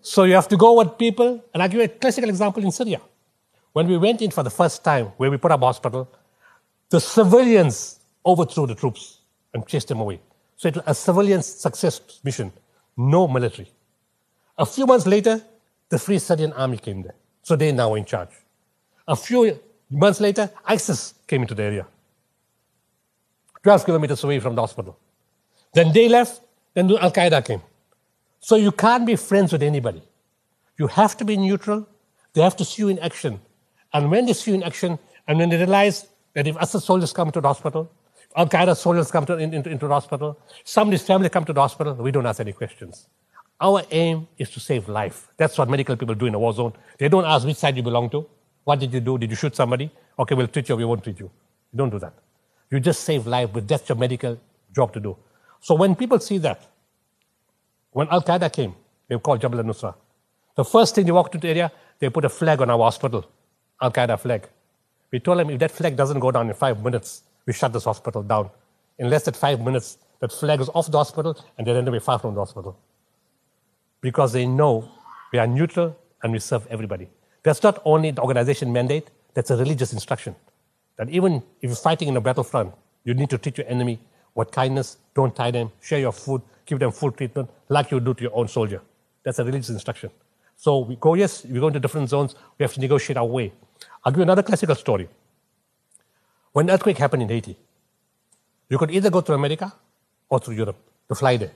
So 0.00 0.24
you 0.24 0.34
have 0.34 0.48
to 0.48 0.56
go 0.56 0.78
with 0.78 0.98
people, 0.98 1.42
and 1.52 1.62
I'll 1.62 1.68
give 1.68 1.78
you 1.78 1.84
a 1.84 1.88
classical 1.88 2.28
example 2.28 2.62
in 2.62 2.72
Syria. 2.72 3.00
When 3.72 3.86
we 3.86 3.96
went 3.96 4.22
in 4.22 4.30
for 4.30 4.42
the 4.42 4.50
first 4.50 4.84
time, 4.84 5.06
where 5.16 5.30
we 5.30 5.36
put 5.36 5.50
up 5.50 5.60
hospital, 5.60 6.08
the 6.90 7.00
civilians 7.00 8.00
overthrew 8.24 8.66
the 8.66 8.74
troops 8.74 9.18
and 9.52 9.66
chased 9.66 9.88
them 9.88 10.00
away. 10.00 10.20
So 10.56 10.68
it 10.68 10.76
was 10.76 10.84
a 10.86 10.94
civilian 10.94 11.42
success 11.42 12.00
mission, 12.22 12.52
no 12.96 13.26
military. 13.26 13.68
A 14.56 14.64
few 14.64 14.86
months 14.86 15.06
later, 15.06 15.42
the 15.88 15.98
Free 15.98 16.18
Syrian 16.18 16.52
Army 16.52 16.78
came 16.78 17.02
there. 17.02 17.14
So 17.42 17.56
they're 17.56 17.72
now 17.72 17.94
in 17.94 18.04
charge. 18.04 18.30
A 19.08 19.16
few 19.16 19.58
months 19.98 20.20
later, 20.20 20.50
ISIS 20.64 21.14
came 21.26 21.42
into 21.42 21.54
the 21.54 21.62
area, 21.62 21.86
12 23.62 23.84
kilometers 23.84 24.22
away 24.24 24.40
from 24.40 24.54
the 24.54 24.60
hospital. 24.60 24.98
Then 25.72 25.92
they 25.92 26.08
left, 26.08 26.40
then 26.74 26.90
Al 26.90 27.10
Qaeda 27.10 27.44
came. 27.44 27.62
So 28.40 28.56
you 28.56 28.72
can't 28.72 29.06
be 29.06 29.16
friends 29.16 29.52
with 29.52 29.62
anybody. 29.62 30.02
You 30.78 30.86
have 30.88 31.16
to 31.18 31.24
be 31.24 31.36
neutral. 31.36 31.88
They 32.32 32.42
have 32.42 32.56
to 32.56 32.64
see 32.64 32.82
you 32.82 32.88
in 32.88 32.98
action. 32.98 33.40
And 33.92 34.10
when 34.10 34.26
they 34.26 34.32
see 34.32 34.50
you 34.50 34.56
in 34.56 34.62
action, 34.62 34.98
and 35.26 35.38
when 35.38 35.48
they 35.48 35.56
realize 35.56 36.06
that 36.34 36.46
if 36.46 36.56
ISIS 36.56 36.84
soldiers 36.84 37.12
come 37.12 37.30
to 37.30 37.40
the 37.40 37.48
hospital, 37.48 37.90
Al 38.36 38.48
Qaeda 38.48 38.76
soldiers 38.76 39.10
come 39.10 39.24
to, 39.26 39.36
in, 39.38 39.54
into, 39.54 39.70
into 39.70 39.86
the 39.86 39.94
hospital, 39.94 40.38
somebody's 40.64 41.02
family 41.02 41.28
come 41.28 41.44
to 41.44 41.52
the 41.52 41.60
hospital, 41.60 41.94
we 41.94 42.10
don't 42.10 42.26
ask 42.26 42.40
any 42.40 42.52
questions. 42.52 43.06
Our 43.60 43.82
aim 43.90 44.26
is 44.36 44.50
to 44.50 44.60
save 44.60 44.88
life. 44.88 45.28
That's 45.36 45.56
what 45.56 45.70
medical 45.70 45.96
people 45.96 46.14
do 46.16 46.26
in 46.26 46.34
a 46.34 46.38
war 46.38 46.52
zone. 46.52 46.72
They 46.98 47.08
don't 47.08 47.24
ask 47.24 47.46
which 47.46 47.56
side 47.56 47.76
you 47.76 47.82
belong 47.82 48.10
to. 48.10 48.26
What 48.64 48.80
did 48.80 48.92
you 48.92 49.00
do? 49.00 49.18
Did 49.18 49.30
you 49.30 49.36
shoot 49.36 49.54
somebody? 49.54 49.90
Okay, 50.18 50.34
we'll 50.34 50.48
treat 50.48 50.68
you 50.68 50.76
we 50.76 50.84
won't 50.84 51.02
treat 51.04 51.18
you. 51.20 51.30
You 51.72 51.78
don't 51.78 51.90
do 51.90 51.98
that. 51.98 52.14
You 52.70 52.80
just 52.80 53.04
save 53.04 53.26
life, 53.26 53.50
but 53.52 53.68
that's 53.68 53.88
your 53.88 53.96
medical 53.96 54.40
job 54.74 54.92
to 54.94 55.00
do. 55.00 55.16
So 55.60 55.74
when 55.74 55.94
people 55.94 56.18
see 56.18 56.38
that, 56.38 56.66
when 57.92 58.08
Al 58.08 58.22
Qaeda 58.22 58.52
came, 58.52 58.74
they 59.08 59.18
called 59.18 59.40
Jabhat 59.40 59.58
al 59.58 59.64
Nusra. 59.64 59.94
The 60.56 60.64
first 60.64 60.94
thing 60.94 61.06
they 61.06 61.12
walked 61.12 61.34
into 61.34 61.46
the 61.46 61.50
area, 61.50 61.72
they 61.98 62.08
put 62.10 62.24
a 62.24 62.28
flag 62.28 62.60
on 62.60 62.70
our 62.70 62.78
hospital, 62.78 63.26
Al 63.80 63.90
Qaeda 63.90 64.18
flag. 64.18 64.48
We 65.12 65.20
told 65.20 65.38
them 65.38 65.50
if 65.50 65.58
that 65.60 65.70
flag 65.70 65.96
doesn't 65.96 66.18
go 66.18 66.30
down 66.30 66.48
in 66.48 66.54
five 66.54 66.82
minutes, 66.82 67.22
we 67.46 67.52
shut 67.52 67.72
this 67.72 67.84
hospital 67.84 68.22
down. 68.22 68.50
In 68.98 69.10
less 69.10 69.24
than 69.24 69.34
five 69.34 69.60
minutes, 69.60 69.98
that 70.20 70.32
flag 70.32 70.60
is 70.60 70.68
off 70.74 70.90
the 70.90 70.98
hospital 70.98 71.36
and 71.58 71.66
they 71.66 71.72
ran 71.72 71.86
away 71.86 71.98
far 71.98 72.18
from 72.18 72.34
the 72.34 72.40
hospital. 72.40 72.78
Because 74.00 74.32
they 74.32 74.46
know 74.46 74.90
we 75.32 75.38
are 75.38 75.46
neutral 75.46 75.96
and 76.22 76.32
we 76.32 76.38
serve 76.38 76.66
everybody. 76.68 77.08
That's 77.44 77.62
not 77.62 77.80
only 77.84 78.10
the 78.10 78.22
organization 78.22 78.72
mandate, 78.72 79.08
that's 79.34 79.50
a 79.50 79.56
religious 79.56 79.92
instruction. 79.92 80.34
That 80.96 81.08
even 81.10 81.42
if 81.60 81.68
you're 81.68 81.76
fighting 81.76 82.08
in 82.08 82.16
a 82.16 82.20
battlefront, 82.20 82.74
you 83.04 83.14
need 83.14 83.30
to 83.30 83.38
treat 83.38 83.58
your 83.58 83.68
enemy 83.68 84.00
with 84.34 84.50
kindness, 84.50 84.96
don't 85.14 85.36
tie 85.36 85.50
them, 85.50 85.70
share 85.80 86.00
your 86.00 86.12
food, 86.12 86.42
give 86.66 86.78
them 86.78 86.90
full 86.90 87.12
treatment 87.12 87.50
like 87.68 87.90
you 87.90 88.00
do 88.00 88.14
to 88.14 88.22
your 88.22 88.34
own 88.34 88.48
soldier. 88.48 88.80
That's 89.22 89.38
a 89.38 89.44
religious 89.44 89.70
instruction. 89.70 90.10
So 90.56 90.78
we 90.78 90.96
go, 90.96 91.14
yes, 91.14 91.44
we 91.44 91.60
go 91.60 91.66
into 91.66 91.80
different 91.80 92.08
zones, 92.08 92.34
we 92.58 92.64
have 92.64 92.72
to 92.74 92.80
negotiate 92.80 93.16
our 93.16 93.26
way. 93.26 93.52
I'll 94.04 94.12
give 94.12 94.18
you 94.18 94.22
another 94.22 94.42
classical 94.42 94.74
story. 94.74 95.08
When 96.52 96.70
earthquake 96.70 96.98
happened 96.98 97.22
in 97.22 97.28
Haiti, 97.28 97.56
you 98.70 98.78
could 98.78 98.90
either 98.90 99.10
go 99.10 99.20
to 99.20 99.34
America 99.34 99.72
or 100.28 100.40
to 100.40 100.52
Europe 100.52 100.76
to 101.08 101.14
fly 101.14 101.36
there. 101.36 101.52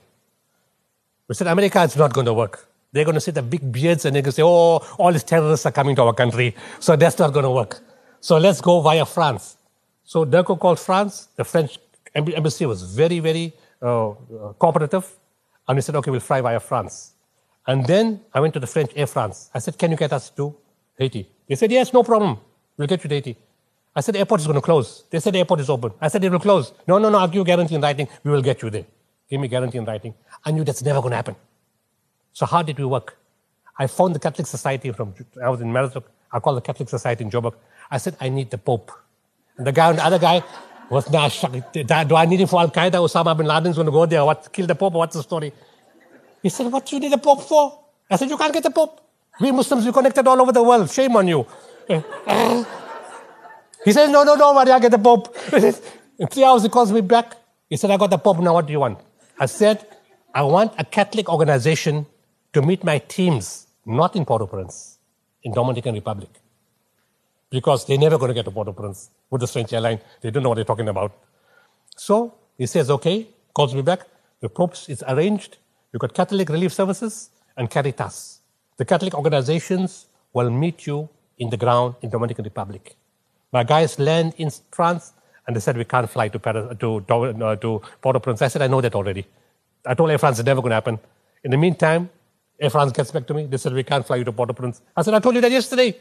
We 1.27 1.35
said, 1.35 1.47
America 1.47 1.81
is 1.81 1.95
not 1.95 2.13
going 2.13 2.25
to 2.25 2.33
work. 2.33 2.68
They're 2.91 3.05
going 3.05 3.15
to 3.15 3.21
see 3.21 3.31
the 3.31 3.43
big 3.43 3.71
beards 3.71 4.05
and 4.05 4.15
they're 4.15 4.21
going 4.21 4.31
to 4.31 4.35
say, 4.35 4.43
oh, 4.43 4.77
all 4.97 5.11
these 5.11 5.23
terrorists 5.23 5.65
are 5.65 5.71
coming 5.71 5.95
to 5.95 6.03
our 6.03 6.13
country. 6.13 6.55
So 6.79 6.95
that's 6.95 7.19
not 7.19 7.33
going 7.33 7.43
to 7.43 7.51
work. 7.51 7.81
So 8.19 8.37
let's 8.37 8.61
go 8.61 8.81
via 8.81 9.05
France. 9.05 9.57
So 10.03 10.25
DIRCO 10.25 10.59
called 10.59 10.79
France. 10.79 11.29
The 11.35 11.43
French 11.43 11.77
embassy 12.15 12.65
was 12.65 12.81
very, 12.83 13.19
very 13.19 13.53
uh, 13.81 14.13
cooperative. 14.57 15.07
And 15.67 15.75
we 15.75 15.81
said, 15.81 15.95
okay, 15.97 16.09
we'll 16.09 16.19
fly 16.19 16.41
via 16.41 16.59
France. 16.59 17.13
And 17.67 17.85
then 17.85 18.21
I 18.33 18.39
went 18.39 18.55
to 18.55 18.59
the 18.59 18.67
French 18.67 18.91
Air 18.95 19.05
France. 19.05 19.51
I 19.53 19.59
said, 19.59 19.77
can 19.77 19.91
you 19.91 19.97
get 19.97 20.11
us 20.11 20.31
to 20.31 20.55
Haiti? 20.97 21.29
They 21.47 21.55
said, 21.55 21.71
yes, 21.71 21.93
no 21.93 22.01
problem. 22.01 22.39
We'll 22.77 22.87
get 22.87 23.03
you 23.03 23.09
to 23.09 23.15
Haiti. 23.15 23.37
I 23.95 24.01
said, 24.01 24.15
the 24.15 24.19
airport 24.19 24.41
is 24.41 24.47
going 24.47 24.55
to 24.55 24.61
close. 24.61 25.03
They 25.11 25.19
said, 25.19 25.33
the 25.33 25.39
airport 25.39 25.59
is 25.59 25.69
open. 25.69 25.91
I 26.01 26.07
said, 26.07 26.23
it 26.23 26.31
will 26.31 26.39
close. 26.39 26.73
No, 26.87 26.97
no, 26.97 27.09
no, 27.09 27.19
I'll 27.19 27.27
give 27.27 27.35
you 27.35 27.43
guarantee 27.43 27.75
in 27.75 27.81
writing. 27.81 28.07
We 28.23 28.31
will 28.31 28.41
get 28.41 28.61
you 28.63 28.69
there. 28.71 28.85
Give 29.29 29.39
me 29.39 29.47
guarantee 29.47 29.77
in 29.77 29.85
writing. 29.85 30.15
I 30.43 30.51
knew 30.51 30.63
that's 30.63 30.81
never 30.81 31.01
going 31.01 31.11
to 31.11 31.17
happen. 31.17 31.35
So 32.33 32.45
how 32.45 32.61
did 32.61 32.77
we 32.77 32.85
work? 32.85 33.17
I 33.77 33.87
found 33.87 34.15
the 34.15 34.19
Catholic 34.19 34.47
Society 34.47 34.91
from, 34.91 35.13
I 35.43 35.49
was 35.49 35.61
in 35.61 35.71
Maritzburg. 35.71 36.03
I 36.31 36.39
called 36.39 36.57
the 36.57 36.61
Catholic 36.61 36.89
Society 36.89 37.23
in 37.23 37.31
Joburg. 37.31 37.55
I 37.89 37.97
said, 37.97 38.17
I 38.19 38.29
need 38.29 38.51
the 38.51 38.57
Pope. 38.57 38.91
And 39.57 39.65
the 39.65 39.71
guy, 39.71 39.91
the 39.93 40.05
other 40.05 40.19
guy 40.19 40.43
was, 40.89 41.09
nah, 41.09 41.29
do 42.03 42.15
I 42.15 42.25
need 42.25 42.41
him 42.41 42.47
for 42.47 42.59
Al 42.59 42.69
Qaeda? 42.69 42.93
Osama 42.93 43.37
bin 43.37 43.45
Laden's 43.45 43.75
going 43.75 43.85
to 43.85 43.91
go 43.91 44.05
there. 44.05 44.25
What, 44.25 44.49
kill 44.51 44.67
the 44.67 44.75
Pope? 44.75 44.93
What's 44.93 45.15
the 45.15 45.23
story? 45.23 45.53
He 46.43 46.49
said, 46.49 46.71
what 46.71 46.85
do 46.85 46.95
you 46.95 46.99
need 46.99 47.11
the 47.11 47.17
Pope 47.17 47.41
for? 47.41 47.79
I 48.09 48.15
said, 48.15 48.29
you 48.29 48.37
can't 48.37 48.53
get 48.53 48.63
the 48.63 48.71
Pope. 48.71 49.01
We 49.39 49.51
Muslims, 49.51 49.85
we 49.85 49.91
connected 49.91 50.27
all 50.27 50.41
over 50.41 50.51
the 50.51 50.63
world. 50.63 50.89
Shame 50.91 51.15
on 51.15 51.27
you. 51.27 51.45
he 51.87 52.01
says, 53.91 54.09
no, 54.09 54.23
no, 54.23 54.37
don't 54.37 54.55
worry, 54.55 54.71
I 54.71 54.79
get 54.79 54.91
the 54.91 54.99
Pope. 54.99 55.35
In 55.53 56.27
three 56.27 56.43
hours, 56.43 56.63
he 56.63 56.69
calls 56.69 56.91
me 56.91 57.01
back. 57.01 57.35
He 57.69 57.77
said, 57.77 57.91
I 57.91 57.97
got 57.97 58.09
the 58.09 58.17
Pope, 58.17 58.39
now 58.39 58.53
what 58.53 58.65
do 58.65 58.73
you 58.73 58.81
want? 58.81 58.99
I 59.39 59.45
said, 59.45 59.85
I 60.33 60.43
want 60.43 60.73
a 60.77 60.83
Catholic 60.83 61.29
organization 61.29 62.05
to 62.53 62.61
meet 62.61 62.83
my 62.83 62.99
teams, 62.99 63.67
not 63.85 64.15
in 64.15 64.25
Port-au-Prince, 64.25 64.97
in 65.43 65.53
Dominican 65.53 65.95
Republic. 65.95 66.29
Because 67.49 67.85
they're 67.85 67.97
never 67.97 68.17
going 68.17 68.29
to 68.29 68.33
get 68.33 68.45
to 68.45 68.51
Port-au-Prince 68.51 69.09
with 69.29 69.41
the 69.41 69.47
French 69.47 69.73
airline. 69.73 69.99
They 70.21 70.31
don't 70.31 70.43
know 70.43 70.49
what 70.49 70.55
they're 70.55 70.65
talking 70.65 70.89
about. 70.89 71.11
So 71.95 72.33
he 72.57 72.65
says, 72.65 72.89
okay, 72.89 73.27
calls 73.53 73.73
me 73.73 73.81
back. 73.81 74.01
The 74.41 74.49
Pope 74.49 74.75
is 74.87 75.03
arranged. 75.07 75.57
You've 75.91 76.01
got 76.01 76.13
Catholic 76.13 76.49
Relief 76.49 76.73
Services 76.73 77.29
and 77.57 77.69
Caritas. 77.69 78.39
The 78.77 78.85
Catholic 78.85 79.13
organizations 79.15 80.07
will 80.33 80.49
meet 80.49 80.87
you 80.87 81.09
in 81.37 81.49
the 81.49 81.57
ground 81.57 81.95
in 82.01 82.09
Dominican 82.09 82.45
Republic. 82.45 82.95
My 83.51 83.63
guys 83.63 83.97
land 83.97 84.35
in 84.37 84.51
France 84.71 85.13
and 85.47 85.55
they 85.55 85.59
said, 85.59 85.75
we 85.75 85.83
can't 85.83 86.09
fly 86.09 86.27
to, 86.27 86.37
Paris, 86.37 86.77
to, 86.79 86.97
uh, 86.97 87.55
to 87.55 87.81
Port-au-Prince. 88.01 88.41
I 88.43 88.47
said, 88.47 88.61
I 88.61 88.67
know 88.67 88.81
that 88.81 88.93
already. 88.93 89.25
I 89.85 89.95
told 89.95 90.11
Air 90.11 90.19
France 90.19 90.37
it's 90.39 90.45
never 90.45 90.61
going 90.61 90.69
to 90.69 90.75
happen. 90.75 90.99
In 91.43 91.51
the 91.51 91.57
meantime, 91.57 92.09
Air 92.59 92.69
France 92.69 92.91
gets 92.91 93.11
back 93.11 93.25
to 93.27 93.33
me. 93.33 93.45
They 93.45 93.57
said, 93.57 93.73
we 93.73 93.83
can't 93.83 94.05
fly 94.05 94.17
you 94.17 94.23
to 94.25 94.31
Port-au-Prince. 94.31 94.81
I 94.95 95.01
said, 95.01 95.13
I 95.13 95.19
told 95.19 95.35
you 95.35 95.41
that 95.41 95.51
yesterday. 95.51 95.97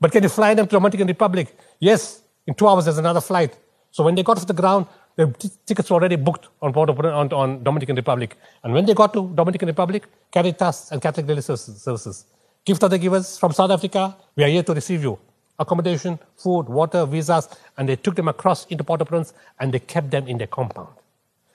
But 0.00 0.12
can 0.12 0.22
you 0.22 0.28
fly 0.28 0.54
them 0.54 0.66
to 0.66 0.76
Dominican 0.76 1.06
Republic? 1.06 1.56
Yes. 1.78 2.22
In 2.46 2.54
two 2.54 2.66
hours, 2.66 2.86
there's 2.86 2.98
another 2.98 3.20
flight. 3.20 3.56
So 3.90 4.02
when 4.04 4.14
they 4.14 4.22
got 4.22 4.38
off 4.38 4.46
the 4.46 4.54
ground, 4.54 4.86
the 5.16 5.26
t- 5.26 5.50
tickets 5.66 5.90
were 5.90 5.96
already 5.96 6.16
booked 6.16 6.48
on, 6.62 6.72
Port 6.72 6.88
on, 6.90 7.32
on 7.32 7.62
Dominican 7.62 7.96
Republic. 7.96 8.36
And 8.64 8.72
when 8.72 8.86
they 8.86 8.94
got 8.94 9.12
to 9.12 9.28
Dominican 9.34 9.68
Republic, 9.68 10.08
Caritas 10.32 10.90
and 10.90 11.02
Catholic 11.02 11.28
Relief 11.28 11.44
Services, 11.44 12.26
gift 12.64 12.82
of 12.82 12.90
the 12.90 12.98
givers 12.98 13.38
from 13.38 13.52
South 13.52 13.70
Africa, 13.70 14.16
we 14.36 14.44
are 14.44 14.48
here 14.48 14.62
to 14.62 14.74
receive 14.74 15.02
you 15.02 15.18
accommodation, 15.58 16.18
food, 16.36 16.62
water, 16.68 17.04
visas, 17.04 17.48
and 17.76 17.86
they 17.88 17.94
took 17.94 18.16
them 18.16 18.28
across 18.28 18.64
into 18.66 18.82
Port-au-Prince 18.82 19.34
and 19.60 19.74
they 19.74 19.78
kept 19.78 20.10
them 20.10 20.26
in 20.26 20.38
their 20.38 20.46
compound. 20.46 20.88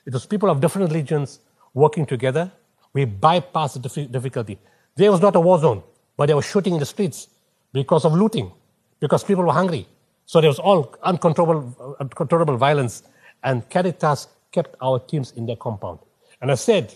It 0.06 0.14
was 0.14 0.28
people 0.28 0.49
of 0.49 0.62
different 0.62 0.91
religions 0.91 1.39
working 1.74 2.06
together. 2.06 2.51
We 2.96 3.06
bypassed 3.06 3.84
the 3.84 4.08
difficulty. 4.08 4.58
There 4.96 5.12
was 5.12 5.22
not 5.22 5.36
a 5.36 5.39
war 5.41 5.60
zone, 5.60 5.84
but 6.16 6.28
they 6.28 6.34
were 6.34 6.41
shooting 6.41 6.76
in 6.76 6.80
the 6.80 6.86
streets 6.86 7.28
because 7.74 8.06
of 8.06 8.14
looting, 8.14 8.54
because 9.02 9.22
people 9.22 9.43
were 9.43 9.52
hungry. 9.52 9.86
So 10.26 10.39
there 10.39 10.50
was 10.50 10.60
all 10.60 10.96
uncontrollable, 11.04 11.98
uncontrollable 12.00 12.56
violence. 12.56 13.04
And 13.43 13.70
Caritas 13.70 14.30
kept 14.54 14.78
our 14.82 15.00
teams 15.00 15.34
in 15.34 15.46
their 15.46 15.58
compound. 15.58 16.00
And 16.39 16.50
I 16.50 16.56
said, 16.56 16.96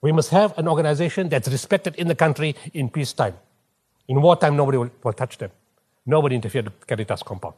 we 0.00 0.10
must 0.10 0.30
have 0.30 0.56
an 0.56 0.68
organization 0.68 1.28
that's 1.28 1.48
respected 1.48 1.96
in 1.96 2.08
the 2.08 2.14
country 2.14 2.56
in 2.72 2.88
peacetime. 2.88 3.34
In 4.08 4.22
wartime, 4.22 4.56
nobody 4.56 4.78
will, 4.78 4.90
will 5.02 5.12
touch 5.12 5.36
them. 5.36 5.50
Nobody 6.06 6.34
interfered 6.36 6.64
with 6.64 6.86
Caritas 6.86 7.22
compound 7.22 7.56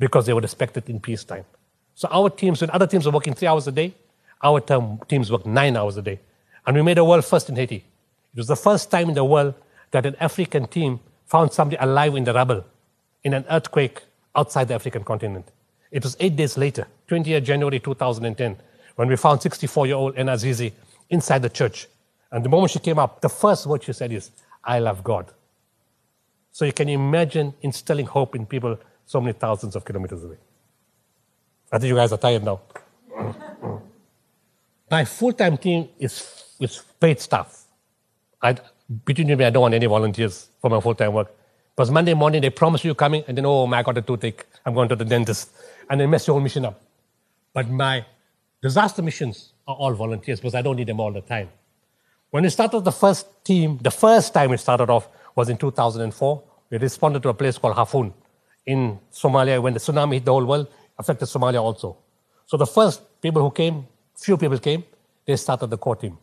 because 0.00 0.26
they 0.26 0.32
were 0.32 0.40
respected 0.40 0.90
in 0.90 0.98
peacetime. 0.98 1.44
So 1.94 2.08
our 2.10 2.30
teams, 2.30 2.62
when 2.62 2.70
other 2.70 2.88
teams 2.88 3.06
were 3.06 3.12
working 3.12 3.34
three 3.34 3.46
hours 3.46 3.68
a 3.68 3.72
day, 3.72 3.94
our 4.42 4.60
teams 5.08 5.30
worked 5.30 5.46
nine 5.46 5.76
hours 5.76 5.96
a 5.96 6.02
day. 6.02 6.18
And 6.66 6.76
we 6.76 6.82
made 6.82 6.98
a 6.98 7.04
world 7.04 7.24
first 7.24 7.48
in 7.48 7.56
Haiti. 7.56 7.76
It 8.34 8.36
was 8.36 8.46
the 8.46 8.56
first 8.56 8.90
time 8.90 9.08
in 9.08 9.14
the 9.14 9.24
world 9.24 9.54
that 9.90 10.06
an 10.06 10.16
African 10.20 10.66
team 10.66 11.00
found 11.26 11.52
somebody 11.52 11.76
alive 11.80 12.14
in 12.16 12.24
the 12.24 12.32
rubble 12.32 12.64
in 13.24 13.34
an 13.34 13.44
earthquake 13.50 14.02
outside 14.34 14.68
the 14.68 14.74
African 14.74 15.04
continent. 15.04 15.50
It 15.90 16.04
was 16.04 16.16
eight 16.20 16.36
days 16.36 16.56
later, 16.56 16.86
20th 17.08 17.42
January 17.42 17.80
2010, 17.80 18.56
when 18.96 19.08
we 19.08 19.16
found 19.16 19.40
64-year-old 19.40 20.16
Ena 20.16 20.38
Zizi 20.38 20.72
inside 21.08 21.42
the 21.42 21.48
church. 21.48 21.88
And 22.30 22.44
the 22.44 22.48
moment 22.48 22.70
she 22.70 22.78
came 22.78 22.98
up, 22.98 23.20
the 23.20 23.28
first 23.28 23.66
word 23.66 23.82
she 23.82 23.92
said 23.92 24.12
is, 24.12 24.30
I 24.62 24.78
love 24.78 25.02
God. 25.02 25.26
So 26.52 26.64
you 26.64 26.72
can 26.72 26.88
imagine 26.88 27.54
instilling 27.62 28.06
hope 28.06 28.34
in 28.34 28.46
people 28.46 28.78
so 29.06 29.20
many 29.20 29.32
thousands 29.32 29.74
of 29.74 29.84
kilometers 29.84 30.22
away. 30.22 30.36
I 31.72 31.78
think 31.78 31.88
you 31.88 31.96
guys 31.96 32.12
are 32.12 32.18
tired 32.18 32.44
now. 32.44 32.60
My 34.90 35.04
full-time 35.04 35.56
team 35.56 35.88
is, 35.98 36.44
is 36.60 36.82
paid 37.00 37.20
staff. 37.20 37.64
I, 38.42 38.56
between 39.04 39.28
you 39.28 39.32
and 39.32 39.38
me, 39.38 39.44
I 39.44 39.50
don't 39.50 39.62
want 39.62 39.74
any 39.74 39.86
volunteers 39.86 40.48
for 40.60 40.70
my 40.70 40.80
full-time 40.80 41.12
work. 41.12 41.34
Because 41.74 41.90
Monday 41.90 42.14
morning, 42.14 42.42
they 42.42 42.50
promise 42.50 42.84
you 42.84 42.94
coming, 42.94 43.24
and 43.26 43.36
then, 43.36 43.46
oh, 43.46 43.66
my, 43.66 43.78
I 43.78 43.82
got 43.82 43.96
a 43.96 44.02
toothache. 44.02 44.46
I'm 44.66 44.74
going 44.74 44.88
to 44.88 44.96
the 44.96 45.04
dentist. 45.04 45.50
And 45.88 46.00
they 46.00 46.06
mess 46.06 46.26
your 46.26 46.34
whole 46.34 46.42
mission 46.42 46.64
up. 46.64 46.80
But 47.52 47.68
my 47.68 48.04
disaster 48.62 49.02
missions 49.02 49.52
are 49.66 49.74
all 49.74 49.94
volunteers 49.94 50.40
because 50.40 50.54
I 50.54 50.62
don't 50.62 50.76
need 50.76 50.88
them 50.88 51.00
all 51.00 51.12
the 51.12 51.20
time. 51.20 51.48
When 52.30 52.42
we 52.44 52.50
started 52.50 52.80
the 52.80 52.92
first 52.92 53.26
team, 53.44 53.78
the 53.82 53.90
first 53.90 54.32
time 54.34 54.50
we 54.50 54.56
started 54.56 54.90
off 54.90 55.08
was 55.34 55.48
in 55.48 55.56
2004. 55.56 56.42
We 56.70 56.78
responded 56.78 57.22
to 57.24 57.28
a 57.30 57.34
place 57.34 57.58
called 57.58 57.76
Hafun 57.76 58.12
in 58.66 59.00
Somalia 59.12 59.60
when 59.60 59.74
the 59.74 59.80
tsunami 59.80 60.14
hit 60.14 60.24
the 60.24 60.32
whole 60.32 60.44
world, 60.44 60.68
affected 60.98 61.26
Somalia 61.26 61.60
also. 61.60 61.96
So 62.46 62.56
the 62.56 62.66
first 62.66 63.00
people 63.20 63.42
who 63.42 63.50
came, 63.50 63.86
few 64.16 64.36
people 64.36 64.58
came, 64.58 64.84
they 65.26 65.36
started 65.36 65.68
the 65.68 65.78
core 65.78 65.96
team. 65.96 66.18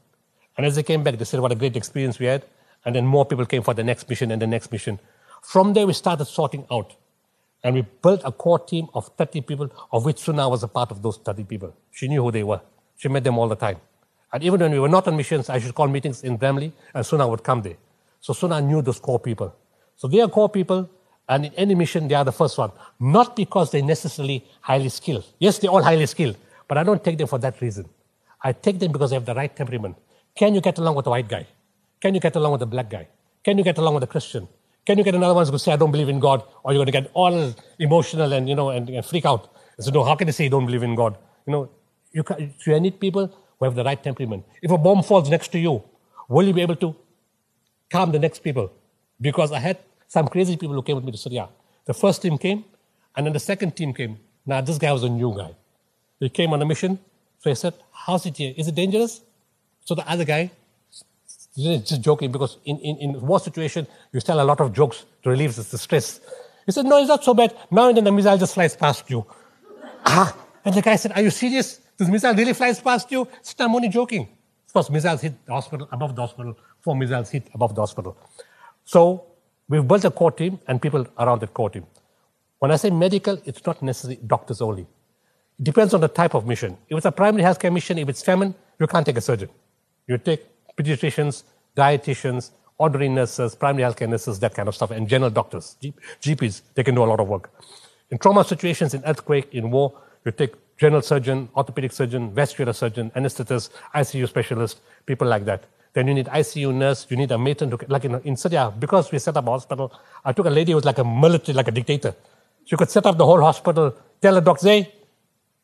And 0.57 0.65
as 0.65 0.75
they 0.75 0.83
came 0.83 1.03
back, 1.03 1.17
they 1.17 1.25
said 1.25 1.39
what 1.39 1.51
a 1.51 1.55
great 1.55 1.77
experience 1.77 2.19
we 2.19 2.25
had. 2.25 2.43
And 2.83 2.95
then 2.95 3.05
more 3.05 3.25
people 3.25 3.45
came 3.45 3.61
for 3.61 3.73
the 3.73 3.83
next 3.83 4.09
mission 4.09 4.31
and 4.31 4.41
the 4.41 4.47
next 4.47 4.71
mission. 4.71 4.99
From 5.41 5.73
there, 5.73 5.85
we 5.85 5.93
started 5.93 6.25
sorting 6.25 6.65
out. 6.71 6.95
And 7.63 7.75
we 7.75 7.81
built 7.81 8.21
a 8.23 8.31
core 8.31 8.59
team 8.59 8.87
of 8.93 9.07
30 9.17 9.41
people, 9.41 9.69
of 9.91 10.05
which 10.05 10.19
Suna 10.19 10.47
was 10.49 10.63
a 10.63 10.67
part 10.67 10.91
of 10.91 11.01
those 11.01 11.17
30 11.17 11.43
people. 11.43 11.75
She 11.91 12.07
knew 12.07 12.23
who 12.23 12.31
they 12.31 12.43
were. 12.43 12.61
She 12.97 13.09
met 13.09 13.23
them 13.23 13.37
all 13.37 13.47
the 13.47 13.55
time. 13.55 13.77
And 14.31 14.43
even 14.43 14.59
when 14.59 14.71
we 14.71 14.79
were 14.79 14.89
not 14.89 15.07
on 15.07 15.15
missions, 15.15 15.49
I 15.49 15.59
should 15.59 15.73
call 15.73 15.87
meetings 15.87 16.23
in 16.23 16.37
Bramley, 16.37 16.73
and 16.93 17.05
Suna 17.05 17.27
would 17.27 17.43
come 17.43 17.61
there. 17.61 17.77
So 18.19 18.33
Suna 18.33 18.61
knew 18.61 18.81
those 18.81 18.99
core 18.99 19.19
people. 19.19 19.55
So 19.95 20.07
they 20.07 20.21
are 20.21 20.27
core 20.27 20.49
people, 20.49 20.89
and 21.29 21.45
in 21.45 21.53
any 21.53 21.75
mission, 21.75 22.07
they 22.07 22.15
are 22.15 22.25
the 22.25 22.31
first 22.31 22.57
one. 22.57 22.71
Not 22.99 23.35
because 23.35 23.71
they're 23.71 23.81
necessarily 23.81 24.45
highly 24.61 24.89
skilled. 24.89 25.25
Yes, 25.39 25.59
they're 25.59 25.71
all 25.71 25.83
highly 25.83 26.05
skilled, 26.05 26.37
but 26.67 26.77
I 26.77 26.83
don't 26.83 27.03
take 27.03 27.17
them 27.17 27.27
for 27.27 27.39
that 27.39 27.59
reason. 27.61 27.87
I 28.41 28.53
take 28.53 28.79
them 28.79 28.91
because 28.91 29.09
they 29.09 29.15
have 29.15 29.25
the 29.25 29.33
right 29.35 29.53
temperament. 29.53 29.95
Can 30.37 30.53
you 30.55 30.61
get 30.61 30.77
along 30.77 30.95
with 30.95 31.07
a 31.07 31.09
white 31.09 31.27
guy? 31.27 31.45
Can 31.99 32.13
you 32.13 32.19
get 32.19 32.35
along 32.35 32.51
with 32.53 32.61
a 32.61 32.65
black 32.65 32.89
guy? 32.89 33.07
Can 33.43 33.57
you 33.57 33.63
get 33.63 33.77
along 33.77 33.95
with 33.95 34.03
a 34.03 34.07
Christian? 34.07 34.47
Can 34.85 34.97
you 34.97 35.03
get 35.03 35.15
another 35.15 35.33
one 35.33 35.45
to 35.45 35.59
say, 35.59 35.73
I 35.73 35.75
don't 35.75 35.91
believe 35.91 36.09
in 36.09 36.19
God? 36.19 36.43
Or 36.63 36.71
you're 36.71 36.79
going 36.79 36.85
to 36.85 36.91
get 36.91 37.11
all 37.13 37.53
emotional 37.79 38.31
and, 38.33 38.47
you 38.47 38.55
know, 38.55 38.69
and, 38.69 38.89
and 38.89 39.05
freak 39.05 39.25
out. 39.25 39.53
And 39.75 39.85
so, 39.85 39.91
no, 39.91 40.03
how 40.03 40.15
can 40.15 40.27
they 40.27 40.31
say 40.31 40.45
you 40.45 40.49
don't 40.49 40.65
believe 40.65 40.83
in 40.83 40.95
God? 40.95 41.17
You 41.45 41.51
know, 41.53 41.69
you, 42.11 42.23
can, 42.23 42.53
you 42.65 42.79
need 42.79 42.99
people 42.99 43.27
who 43.57 43.65
have 43.65 43.75
the 43.75 43.83
right 43.83 44.01
temperament. 44.01 44.45
If 44.61 44.71
a 44.71 44.77
bomb 44.77 45.03
falls 45.03 45.29
next 45.29 45.49
to 45.53 45.59
you, 45.59 45.83
will 46.29 46.45
you 46.45 46.53
be 46.53 46.61
able 46.61 46.75
to 46.77 46.95
calm 47.89 48.11
the 48.11 48.19
next 48.19 48.39
people? 48.43 48.71
Because 49.19 49.51
I 49.51 49.59
had 49.59 49.79
some 50.07 50.27
crazy 50.27 50.55
people 50.55 50.75
who 50.75 50.83
came 50.83 50.95
with 50.95 51.05
me 51.05 51.11
to 51.11 51.17
Syria. 51.17 51.49
The 51.85 51.93
first 51.93 52.21
team 52.21 52.37
came, 52.37 52.63
and 53.15 53.25
then 53.25 53.33
the 53.33 53.39
second 53.39 53.75
team 53.75 53.93
came. 53.93 54.19
Now, 54.45 54.61
this 54.61 54.77
guy 54.77 54.93
was 54.93 55.03
a 55.03 55.09
new 55.09 55.35
guy. 55.35 55.55
He 56.19 56.29
came 56.29 56.53
on 56.53 56.61
a 56.61 56.65
mission. 56.65 56.99
So 57.39 57.49
I 57.49 57.53
said, 57.53 57.73
How's 57.91 58.25
it 58.25 58.37
here? 58.37 58.53
Is 58.55 58.67
it 58.67 58.75
dangerous? 58.75 59.21
So 59.87 59.95
the 59.95 60.05
other 60.05 60.25
guy, 60.25 60.51
just 61.55 62.01
joking, 62.01 62.29
because 62.29 62.57
in, 62.65 62.77
in, 62.79 62.97
in 62.97 63.21
war 63.25 63.39
situation, 63.39 63.87
you 64.11 64.19
tell 64.19 64.41
a 64.41 64.43
lot 64.43 64.59
of 64.59 64.73
jokes 64.73 65.05
to 65.23 65.29
relieve 65.29 65.55
the, 65.55 65.63
stress. 65.63 66.19
He 66.65 66.73
said, 66.73 66.85
No, 66.85 66.97
it's 66.99 67.07
not 67.07 67.23
so 67.23 67.33
bad. 67.33 67.55
Now 67.71 67.87
and 67.87 67.95
then 67.95 68.03
the 68.03 68.11
missile 68.11 68.37
just 68.37 68.53
flies 68.53 68.75
past 68.75 69.09
you. 69.09 69.25
ah, 70.05 70.35
and 70.65 70.75
the 70.75 70.81
guy 70.81 70.97
said, 70.97 71.13
Are 71.13 71.21
you 71.21 71.29
serious? 71.29 71.79
This 71.95 72.09
missile 72.09 72.35
really 72.35 72.51
flies 72.51 72.81
past 72.81 73.09
you? 73.13 73.23
He 73.23 73.31
said, 73.43 73.61
I'm 73.61 73.73
only 73.75 73.87
joking. 73.87 74.23
Of 74.67 74.73
course, 74.73 74.89
missiles 74.89 75.21
hit 75.21 75.45
the 75.45 75.53
hospital, 75.53 75.87
above 75.89 76.17
the 76.17 76.21
hospital. 76.21 76.57
Four 76.81 76.97
missiles 76.97 77.29
hit 77.29 77.47
above 77.53 77.73
the 77.73 77.79
hospital. 77.79 78.17
So 78.83 79.23
we've 79.69 79.87
built 79.87 80.03
a 80.03 80.11
core 80.11 80.33
team 80.33 80.59
and 80.67 80.81
people 80.81 81.07
around 81.17 81.39
that 81.39 81.53
core 81.53 81.69
team. 81.69 81.85
When 82.59 82.71
I 82.71 82.75
say 82.75 82.89
medical, 82.89 83.41
it's 83.45 83.65
not 83.65 83.81
necessarily 83.81 84.19
doctors 84.27 84.59
only. 84.59 84.85
It 85.57 85.63
depends 85.63 85.93
on 85.93 86.01
the 86.01 86.09
type 86.09 86.33
of 86.33 86.45
mission. 86.45 86.77
If 86.89 86.97
it's 86.97 87.05
a 87.05 87.11
primary 87.13 87.45
healthcare 87.45 87.71
mission, 87.71 87.97
if 87.97 88.09
it's 88.09 88.21
famine, 88.21 88.53
you 88.81 88.87
can't 88.87 89.05
take 89.05 89.15
a 89.15 89.21
surgeon. 89.21 89.49
You 90.07 90.17
take 90.17 90.45
pediatricians, 90.75 91.43
dietitians, 91.75 92.51
ordinary 92.77 93.09
nurses, 93.09 93.55
primary 93.55 93.83
healthcare 93.83 94.09
nurses, 94.09 94.39
that 94.39 94.53
kind 94.53 94.67
of 94.67 94.75
stuff, 94.75 94.91
and 94.91 95.07
general 95.07 95.31
doctors, 95.31 95.75
GPs, 96.21 96.61
they 96.75 96.83
can 96.83 96.95
do 96.95 97.03
a 97.03 97.09
lot 97.13 97.19
of 97.19 97.27
work. 97.27 97.51
In 98.09 98.17
trauma 98.17 98.43
situations, 98.43 98.93
in 98.93 99.03
earthquake, 99.05 99.53
in 99.53 99.71
war, 99.71 99.93
you 100.25 100.31
take 100.31 100.53
general 100.77 101.01
surgeon, 101.01 101.49
orthopedic 101.55 101.91
surgeon, 101.91 102.33
vascular 102.33 102.73
surgeon, 102.73 103.11
anesthetist, 103.15 103.69
ICU 103.95 104.27
specialist, 104.27 104.79
people 105.05 105.27
like 105.27 105.45
that. 105.45 105.63
Then 105.93 106.07
you 106.07 106.13
need 106.13 106.27
ICU 106.27 106.73
nurse, 106.73 107.07
you 107.09 107.17
need 107.17 107.31
a 107.31 107.37
matron, 107.37 107.71
to, 107.71 107.79
like 107.87 108.05
in, 108.05 108.15
in 108.21 108.37
Syria, 108.37 108.71
because 108.77 109.11
we 109.11 109.19
set 109.19 109.35
up 109.35 109.47
a 109.47 109.51
hospital, 109.51 109.91
I 110.23 110.31
took 110.31 110.45
a 110.45 110.49
lady 110.49 110.71
who 110.71 110.75
was 110.75 110.85
like 110.85 110.99
a 110.99 111.03
military, 111.03 111.55
like 111.55 111.67
a 111.67 111.71
dictator. 111.71 112.15
She 112.65 112.75
could 112.75 112.89
set 112.89 113.05
up 113.05 113.17
the 113.17 113.25
whole 113.25 113.41
hospital, 113.41 113.95
tell 114.21 114.35
the 114.35 114.41
doctor, 114.41 114.67
hey, 114.67 114.93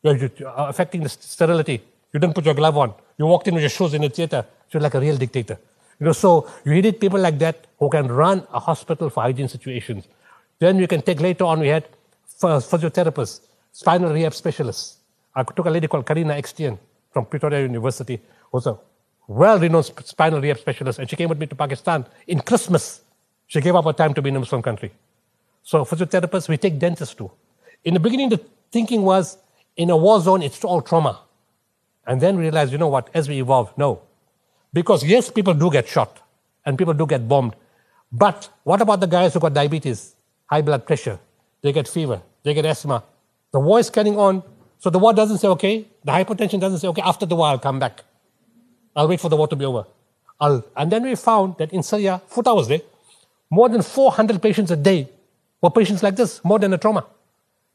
you're, 0.02 0.30
affecting 0.56 1.02
the 1.02 1.08
sterility. 1.08 1.82
You 2.14 2.20
didn't 2.20 2.34
put 2.34 2.44
your 2.46 2.54
glove 2.54 2.78
on. 2.78 2.94
You 3.18 3.26
walked 3.26 3.48
in 3.48 3.54
with 3.54 3.62
your 3.62 3.70
shoes 3.70 3.92
in 3.92 4.02
the 4.02 4.08
theater. 4.08 4.46
You're 4.70 4.80
like 4.80 4.94
a 4.94 5.00
real 5.00 5.16
dictator. 5.16 5.58
You 5.98 6.06
know, 6.06 6.12
so 6.12 6.48
you 6.64 6.72
needed 6.72 7.00
people 7.00 7.20
like 7.20 7.38
that 7.40 7.66
who 7.78 7.90
can 7.90 8.06
run 8.06 8.46
a 8.52 8.60
hospital 8.60 9.10
for 9.10 9.24
hygiene 9.24 9.48
situations. 9.48 10.06
Then 10.60 10.78
you 10.78 10.86
can 10.86 11.02
take 11.02 11.20
later 11.20 11.44
on, 11.44 11.58
we 11.58 11.68
had 11.68 11.84
physiotherapists, 12.40 13.40
spinal 13.72 14.12
rehab 14.12 14.32
specialists. 14.32 14.98
I 15.34 15.42
took 15.42 15.66
a 15.66 15.70
lady 15.70 15.88
called 15.88 16.06
Karina 16.06 16.34
Extian 16.34 16.78
from 17.12 17.26
Pretoria 17.26 17.62
University, 17.62 18.20
who's 18.50 18.66
a 18.66 18.78
well-renowned 19.26 19.90
spinal 20.04 20.40
rehab 20.40 20.58
specialist, 20.58 21.00
and 21.00 21.10
she 21.10 21.16
came 21.16 21.28
with 21.28 21.38
me 21.38 21.46
to 21.46 21.56
Pakistan 21.56 22.06
in 22.28 22.40
Christmas. 22.40 23.00
She 23.48 23.60
gave 23.60 23.74
up 23.74 23.84
her 23.86 23.92
time 23.92 24.14
to 24.14 24.22
be 24.22 24.28
in 24.28 24.36
a 24.36 24.40
Muslim 24.40 24.62
country. 24.62 24.92
So 25.64 25.84
physiotherapists, 25.84 26.48
we 26.48 26.58
take 26.58 26.78
dentists 26.78 27.14
too. 27.14 27.30
In 27.84 27.94
the 27.94 28.00
beginning, 28.00 28.28
the 28.28 28.40
thinking 28.70 29.02
was, 29.02 29.38
in 29.76 29.90
a 29.90 29.96
war 29.96 30.20
zone, 30.20 30.42
it's 30.42 30.62
all 30.64 30.80
trauma. 30.80 31.20
And 32.06 32.20
then 32.20 32.36
we 32.36 32.42
realized, 32.42 32.72
you 32.72 32.78
know 32.78 32.88
what, 32.88 33.08
as 33.14 33.28
we 33.28 33.40
evolve, 33.40 33.76
no. 33.76 34.02
Because 34.72 35.04
yes, 35.04 35.30
people 35.30 35.54
do 35.54 35.70
get 35.70 35.88
shot 35.88 36.20
and 36.66 36.76
people 36.76 36.94
do 36.94 37.06
get 37.06 37.26
bombed. 37.28 37.54
But 38.12 38.48
what 38.62 38.80
about 38.80 39.00
the 39.00 39.06
guys 39.06 39.34
who 39.34 39.40
got 39.40 39.54
diabetes, 39.54 40.14
high 40.46 40.62
blood 40.62 40.86
pressure? 40.86 41.18
They 41.62 41.72
get 41.72 41.88
fever, 41.88 42.20
they 42.42 42.54
get 42.54 42.66
asthma. 42.66 43.02
The 43.52 43.60
war 43.60 43.78
is 43.78 43.88
carrying 43.88 44.18
on. 44.18 44.42
So 44.78 44.90
the 44.90 44.98
war 44.98 45.14
doesn't 45.14 45.38
say, 45.38 45.48
okay, 45.48 45.86
the 46.04 46.12
hypertension 46.12 46.60
doesn't 46.60 46.78
say, 46.80 46.88
okay, 46.88 47.02
after 47.02 47.24
the 47.24 47.36
war, 47.36 47.46
I'll 47.46 47.58
come 47.58 47.78
back. 47.78 48.02
I'll 48.94 49.08
wait 49.08 49.20
for 49.20 49.28
the 49.28 49.36
war 49.36 49.48
to 49.48 49.56
be 49.56 49.64
over. 49.64 49.86
I'll, 50.40 50.64
and 50.76 50.90
then 50.90 51.02
we 51.04 51.14
found 51.14 51.56
that 51.58 51.72
in 51.72 51.82
Syria, 51.82 52.20
four 52.26 52.42
hours 52.46 52.68
there, 52.68 52.80
more 53.50 53.68
than 53.68 53.82
400 53.82 54.42
patients 54.42 54.70
a 54.70 54.76
day 54.76 55.08
were 55.62 55.70
patients 55.70 56.02
like 56.02 56.16
this, 56.16 56.44
more 56.44 56.58
than 56.58 56.72
a 56.74 56.78
trauma. 56.78 57.06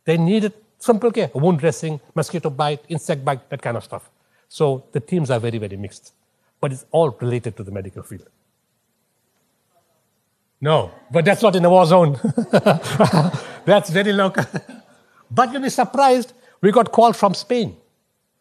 They 0.06 0.18
needed 0.18 0.54
simple 0.78 1.12
care, 1.12 1.32
wound 1.34 1.60
dressing, 1.60 2.00
mosquito 2.14 2.50
bite, 2.50 2.84
insect 2.90 3.26
bite, 3.26 3.50
that 3.50 3.62
kind 3.62 3.78
of 3.78 3.84
stuff. 3.84 4.10
So 4.50 4.86
the 4.92 5.00
teams 5.00 5.32
are 5.32 5.40
very, 5.40 5.60
very 5.60 5.78
mixed. 5.78 6.14
But 6.60 6.74
it's 6.74 6.86
all 6.92 7.12
related 7.12 7.56
to 7.58 7.64
the 7.64 7.72
medical 7.72 8.04
field. 8.04 8.28
No, 10.60 10.92
but 11.10 11.24
that's 11.24 11.42
not 11.42 11.56
in 11.56 11.64
the 11.64 11.70
war 11.70 11.86
zone. 11.86 12.20
that's 13.66 13.90
very 13.92 14.12
local. 14.12 14.44
but 15.32 15.54
you'll 15.54 15.62
be 15.62 15.70
surprised, 15.70 16.34
we 16.60 16.72
got 16.72 16.92
called 16.92 17.16
from 17.16 17.34
Spain, 17.34 17.78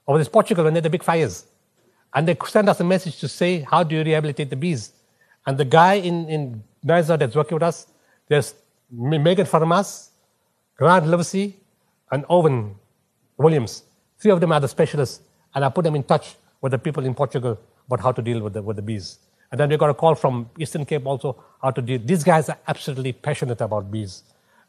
or 0.05 0.19
this 0.19 0.29
Portugal 0.29 0.65
when 0.65 0.75
they 0.75 0.79
had 0.79 0.85
the 0.85 0.91
big 0.91 1.05
fires. 1.05 1.45
And 2.15 2.27
they 2.27 2.37
sent 2.47 2.69
us 2.69 2.81
a 2.81 2.85
message 2.85 3.21
to 3.21 3.29
say, 3.29 3.61
how 3.61 3.85
do 3.85 3.95
you 3.95 4.03
rehabilitate 4.03 4.51
the 4.51 4.57
bees? 4.57 4.93
And 5.47 5.57
the 5.57 5.65
guy 5.65 5.95
in, 5.95 6.29
in 6.29 6.65
Knysna 6.85 7.19
that's 7.19 7.37
working 7.37 7.55
with 7.55 7.63
us, 7.63 7.87
there's 8.27 8.55
Megan 8.91 9.47
Farmas, 9.47 10.11
Grant 10.77 11.07
Livesey, 11.07 11.57
and 12.11 12.25
Owen 12.29 12.75
Williams. 13.37 13.85
Three 14.19 14.33
of 14.33 14.41
them 14.41 14.51
are 14.51 14.61
the 14.61 14.69
specialists, 14.69 15.21
and 15.59 15.65
I 15.65 15.69
put 15.71 15.83
them 15.83 15.97
in 15.97 16.05
touch 16.05 16.37
with 16.61 16.71
the 16.71 16.79
people 16.79 17.05
in 17.05 17.15
Portugal 17.15 17.59
about 17.89 18.01
how 18.01 18.13
to 18.13 18.23
deal 18.23 18.41
with 18.41 18.53
the, 18.53 18.63
with 18.63 18.77
the 18.77 18.83
bees. 18.91 19.19
And 19.51 19.59
then 19.59 19.69
we 19.69 19.77
got 19.77 19.91
a 19.91 19.95
call 20.03 20.15
from 20.15 20.49
Eastern 20.57 20.85
Cape 20.85 21.05
also 21.05 21.43
how 21.61 21.73
to 21.73 21.83
deal. 21.83 21.99
These 22.13 22.23
guys 22.23 22.49
are 22.49 22.59
absolutely 22.69 23.13
passionate 23.13 23.61
about 23.61 23.91
bees. 23.91 24.23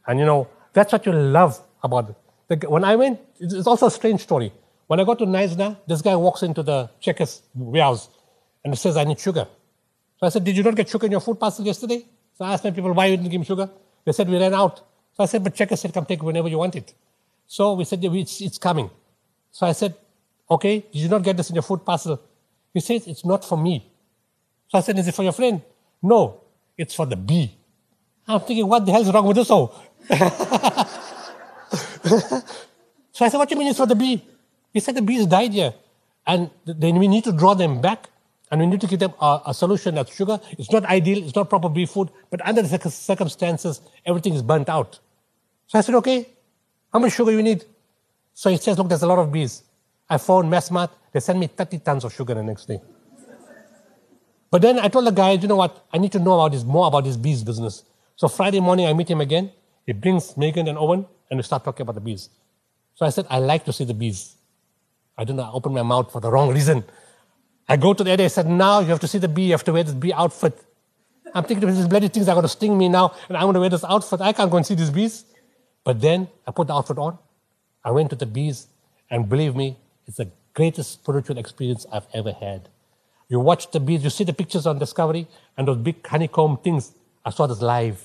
And 0.07 0.17
you 0.19 0.25
know, 0.25 0.47
That's 0.73 0.91
what 0.93 1.05
you 1.05 1.11
love 1.11 1.59
about 1.83 2.15
it. 2.49 2.69
when 2.75 2.83
I 2.83 2.95
went, 2.95 3.19
it's 3.39 3.67
also 3.67 3.85
a 3.87 3.91
strange 3.91 4.21
story. 4.21 4.51
When 4.87 4.99
I 4.99 5.03
got 5.03 5.19
to 5.19 5.25
Knysna, 5.25 5.77
this 5.85 6.01
guy 6.01 6.15
walks 6.15 6.41
into 6.41 6.63
the 6.63 6.89
Checkers 6.99 7.43
warehouse 7.53 8.09
and 8.63 8.77
says, 8.77 8.97
I 8.97 9.03
need 9.03 9.19
sugar. 9.19 9.45
So 10.19 10.27
I 10.27 10.29
said, 10.29 10.43
Did 10.43 10.57
you 10.57 10.63
not 10.63 10.75
get 10.75 10.89
sugar 10.89 11.05
in 11.05 11.11
your 11.11 11.21
food 11.21 11.39
parcel 11.39 11.65
yesterday? 11.71 11.99
So 12.35 12.45
I 12.45 12.53
asked 12.53 12.63
my 12.63 12.71
people, 12.71 12.93
Why 12.93 13.05
you 13.07 13.17
didn't 13.17 13.31
give 13.31 13.41
me 13.41 13.45
sugar? 13.45 13.69
They 14.05 14.11
said, 14.11 14.27
We 14.29 14.39
ran 14.39 14.55
out. 14.63 14.77
So 15.13 15.23
I 15.23 15.27
said, 15.27 15.43
But 15.43 15.53
Checkers 15.53 15.81
said, 15.81 15.93
Come 15.93 16.05
take 16.05 16.23
whenever 16.23 16.47
you 16.47 16.57
want 16.57 16.75
it. 16.75 16.93
So 17.47 17.73
we 17.73 17.83
said, 17.83 18.03
it's, 18.03 18.41
it's 18.41 18.57
coming. 18.57 18.89
So 19.51 19.65
I 19.65 19.73
said, 19.73 19.95
Okay, 20.49 20.85
you 20.91 21.03
did 21.03 21.11
not 21.11 21.23
get 21.23 21.37
this 21.37 21.49
in 21.49 21.55
your 21.55 21.63
food 21.63 21.85
parcel? 21.85 22.19
He 22.73 22.79
says, 22.79 23.07
It's 23.07 23.25
not 23.25 23.45
for 23.45 23.57
me. 23.57 23.85
So 24.67 24.77
I 24.77 24.81
said, 24.81 24.97
Is 24.97 25.07
it 25.07 25.15
for 25.15 25.23
your 25.23 25.31
friend? 25.31 25.61
No, 26.01 26.41
it's 26.77 26.95
for 26.95 27.05
the 27.05 27.15
bee. 27.15 27.55
I'm 28.27 28.39
thinking, 28.41 28.67
What 28.67 28.85
the 28.85 28.91
hell 28.91 29.01
is 29.01 29.13
wrong 29.13 29.25
with 29.25 29.37
this 29.37 29.51
all? 29.51 29.75
so 30.09 30.15
I 33.25 33.29
said, 33.29 33.37
What 33.37 33.49
do 33.49 33.55
you 33.55 33.59
mean 33.59 33.67
it's 33.67 33.77
for 33.77 33.85
the 33.85 33.95
bee? 33.95 34.23
He 34.73 34.79
said, 34.79 34.95
The 34.95 35.01
bees 35.01 35.25
died 35.25 35.53
here. 35.53 35.73
And 36.25 36.49
then 36.65 36.99
we 36.99 37.07
need 37.07 37.23
to 37.23 37.31
draw 37.31 37.53
them 37.53 37.81
back 37.81 38.09
and 38.51 38.61
we 38.61 38.67
need 38.67 38.81
to 38.81 38.87
give 38.87 38.99
them 38.99 39.13
a, 39.21 39.41
a, 39.47 39.53
solution 39.53 39.95
that's 39.95 40.15
sugar. 40.15 40.39
It's 40.51 40.71
not 40.71 40.85
ideal, 40.85 41.23
it's 41.23 41.35
not 41.35 41.49
proper 41.49 41.69
bee 41.69 41.85
food, 41.85 42.09
but 42.29 42.45
under 42.45 42.61
the 42.61 42.89
circumstances, 42.89 43.81
everything 44.05 44.33
is 44.33 44.41
burnt 44.41 44.69
out. 44.69 44.99
So 45.67 45.77
I 45.77 45.81
said, 45.81 45.95
okay, 45.95 46.27
how 46.91 46.99
much 46.99 47.13
sugar 47.13 47.31
you 47.31 47.43
need? 47.43 47.63
So 48.33 48.49
he 48.49 48.57
says, 48.57 48.77
look, 48.77 48.89
there's 48.89 49.03
a 49.03 49.07
lot 49.07 49.19
of 49.19 49.31
bees. 49.31 49.63
I 50.09 50.17
phoned 50.17 50.51
Massmart, 50.51 50.89
they 51.11 51.19
sent 51.19 51.39
me 51.39 51.47
30 51.47 51.79
tons 51.79 52.03
of 52.03 52.13
sugar 52.13 52.33
the 52.33 52.43
next 52.43 52.65
day. 52.65 52.81
But 54.51 54.61
then 54.63 54.79
I 54.79 54.87
told 54.87 55.05
the 55.05 55.11
guy, 55.11 55.33
you 55.33 55.47
know 55.47 55.55
what, 55.55 55.85
I 55.93 55.99
need 55.99 56.11
to 56.13 56.19
know 56.19 56.33
about 56.39 56.51
this, 56.53 56.63
more 56.63 56.87
about 56.87 57.03
this 57.03 57.15
bees 57.15 57.43
business. 57.43 57.83
So 58.15 58.27
Friday 58.27 58.59
morning, 58.59 58.87
I 58.87 58.93
meet 58.93 59.09
him 59.09 59.21
again. 59.21 59.51
He 59.85 59.93
brings 59.93 60.35
Megan 60.35 60.67
and 60.67 60.77
Owen, 60.77 61.05
and 61.29 61.37
we 61.37 61.43
start 61.43 61.63
talking 61.63 61.83
about 61.83 61.95
the 61.95 62.01
bees. 62.01 62.29
So 62.95 63.05
I 63.05 63.09
said, 63.09 63.27
I 63.29 63.39
like 63.39 63.63
to 63.65 63.73
see 63.73 63.85
the 63.85 63.93
bees. 63.93 64.35
I 65.17 65.23
don't 65.23 65.35
know, 65.35 65.43
I 65.43 65.51
opened 65.51 65.75
my 65.75 65.83
mouth 65.83 66.11
for 66.11 66.19
the 66.19 66.31
wrong 66.31 66.51
reason. 66.53 66.83
I 67.67 67.77
go 67.77 67.93
to 67.93 68.03
the 68.03 68.09
area, 68.09 68.25
I 68.25 68.29
said, 68.29 68.47
now 68.47 68.79
you 68.79 68.87
have 68.87 68.99
to 69.01 69.07
see 69.07 69.19
the 69.19 69.27
bee, 69.27 69.43
you 69.43 69.51
have 69.51 69.63
to 69.65 69.73
wear 69.73 69.83
this 69.83 69.93
bee 69.93 70.13
outfit. 70.13 70.57
I'm 71.35 71.43
thinking 71.43 71.67
these 71.67 71.87
bloody 71.87 72.07
things 72.07 72.27
are 72.27 72.33
going 72.33 72.43
to 72.43 72.49
sting 72.49 72.75
me 72.75 72.89
now, 72.89 73.13
and 73.27 73.37
I'm 73.37 73.43
going 73.43 73.53
to 73.53 73.59
wear 73.59 73.69
this 73.69 73.83
outfit. 73.83 74.21
I 74.21 74.33
can't 74.33 74.49
go 74.49 74.57
and 74.57 74.65
see 74.65 74.73
these 74.73 74.89
bees. 74.89 75.25
But 75.83 76.01
then 76.01 76.27
I 76.47 76.51
put 76.51 76.67
the 76.67 76.73
outfit 76.73 76.97
on. 76.97 77.19
I 77.83 77.91
went 77.91 78.09
to 78.09 78.15
the 78.15 78.25
bees, 78.25 78.67
and 79.11 79.29
believe 79.29 79.55
me, 79.55 79.77
it's 80.09 80.17
the 80.17 80.31
greatest 80.55 80.93
spiritual 80.93 81.37
experience 81.37 81.85
I've 81.93 82.07
ever 82.15 82.33
had. 82.33 82.67
You 83.29 83.39
watch 83.39 83.69
the 83.69 83.79
bees, 83.79 84.03
you 84.03 84.09
see 84.09 84.23
the 84.23 84.33
pictures 84.33 84.65
on 84.65 84.79
Discovery, 84.79 85.27
and 85.55 85.67
those 85.67 85.77
big 85.77 86.05
honeycomb 86.05 86.57
things. 86.63 86.93
I 87.23 87.29
saw 87.29 87.45
this 87.45 87.61
live, 87.61 88.03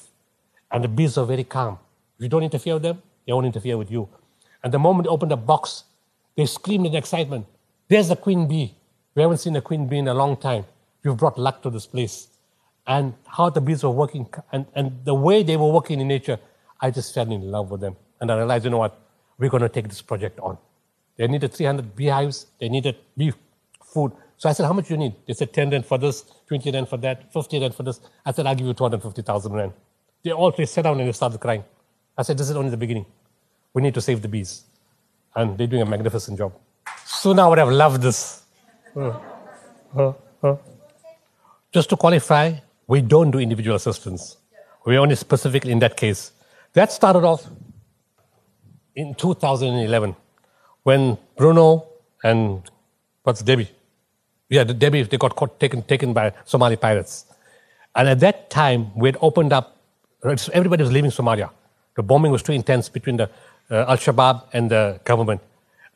and 0.71 0.85
the 0.85 0.89
bees 0.89 1.17
are 1.17 1.25
very 1.25 1.45
calm. 1.45 1.79
If 2.19 2.25
you 2.25 2.29
don't 2.29 2.43
interfere 2.43 2.75
with 2.75 2.83
them, 2.83 3.01
they 3.27 3.33
won't 3.33 3.47
interfere 3.47 3.79
with 3.79 3.91
you. 3.91 4.07
And 4.63 4.71
the 4.71 4.79
moment 4.79 5.07
they 5.07 5.09
open 5.09 5.31
the 5.31 5.37
box, 5.39 5.85
they 6.37 6.45
scream 6.45 6.85
in 6.85 6.95
excitement. 6.95 7.47
There's 7.89 8.09
the 8.09 8.17
queen 8.17 8.47
bee. 8.47 8.75
We 9.15 9.23
haven't 9.23 9.39
seen 9.39 9.57
a 9.57 9.63
queen 9.63 9.89
bee 9.89 9.97
in 9.97 10.09
a 10.09 10.15
long 10.15 10.37
time. 10.37 10.67
You've 11.03 11.17
brought 11.17 11.39
luck 11.39 11.63
to 11.63 11.71
this 11.71 11.87
place. 11.87 12.29
And 12.87 13.15
how 13.27 13.49
the 13.49 13.63
bees 13.63 13.83
were 13.83 13.91
working, 13.91 14.29
and, 14.53 14.67
and 14.75 15.03
the 15.07 15.15
way 15.15 15.43
they 15.43 15.57
were 15.57 15.73
working 15.73 16.01
in 16.01 16.09
nature, 16.09 16.39
I 16.83 16.91
just 16.91 17.15
fell 17.15 17.33
in 17.33 17.51
love 17.51 17.71
with 17.71 17.81
them. 17.81 17.97
And 18.21 18.31
I 18.31 18.37
realized, 18.37 18.67
you 18.67 18.71
know 18.71 18.79
what? 18.79 19.01
We're 19.39 19.49
going 19.49 19.63
to 19.63 19.71
take 19.71 19.89
this 19.89 20.03
project 20.03 20.39
on. 20.41 20.59
They 21.17 21.27
needed 21.29 21.53
300 21.53 21.95
beehives. 21.95 22.47
They 22.61 22.69
needed 22.69 22.97
beef 23.17 23.35
food. 23.85 24.13
So 24.37 24.49
I 24.49 24.53
said, 24.53 24.67
how 24.67 24.73
much 24.73 24.89
do 24.89 24.95
you 24.95 24.99
need? 24.99 25.15
They 25.27 25.33
said 25.33 25.53
10 25.53 25.71
rand 25.71 25.87
for 25.87 25.97
this, 25.97 26.25
20 26.49 26.71
rand 26.73 26.89
for 26.89 26.97
that, 26.99 27.33
50 27.33 27.61
rand 27.61 27.75
for 27.75 27.83
this. 27.85 28.01
I 28.27 28.33
said, 28.33 28.47
I'll 28.47 28.55
give 28.55 28.67
you 28.67 28.75
250,000 28.75 29.53
rand. 29.53 29.73
They 30.23 30.33
all 30.33 30.51
three 30.51 30.67
sat 30.67 30.85
down 30.85 30.99
and 30.99 31.09
they 31.09 31.13
started 31.13 31.41
crying. 31.41 31.65
I 32.19 32.23
said, 32.23 32.37
this 32.37 32.51
is 32.51 32.57
only 32.57 32.71
the 32.71 32.77
beginning. 32.77 33.07
We 33.73 33.83
need 33.83 33.95
to 33.95 34.01
save 34.01 34.23
the 34.23 34.29
bees. 34.29 34.65
And 35.37 35.57
they're 35.57 35.67
doing 35.67 35.83
a 35.83 35.87
magnificent 35.87 36.39
job. 36.39 36.53
So 37.05 37.33
now 37.33 37.47
I 37.47 37.49
would 37.51 37.59
have 37.59 37.71
loved 37.71 38.03
this. 38.03 38.43
Just 41.73 41.91
to 41.91 41.97
qualify, 41.97 42.53
we 42.87 43.01
don't 43.01 43.31
do 43.31 43.39
individual 43.39 43.77
assistance. 43.77 44.37
We're 44.85 45.01
only 45.01 45.15
specific 45.15 45.65
in 45.67 45.79
that 45.79 45.97
case. 45.97 46.33
That 46.73 46.93
started 46.93 47.25
off 47.25 47.47
in 48.95 49.15
2011 49.15 50.15
when 50.85 51.19
Bruno 51.37 51.87
and 52.23 52.63
what's 53.25 53.43
Debbie? 53.43 53.71
Yeah, 54.49 54.65
Debbie, 54.65 55.03
they 55.03 55.17
got 55.17 55.35
caught, 55.35 55.59
taken, 55.59 55.83
taken 55.83 56.13
by 56.13 56.33
Somali 56.45 56.77
pirates. 56.77 57.27
And 57.97 58.09
at 58.09 58.21
that 58.21 58.51
time, 58.51 58.95
we 58.95 59.09
had 59.09 59.17
opened 59.21 59.53
up, 59.53 59.77
everybody 60.53 60.83
was 60.83 60.93
leaving 60.93 61.11
Somalia. 61.11 61.51
The 61.97 62.03
bombing 62.03 62.33
was 62.33 62.43
too 62.43 62.53
intense 62.53 62.89
between 62.89 63.17
the 63.17 63.31
uh, 63.71 63.87
Al 63.89 63.97
Shabaab 63.97 64.45
and 64.53 64.71
the 64.71 65.01
government. 65.05 65.41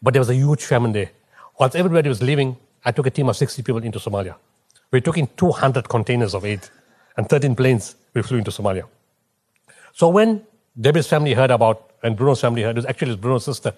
But 0.02 0.14
there 0.14 0.20
was 0.20 0.30
a 0.30 0.34
huge 0.34 0.64
famine 0.64 0.92
there. 0.92 1.10
Once 1.58 1.74
everybody 1.74 2.08
was 2.08 2.22
leaving, 2.22 2.56
I 2.84 2.92
took 2.92 3.06
a 3.06 3.10
team 3.10 3.28
of 3.28 3.36
60 3.36 3.62
people 3.62 3.82
into 3.82 3.98
Somalia. 3.98 4.36
We 4.90 5.00
took 5.00 5.18
in 5.18 5.28
200 5.36 5.88
containers 5.88 6.34
of 6.34 6.44
aid 6.44 6.60
and 7.16 7.28
13 7.28 7.54
planes. 7.54 7.96
We 8.14 8.22
flew 8.22 8.38
into 8.38 8.50
Somalia. 8.50 8.84
So 9.92 10.08
when 10.08 10.46
Debbie's 10.80 11.08
family 11.08 11.34
heard 11.34 11.50
about, 11.50 11.90
and 12.02 12.16
Bruno's 12.16 12.40
family 12.40 12.62
heard, 12.62 12.70
it 12.70 12.76
was 12.76 12.86
actually 12.86 13.16
Bruno's 13.16 13.44
sister, 13.44 13.74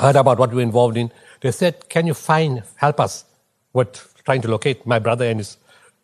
heard 0.00 0.16
about 0.16 0.38
what 0.38 0.50
we 0.50 0.56
were 0.56 0.62
involved 0.62 0.96
in, 0.96 1.10
they 1.40 1.50
said, 1.50 1.88
Can 1.88 2.06
you 2.06 2.14
find, 2.14 2.62
help 2.76 3.00
us 3.00 3.24
with 3.72 4.14
trying 4.24 4.42
to 4.42 4.48
locate 4.48 4.86
my 4.86 4.98
brother 4.98 5.24
and 5.24 5.40
his, 5.40 5.56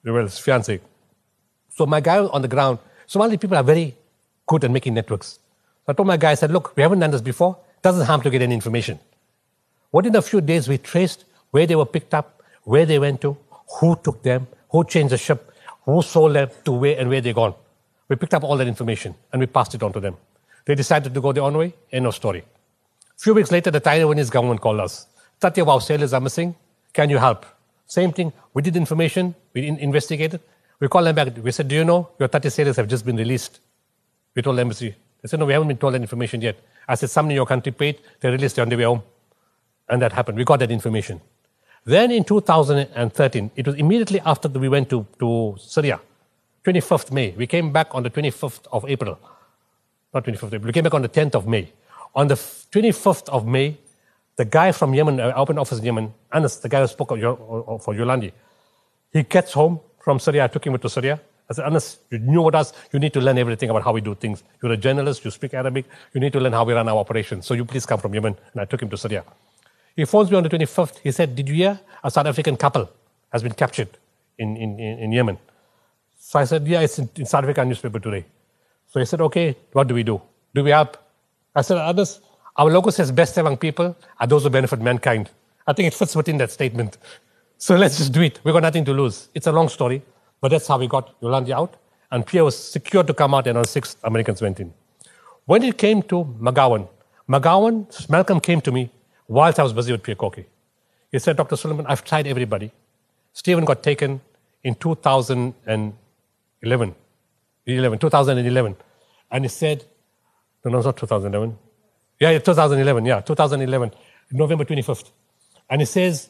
well, 0.04 0.22
his? 0.22 0.80
So 1.70 1.86
my 1.86 2.00
guy 2.00 2.18
on 2.18 2.42
the 2.42 2.48
ground, 2.48 2.78
Somali 3.06 3.36
people 3.36 3.56
are 3.56 3.62
very 3.62 3.94
good 4.46 4.64
at 4.64 4.70
making 4.70 4.94
networks. 4.94 5.38
So 5.86 5.88
I 5.88 5.92
told 5.92 6.06
my 6.06 6.16
guy, 6.16 6.32
I 6.32 6.34
said, 6.34 6.50
Look, 6.50 6.76
we 6.76 6.82
haven't 6.82 7.00
done 7.00 7.10
this 7.10 7.20
before. 7.20 7.56
Doesn't 7.82 8.06
harm 8.06 8.22
to 8.22 8.30
get 8.30 8.42
any 8.42 8.54
information. 8.54 8.98
Within 9.92 10.16
a 10.16 10.22
few 10.22 10.40
days, 10.40 10.68
we 10.68 10.78
traced 10.78 11.24
where 11.50 11.66
they 11.66 11.76
were 11.76 11.86
picked 11.86 12.14
up, 12.14 12.42
where 12.62 12.86
they 12.86 12.98
went 12.98 13.20
to, 13.20 13.36
who 13.78 13.96
took 14.02 14.22
them, 14.22 14.46
who 14.70 14.84
changed 14.84 15.12
the 15.12 15.18
ship, 15.18 15.52
who 15.84 16.02
sold 16.02 16.34
them 16.34 16.48
to 16.64 16.72
where 16.72 16.98
and 16.98 17.08
where 17.08 17.20
they 17.20 17.32
gone. 17.32 17.54
We 18.08 18.16
picked 18.16 18.34
up 18.34 18.42
all 18.42 18.56
that 18.56 18.66
information 18.66 19.14
and 19.32 19.40
we 19.40 19.46
passed 19.46 19.74
it 19.74 19.82
on 19.82 19.92
to 19.92 20.00
them. 20.00 20.16
They 20.64 20.74
decided 20.74 21.12
to 21.14 21.20
go 21.20 21.32
their 21.32 21.42
own 21.42 21.56
way, 21.56 21.74
end 21.92 22.06
of 22.06 22.14
story. 22.14 22.44
A 23.16 23.20
few 23.20 23.34
weeks 23.34 23.50
later, 23.50 23.70
the 23.70 23.80
Taiwanese 23.80 24.30
government 24.30 24.60
called 24.60 24.80
us. 24.80 25.06
30 25.40 25.60
of 25.62 25.68
our 25.68 25.80
sailors 25.80 26.12
are 26.12 26.20
missing. 26.20 26.54
Can 26.92 27.10
you 27.10 27.18
help? 27.18 27.46
Same 27.86 28.12
thing. 28.12 28.32
We 28.52 28.62
did 28.62 28.76
information. 28.76 29.34
We 29.52 29.66
investigated. 29.66 30.40
We 30.80 30.88
called 30.88 31.06
them 31.06 31.14
back. 31.14 31.28
We 31.42 31.52
said, 31.52 31.68
Do 31.68 31.74
you 31.74 31.84
know 31.84 32.10
your 32.18 32.28
30 32.28 32.50
sailors 32.50 32.76
have 32.76 32.88
just 32.88 33.04
been 33.04 33.16
released? 33.16 33.60
We 34.34 34.42
told 34.42 34.56
the 34.56 34.62
embassy. 34.62 34.94
They 35.22 35.28
said, 35.28 35.38
No, 35.38 35.46
we 35.46 35.52
haven't 35.52 35.68
been 35.68 35.76
told 35.76 35.94
that 35.94 36.00
information 36.00 36.40
yet. 36.40 36.56
I 36.88 36.94
said, 36.96 37.10
Somebody 37.10 37.34
in 37.34 37.36
your 37.36 37.46
country 37.46 37.72
paid. 37.72 38.00
They 38.20 38.30
released. 38.30 38.56
They're 38.56 38.64
on 38.64 38.68
their 38.68 38.78
way 38.78 38.84
home. 38.84 39.02
And 39.88 40.02
that 40.02 40.12
happened. 40.12 40.38
We 40.38 40.44
got 40.44 40.60
that 40.60 40.70
information. 40.70 41.20
Then 41.84 42.10
in 42.10 42.24
2013, 42.24 43.50
it 43.54 43.66
was 43.66 43.76
immediately 43.76 44.20
after 44.20 44.48
we 44.48 44.68
went 44.68 44.88
to, 44.88 45.06
to 45.18 45.56
Syria, 45.58 46.00
25th 46.64 47.12
May. 47.12 47.34
We 47.36 47.46
came 47.46 47.70
back 47.72 47.94
on 47.94 48.02
the 48.02 48.10
25th 48.10 48.66
of 48.72 48.88
April. 48.88 49.18
Not 50.14 50.24
25th 50.24 50.54
April. 50.54 50.62
We 50.62 50.72
came 50.72 50.84
back 50.84 50.94
on 50.94 51.02
the 51.02 51.08
10th 51.10 51.34
of 51.34 51.46
May. 51.46 51.70
On 52.14 52.28
the 52.28 52.34
25th 52.34 53.28
of 53.28 53.46
May, 53.46 53.76
the 54.36 54.44
guy 54.44 54.72
from 54.72 54.94
Yemen, 54.94 55.20
uh, 55.20 55.32
open 55.36 55.58
office 55.58 55.78
in 55.78 55.84
Yemen, 55.84 56.14
Anas, 56.32 56.56
the 56.56 56.68
guy 56.68 56.80
who 56.80 56.86
spoke 56.86 57.08
for 57.10 57.94
Yolandi, 57.94 58.32
he 59.12 59.22
gets 59.22 59.52
home 59.52 59.80
from 60.00 60.18
Syria. 60.18 60.44
I 60.44 60.48
took 60.48 60.66
him 60.66 60.76
to 60.78 60.88
Syria. 60.88 61.20
I 61.48 61.54
said, 61.54 61.66
Anas, 61.66 61.98
you 62.10 62.18
knew 62.18 62.42
what 62.42 62.54
us. 62.54 62.72
You 62.92 62.98
need 62.98 63.12
to 63.12 63.20
learn 63.20 63.38
everything 63.38 63.70
about 63.70 63.84
how 63.84 63.92
we 63.92 64.00
do 64.00 64.14
things. 64.14 64.42
You're 64.62 64.72
a 64.72 64.76
journalist. 64.76 65.24
You 65.24 65.30
speak 65.30 65.54
Arabic. 65.54 65.86
You 66.12 66.20
need 66.20 66.32
to 66.32 66.40
learn 66.40 66.52
how 66.52 66.64
we 66.64 66.72
run 66.72 66.88
our 66.88 66.96
operations. 66.96 67.46
So 67.46 67.54
you 67.54 67.64
please 67.64 67.84
come 67.86 68.00
from 68.00 68.14
Yemen. 68.14 68.36
And 68.52 68.60
I 68.62 68.64
took 68.64 68.82
him 68.82 68.90
to 68.90 68.96
Syria. 68.96 69.24
He 69.94 70.04
phones 70.04 70.30
me 70.30 70.36
on 70.36 70.42
the 70.42 70.48
25th. 70.48 70.98
He 70.98 71.12
said, 71.12 71.36
Did 71.36 71.48
you 71.48 71.54
hear? 71.54 71.80
A 72.02 72.10
South 72.10 72.26
African 72.26 72.56
couple 72.56 72.90
has 73.32 73.42
been 73.42 73.52
captured 73.52 73.88
in, 74.38 74.56
in, 74.56 74.80
in 74.80 75.12
Yemen. 75.12 75.38
So 76.18 76.38
I 76.38 76.44
said, 76.44 76.66
Yeah, 76.66 76.80
it's 76.80 76.98
in, 76.98 77.08
in 77.16 77.26
South 77.26 77.44
African 77.44 77.68
newspaper 77.68 78.00
today. 78.00 78.24
So 78.88 79.00
he 79.00 79.06
said, 79.06 79.20
Okay, 79.20 79.56
what 79.72 79.86
do 79.86 79.94
we 79.94 80.02
do? 80.02 80.20
Do 80.54 80.64
we 80.64 80.70
help? 80.70 80.96
I 81.54 81.62
said, 81.62 81.78
Others, 81.78 82.20
our 82.56 82.70
logo 82.70 82.90
says 82.90 83.10
best 83.10 83.36
among 83.38 83.56
people 83.56 83.96
are 84.18 84.26
those 84.26 84.44
who 84.44 84.50
benefit 84.50 84.80
mankind. 84.80 85.30
I 85.66 85.72
think 85.72 85.88
it 85.88 85.94
fits 85.94 86.14
within 86.14 86.38
that 86.38 86.50
statement. 86.50 86.98
So 87.58 87.76
let's 87.76 87.98
just 87.98 88.12
do 88.12 88.22
it. 88.22 88.40
We've 88.44 88.52
got 88.52 88.62
nothing 88.62 88.84
to 88.84 88.92
lose. 88.92 89.28
It's 89.34 89.46
a 89.46 89.52
long 89.52 89.68
story, 89.68 90.02
but 90.40 90.50
that's 90.50 90.66
how 90.66 90.78
we 90.78 90.86
got 90.86 91.18
Yolandi 91.20 91.50
out. 91.50 91.76
And 92.10 92.26
Pierre 92.26 92.44
was 92.44 92.56
secured 92.56 93.06
to 93.06 93.14
come 93.14 93.34
out, 93.34 93.46
and 93.46 93.58
on 93.58 93.64
6th, 93.64 93.96
Americans 94.04 94.42
went 94.42 94.60
in. 94.60 94.72
When 95.46 95.62
it 95.62 95.78
came 95.78 96.02
to 96.04 96.24
McGowan, 96.40 96.88
McGowan, 97.28 98.08
Malcolm 98.08 98.40
came 98.40 98.60
to 98.60 98.72
me 98.72 98.90
whilst 99.26 99.58
I 99.58 99.62
was 99.62 99.72
busy 99.72 99.92
with 99.92 100.02
Pierre 100.02 100.16
Korkie. 100.16 100.44
He 101.10 101.18
said, 101.18 101.36
Dr. 101.36 101.56
Sooliman, 101.56 101.86
I've 101.88 102.04
tried 102.04 102.26
everybody. 102.26 102.70
Stephen 103.32 103.64
got 103.64 103.82
taken 103.82 104.20
in 104.62 104.74
2011, 104.74 106.94
11, 107.66 107.98
2011. 107.98 108.76
And 109.30 109.44
he 109.44 109.48
said, 109.48 109.84
no, 110.64 110.70
no, 110.70 110.78
it's 110.78 110.86
not 110.86 110.96
2011. 110.96 111.56
Yeah, 112.20 112.30
yeah, 112.30 112.38
2011, 112.38 113.04
yeah, 113.06 113.20
2011, 113.20 113.92
November 114.32 114.64
25th. 114.64 115.10
And 115.68 115.80
he 115.80 115.86
says, 115.86 116.28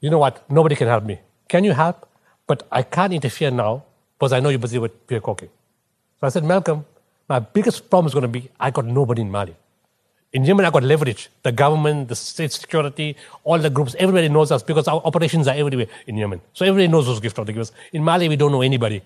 you 0.00 0.10
know 0.10 0.18
what, 0.18 0.50
nobody 0.50 0.76
can 0.76 0.88
help 0.88 1.04
me. 1.04 1.20
Can 1.48 1.64
you 1.64 1.72
help? 1.72 2.08
But 2.46 2.66
I 2.70 2.82
can't 2.82 3.12
interfere 3.12 3.50
now 3.50 3.84
because 4.18 4.32
I 4.32 4.40
know 4.40 4.48
you're 4.48 4.58
busy 4.58 4.78
with 4.78 5.06
Pierre 5.06 5.20
Korkie. 5.20 5.48
So 6.20 6.26
I 6.26 6.30
said, 6.30 6.44
Malcolm, 6.44 6.84
My 7.30 7.38
biggest 7.38 7.88
problem 7.88 8.08
is 8.08 8.12
going 8.12 8.22
to 8.22 8.28
be 8.28 8.50
I 8.58 8.72
got 8.72 8.84
nobody 8.84 9.22
in 9.22 9.30
Mali. 9.30 9.54
In 10.32 10.44
Yemen, 10.44 10.66
I 10.66 10.70
got 10.70 10.82
leverage. 10.82 11.30
The 11.44 11.52
government, 11.52 12.08
the 12.08 12.16
state 12.16 12.50
security, 12.50 13.16
all 13.44 13.58
the 13.58 13.70
groups, 13.70 13.94
everybody 14.00 14.28
knows 14.28 14.50
us 14.50 14.64
because 14.64 14.88
our 14.88 15.00
operations 15.04 15.46
are 15.46 15.54
everywhere 15.54 15.86
in 16.08 16.16
Yemen. 16.16 16.40
So 16.54 16.64
everybody 16.64 16.88
knows 16.88 17.06
who's 17.06 17.20
gift 17.20 17.38
of 17.38 17.46
the 17.46 17.52
givers. 17.52 17.70
In 17.92 18.02
Mali, 18.02 18.28
we 18.28 18.34
don't 18.34 18.50
know 18.50 18.62
anybody. 18.62 19.02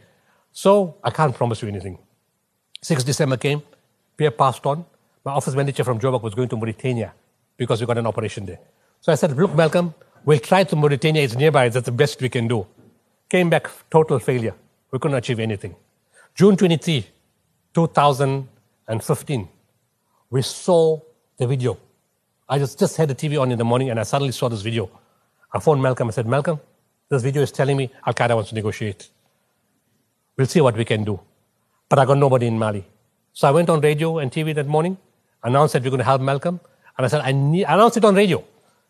So 0.53 0.97
I 1.05 1.11
can't 1.11 1.35
promise 1.35 1.61
you 1.61 1.69
anything. 1.69 1.99
6 2.81 3.05
December 3.05 3.37
came, 3.37 3.63
Pierre 4.17 4.31
passed 4.31 4.65
on. 4.67 4.85
My 5.25 5.33
office 5.33 5.55
manager 5.55 5.85
from 5.85 5.99
Joburg 5.99 6.23
was 6.23 6.35
going 6.35 6.49
to 6.49 6.57
Mauritania 6.57 7.13
because 7.57 7.81
we 7.81 7.87
got 7.87 7.99
an 7.99 8.07
operation 8.07 8.45
there. 8.47 8.61
So 9.01 9.13
I 9.13 9.15
said, 9.17 9.37
look, 9.37 9.55
Malcolm, 9.55 9.95
we'll 10.25 10.39
try 10.39 10.65
to 10.65 10.77
Mauritania. 10.77 11.23
It's 11.23 11.35
nearby. 11.35 11.69
That's 11.69 11.87
the 11.87 11.93
best 11.93 12.21
we 12.21 12.29
can 12.29 12.49
do. 12.49 12.67
Came 13.29 13.51
back, 13.51 13.69
total 13.91 14.19
failure. 14.19 14.55
We 14.91 14.99
couldn't 14.99 15.17
achieve 15.17 15.41
anything. 15.41 15.75
June 16.35 16.57
23, 16.57 17.07
2015, 17.75 19.49
we 20.31 20.43
saw 20.43 21.01
the 21.37 21.47
video. 21.47 21.79
I 22.49 22.59
just, 22.59 22.79
just 22.79 22.97
had 22.97 23.09
the 23.09 23.15
TV 23.15 23.41
on 23.41 23.51
in 23.51 23.59
the 23.59 23.65
morning 23.65 23.91
and 23.91 23.99
I 23.99 24.03
suddenly 24.03 24.33
saw 24.33 24.49
this 24.49 24.63
video. 24.63 24.91
I 25.53 25.61
phoned 25.61 25.83
Malcolm. 25.83 26.09
I 26.09 26.11
said, 26.11 26.27
Malcolm, 26.27 26.61
this 27.09 27.23
video 27.23 27.43
is 27.43 27.53
telling 27.53 27.77
me 27.77 27.91
Al 28.07 28.15
Qaeda 28.15 28.35
wants 28.35 28.51
to 28.51 28.55
negotiate. 28.55 29.09
We'll 30.37 30.47
see 30.47 30.61
what 30.61 30.77
we 30.77 30.85
can 30.85 31.05
do. 31.05 31.21
But 31.89 31.99
I 31.99 32.05
got 32.05 32.19
nobody 32.19 32.47
in 32.47 32.59
Mali. 32.59 32.85
So 33.37 33.49
I 33.49 33.51
went 33.51 33.69
on 33.69 33.81
radio 33.81 34.19
and 34.19 34.31
TV 34.31 34.55
that 34.55 34.69
morning, 34.69 34.97
announced 35.43 35.73
that 35.73 35.83
we're 35.83 35.91
going 35.91 35.99
to 35.99 36.05
help 36.05 36.23
Malcolm. 36.23 36.61
And 36.97 37.05
I 37.05 37.09
said, 37.09 37.21
I, 37.21 37.33
need, 37.33 37.65
announced 37.65 37.97
it 37.97 38.05
on 38.05 38.15
radio 38.15 38.45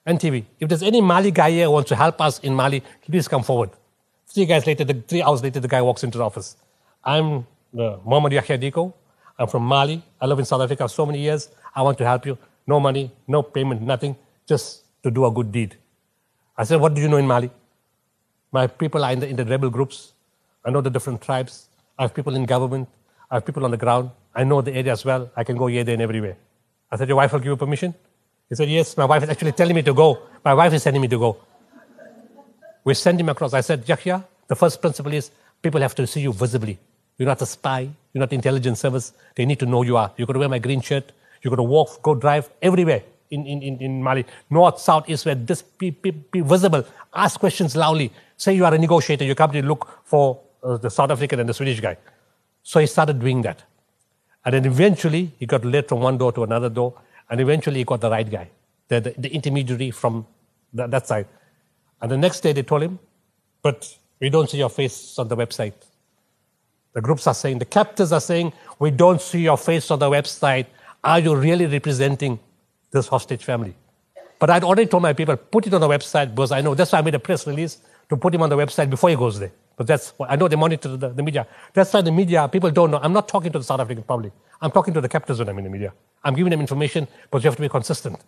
and 0.05 0.20
TV. 0.20 0.45
If 0.61 0.68
there's 0.68 0.82
any 0.82 1.01
Mali 1.01 1.30
guy 1.30 1.51
here 1.51 1.64
who 1.64 1.70
wants 1.70 1.88
to 1.88 1.97
help 1.97 2.20
us 2.20 2.40
in 2.40 2.55
Mali, 2.55 2.82
please 3.07 3.26
come 3.26 3.42
forward. 3.42 3.70
Three 4.26 4.45
guys 4.45 4.66
later, 4.66 4.84
the, 4.84 4.95
three 4.95 5.22
hours 5.22 5.42
later, 5.42 5.61
the 5.61 5.68
guy 5.68 5.80
walks 5.80 6.05
into 6.05 6.18
the 6.18 6.24
office. 6.24 6.57
I'm 7.03 7.47
the 7.72 7.99
Mohammed 8.05 8.32
Yahya 8.32 8.59
Diko. 8.59 8.92
I'm 9.38 9.49
from 9.49 9.62
Mali. 9.62 10.03
I 10.20 10.26
live 10.26 10.38
in 10.38 10.45
South 10.45 10.61
Africa 10.61 10.90
so 10.90 11.07
many 11.07 11.20
years. 11.20 11.49
I 11.74 11.80
want 11.80 11.97
to 11.99 12.05
help 12.05 12.26
you. 12.26 12.36
No 12.66 12.78
money, 12.78 13.11
no 13.26 13.42
payment, 13.42 13.80
nothing, 13.80 14.14
just 14.47 14.84
to 15.05 15.11
do 15.11 15.24
a 15.24 15.30
good 15.30 15.53
deed. 15.53 15.74
I 16.59 16.64
said, 16.64 16.80
What 16.80 16.92
do 16.92 17.01
you 17.01 17.09
know 17.09 17.16
in 17.16 17.26
Mali? 17.26 17.51
My 18.53 18.66
people 18.66 19.03
are 19.05 19.12
in 19.12 19.20
the, 19.20 19.26
in 19.26 19.36
the 19.36 19.45
rebel 19.47 19.70
groups. 19.70 20.12
I 20.66 20.70
know 20.70 20.82
the 20.82 20.90
different 20.90 21.22
tribes. 21.22 21.68
I 21.99 22.03
have 22.03 22.14
people 22.14 22.34
in 22.34 22.45
government. 22.45 22.88
I 23.30 23.36
have 23.36 23.47
people 23.47 23.64
on 23.64 23.70
the 23.70 23.78
ground. 23.78 24.11
I 24.35 24.45
know 24.45 24.61
the 24.61 24.72
area 24.72 24.93
as 24.93 25.05
well. 25.05 25.30
I 25.37 25.45
can 25.45 25.57
go 25.57 25.66
here, 25.66 25.85
there, 25.85 25.95
and 25.95 26.03
everywhere. 26.03 26.37
I 26.91 26.97
said, 26.97 27.09
Your 27.09 27.16
wife 27.16 27.32
will 27.32 27.41
give 27.41 27.47
you 27.47 27.57
permission? 27.57 27.95
He 28.49 28.55
said, 28.55 28.68
Yes, 28.68 28.97
my 28.97 29.05
wife 29.05 29.22
is 29.22 29.28
actually 29.28 29.53
telling 29.53 29.74
me 29.74 29.82
to 29.82 29.95
go. 29.95 30.18
My 30.45 30.55
wife 30.55 30.72
is 30.72 30.82
sending 30.82 31.03
me 31.03 31.09
to 31.09 31.18
go. 31.18 31.37
We 32.85 32.95
sent 32.95 33.20
him 33.20 33.28
across. 33.28 33.55
I 33.55 33.61
said, 33.61 33.89
Yahya, 33.89 34.24
the 34.47 34.57
first 34.57 34.80
principle 34.80 35.12
is 35.12 35.30
people 35.62 35.80
have 35.80 35.95
to 35.95 36.07
see 36.07 36.20
you 36.20 36.32
visibly. 36.32 36.78
You're 37.16 37.28
not 37.28 37.41
a 37.43 37.47
spy. 37.47 37.89
You're 38.12 38.20
not 38.20 38.32
intelligence 38.32 38.80
service. 38.80 39.12
They 39.35 39.47
need 39.47 39.61
to 39.61 39.66
know 39.66 39.82
you 39.82 39.97
are. 39.97 40.12
You've 40.16 40.26
got 40.26 40.35
to 40.35 40.39
wear 40.41 40.49
my 40.49 40.59
green 40.59 40.80
shirt. 40.80 41.12
You've 41.43 41.51
got 41.51 41.57
to 41.57 41.62
walk, 41.62 42.03
go 42.03 42.14
drive 42.14 42.51
everywhere 42.61 43.03
in, 43.30 43.47
in, 43.47 43.62
in, 43.62 43.80
in 43.80 44.03
Mali. 44.03 44.24
North, 44.51 44.80
south, 44.80 45.09
east, 45.09 45.26
west. 45.26 45.41
Just 45.47 45.78
be, 45.78 45.91
be, 45.91 46.11
be 46.11 46.41
visible. 46.41 46.85
Ask 47.14 47.39
questions 47.39 47.76
loudly. 47.76 48.12
Say 48.37 48.55
you 48.55 48.64
are 48.64 48.74
a 48.74 48.78
negotiator. 48.78 49.24
You 49.24 49.35
come 49.35 49.53
to 49.53 49.62
look 49.62 50.01
for 50.05 50.41
uh, 50.62 50.76
the 50.76 50.91
South 50.91 51.11
African 51.11 51.41
and 51.41 51.49
the 51.49 51.55
Swedish 51.55 51.80
guy. 51.80 51.97
So 52.62 52.80
he 52.80 52.87
started 52.87 53.20
doing 53.20 53.43
that. 53.43 53.62
And 54.45 54.55
then 54.55 54.64
eventually 54.66 55.32
he 55.38 55.47
got 55.47 55.64
led 55.64 55.88
from 55.88 56.01
one 56.01 56.18
door 56.18 56.32
to 56.32 56.42
another 56.42 56.68
door. 56.68 56.95
And 57.30 57.40
eventually 57.40 57.78
he 57.78 57.84
got 57.84 58.01
the 58.01 58.11
right 58.11 58.28
guy, 58.28 58.51
the, 58.88 59.01
the, 59.01 59.14
the 59.16 59.34
intermediary 59.34 59.90
from 59.90 60.26
the, 60.72 60.86
that 60.86 61.07
side. 61.07 61.26
And 62.03 62.11
the 62.11 62.18
next 62.18 62.40
day 62.40 62.53
they 62.53 62.62
told 62.62 62.82
him, 62.82 62.99
but 63.62 63.97
we 64.20 64.28
don't 64.28 64.49
see 64.51 64.59
your 64.59 64.68
face 64.68 65.18
on 65.18 65.28
the 65.28 65.36
website. 65.36 65.72
The 66.92 67.01
groups 67.01 67.26
are 67.26 67.34
saying, 67.34 67.59
the 67.59 67.64
captors 67.64 68.12
are 68.12 68.20
saying, 68.20 68.53
we 68.78 68.90
don't 68.90 69.20
see 69.20 69.40
your 69.40 69.57
face 69.57 69.90
on 69.90 69.99
the 69.99 70.11
website. 70.11 70.66
Are 71.03 71.18
you 71.18 71.34
really 71.34 71.66
representing 71.66 72.38
this 72.90 73.09
hostage 73.09 73.42
family? 73.42 73.74
But 74.38 74.51
I'd 74.51 74.64
already 74.64 74.86
told 74.86 75.03
my 75.03 75.12
people, 75.12 75.36
put 75.36 75.66
it 75.66 75.74
on 75.74 75.80
the 75.80 75.88
website 75.88 76.34
because 76.34 76.53
I 76.53 76.61
know 76.61 76.74
that's 76.74 76.92
why 76.92 76.99
I 76.99 77.03
made 77.03 77.14
a 77.14 77.18
press 77.18 77.47
release 77.47 77.78
to 78.11 78.16
put 78.16 78.34
him 78.34 78.42
on 78.42 78.51
the 78.51 78.57
website 78.57 78.90
before 78.90 79.11
he 79.11 79.16
goes 79.16 79.38
there. 79.38 79.53
But 79.77 79.87
that's 79.87 80.11
why 80.16 80.29
I 80.29 80.37
know 80.37 80.49
they 80.49 80.57
monitor 80.57 80.97
the, 80.97 81.09
the 81.09 81.22
media. 81.22 81.47
That's 81.72 81.93
why 81.93 82.01
the 82.01 82.12
media, 82.12 82.49
people 82.49 82.70
don't 82.70 82.91
know. 82.91 83.01
I'm 83.03 83.12
not 83.12 83.29
talking 83.29 83.51
to 83.53 83.59
the 83.59 83.64
South 83.64 83.81
African 83.81 84.05
public. 84.05 84.33
I'm 84.61 84.70
talking 84.70 84.95
to 84.95 85.01
the 85.01 85.09
captors 85.09 85.39
when 85.39 85.49
I'm 85.49 85.59
in 85.59 85.64
the 85.64 85.70
media. 85.70 85.93
I'm 86.22 86.35
giving 86.35 86.51
them 86.51 86.61
information, 86.61 87.09
but 87.31 87.43
you 87.43 87.49
have 87.49 87.57
to 87.57 87.62
be 87.62 87.68
consistent. 87.68 88.20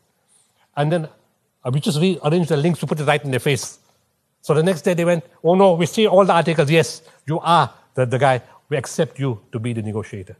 And 0.76 0.92
then 0.92 1.09
uh, 1.64 1.70
we 1.72 1.80
just 1.80 2.01
rearranged 2.01 2.51
the 2.51 2.57
links 2.57 2.80
to 2.80 2.86
put 2.86 3.01
it 3.01 3.05
right 3.05 3.22
in 3.24 3.30
their 3.30 3.40
face. 3.40 3.78
So 4.42 4.55
the 4.55 4.62
next 4.62 4.82
day 4.82 4.94
they 4.94 5.05
went, 5.05 5.24
oh 5.42 5.55
no, 5.55 5.74
we 5.74 5.86
see 5.86 6.07
all 6.07 6.24
the 6.24 6.32
articles. 6.32 6.70
Yes, 6.70 7.03
you 7.26 7.40
are 7.40 7.72
the, 7.94 8.07
the 8.07 8.18
guy. 8.18 8.42
We 8.68 8.76
accept 8.76 9.18
you 9.18 9.40
to 9.53 9.59
be 9.59 9.72
the 9.72 9.82
negotiator. 9.82 10.36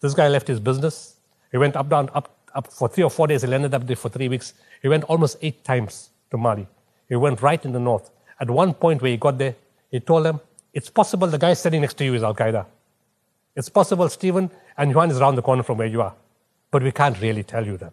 This 0.00 0.14
guy 0.14 0.28
left 0.28 0.48
his 0.48 0.60
business. 0.60 1.16
He 1.50 1.58
went 1.58 1.76
up, 1.76 1.88
down, 1.88 2.10
up, 2.14 2.36
up 2.54 2.72
for 2.72 2.88
three 2.88 3.04
or 3.04 3.10
four 3.10 3.26
days. 3.26 3.42
He 3.42 3.48
landed 3.48 3.74
up 3.74 3.86
there 3.86 3.96
for 3.96 4.08
three 4.08 4.28
weeks. 4.28 4.54
He 4.82 4.88
went 4.88 5.04
almost 5.04 5.38
eight 5.40 5.64
times 5.64 6.10
to 6.30 6.36
Mali. 6.36 6.68
He 7.08 7.16
went 7.16 7.42
right 7.42 7.64
in 7.64 7.72
the 7.72 7.80
north. 7.80 8.10
At 8.40 8.50
one 8.50 8.74
point 8.74 9.02
where 9.02 9.10
he 9.10 9.16
got 9.16 9.38
there, 9.38 9.56
he 9.90 10.00
told 10.00 10.24
them, 10.24 10.40
it's 10.72 10.90
possible 10.90 11.26
the 11.26 11.38
guy 11.38 11.54
sitting 11.54 11.80
next 11.80 11.94
to 11.94 12.04
you 12.04 12.14
is 12.14 12.22
Al 12.22 12.34
Qaeda. 12.34 12.66
It's 13.56 13.68
possible 13.68 14.08
Stephen 14.08 14.50
and 14.76 14.94
Juan 14.94 15.10
is 15.10 15.20
around 15.20 15.34
the 15.34 15.42
corner 15.42 15.62
from 15.62 15.78
where 15.78 15.86
you 15.86 16.02
are. 16.02 16.14
But 16.70 16.82
we 16.82 16.92
can't 16.92 17.20
really 17.20 17.42
tell 17.42 17.66
you 17.66 17.76
that. 17.78 17.92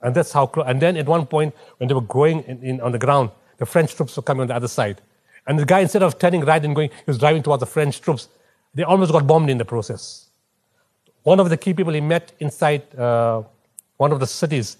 And 0.00 0.14
that's 0.14 0.32
how 0.32 0.46
close. 0.46 0.66
And 0.66 0.80
then 0.80 0.96
at 0.96 1.06
one 1.06 1.26
point, 1.26 1.54
when 1.76 1.88
they 1.88 1.94
were 1.94 2.00
going 2.00 2.42
in, 2.44 2.62
in, 2.62 2.80
on 2.80 2.92
the 2.92 2.98
ground, 2.98 3.30
the 3.58 3.66
French 3.66 3.94
troops 3.94 4.16
were 4.16 4.22
coming 4.22 4.42
on 4.42 4.46
the 4.48 4.54
other 4.54 4.68
side. 4.68 5.00
And 5.46 5.58
the 5.58 5.64
guy, 5.64 5.80
instead 5.80 6.02
of 6.02 6.18
turning 6.18 6.42
right 6.42 6.64
and 6.64 6.74
going, 6.74 6.90
he 6.90 7.04
was 7.06 7.18
driving 7.18 7.42
towards 7.42 7.60
the 7.60 7.66
French 7.66 8.00
troops. 8.00 8.28
They 8.74 8.82
almost 8.82 9.12
got 9.12 9.26
bombed 9.26 9.50
in 9.50 9.58
the 9.58 9.64
process. 9.64 10.28
One 11.22 11.40
of 11.40 11.50
the 11.50 11.56
key 11.56 11.74
people 11.74 11.92
he 11.92 12.00
met 12.00 12.32
inside 12.38 12.82
uh, 12.96 13.42
one 13.96 14.12
of 14.12 14.20
the 14.20 14.26
cities, 14.26 14.76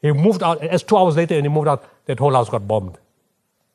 he 0.00 0.12
moved 0.12 0.42
out. 0.42 0.62
As 0.62 0.82
two 0.82 0.96
hours 0.96 1.16
later, 1.16 1.34
and 1.34 1.44
he 1.44 1.48
moved 1.48 1.68
out, 1.68 1.84
that 2.06 2.18
whole 2.18 2.32
house 2.32 2.48
got 2.48 2.66
bombed. 2.66 2.98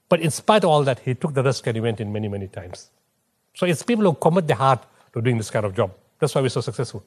But 0.10 0.22
in 0.22 0.32
spite 0.32 0.64
of 0.64 0.70
all 0.70 0.84
that, 0.84 1.00
he 1.00 1.16
took 1.16 1.34
the 1.34 1.44
risk 1.44 1.66
and 1.68 1.76
he 1.76 1.82
went 1.82 2.00
in 2.00 2.12
many, 2.12 2.28
many 2.28 2.48
times. 2.48 2.90
So 3.56 3.66
it's 3.66 3.84
people 3.84 4.06
who 4.06 4.14
commit 4.14 4.48
their 4.48 4.58
heart 4.58 4.86
to 5.14 5.22
doing 5.22 5.38
this 5.38 5.50
kind 5.50 5.66
of 5.66 5.76
job. 5.76 5.94
That's 6.20 6.34
why 6.36 6.42
we're 6.42 6.50
so 6.50 6.62
successful. 6.62 7.04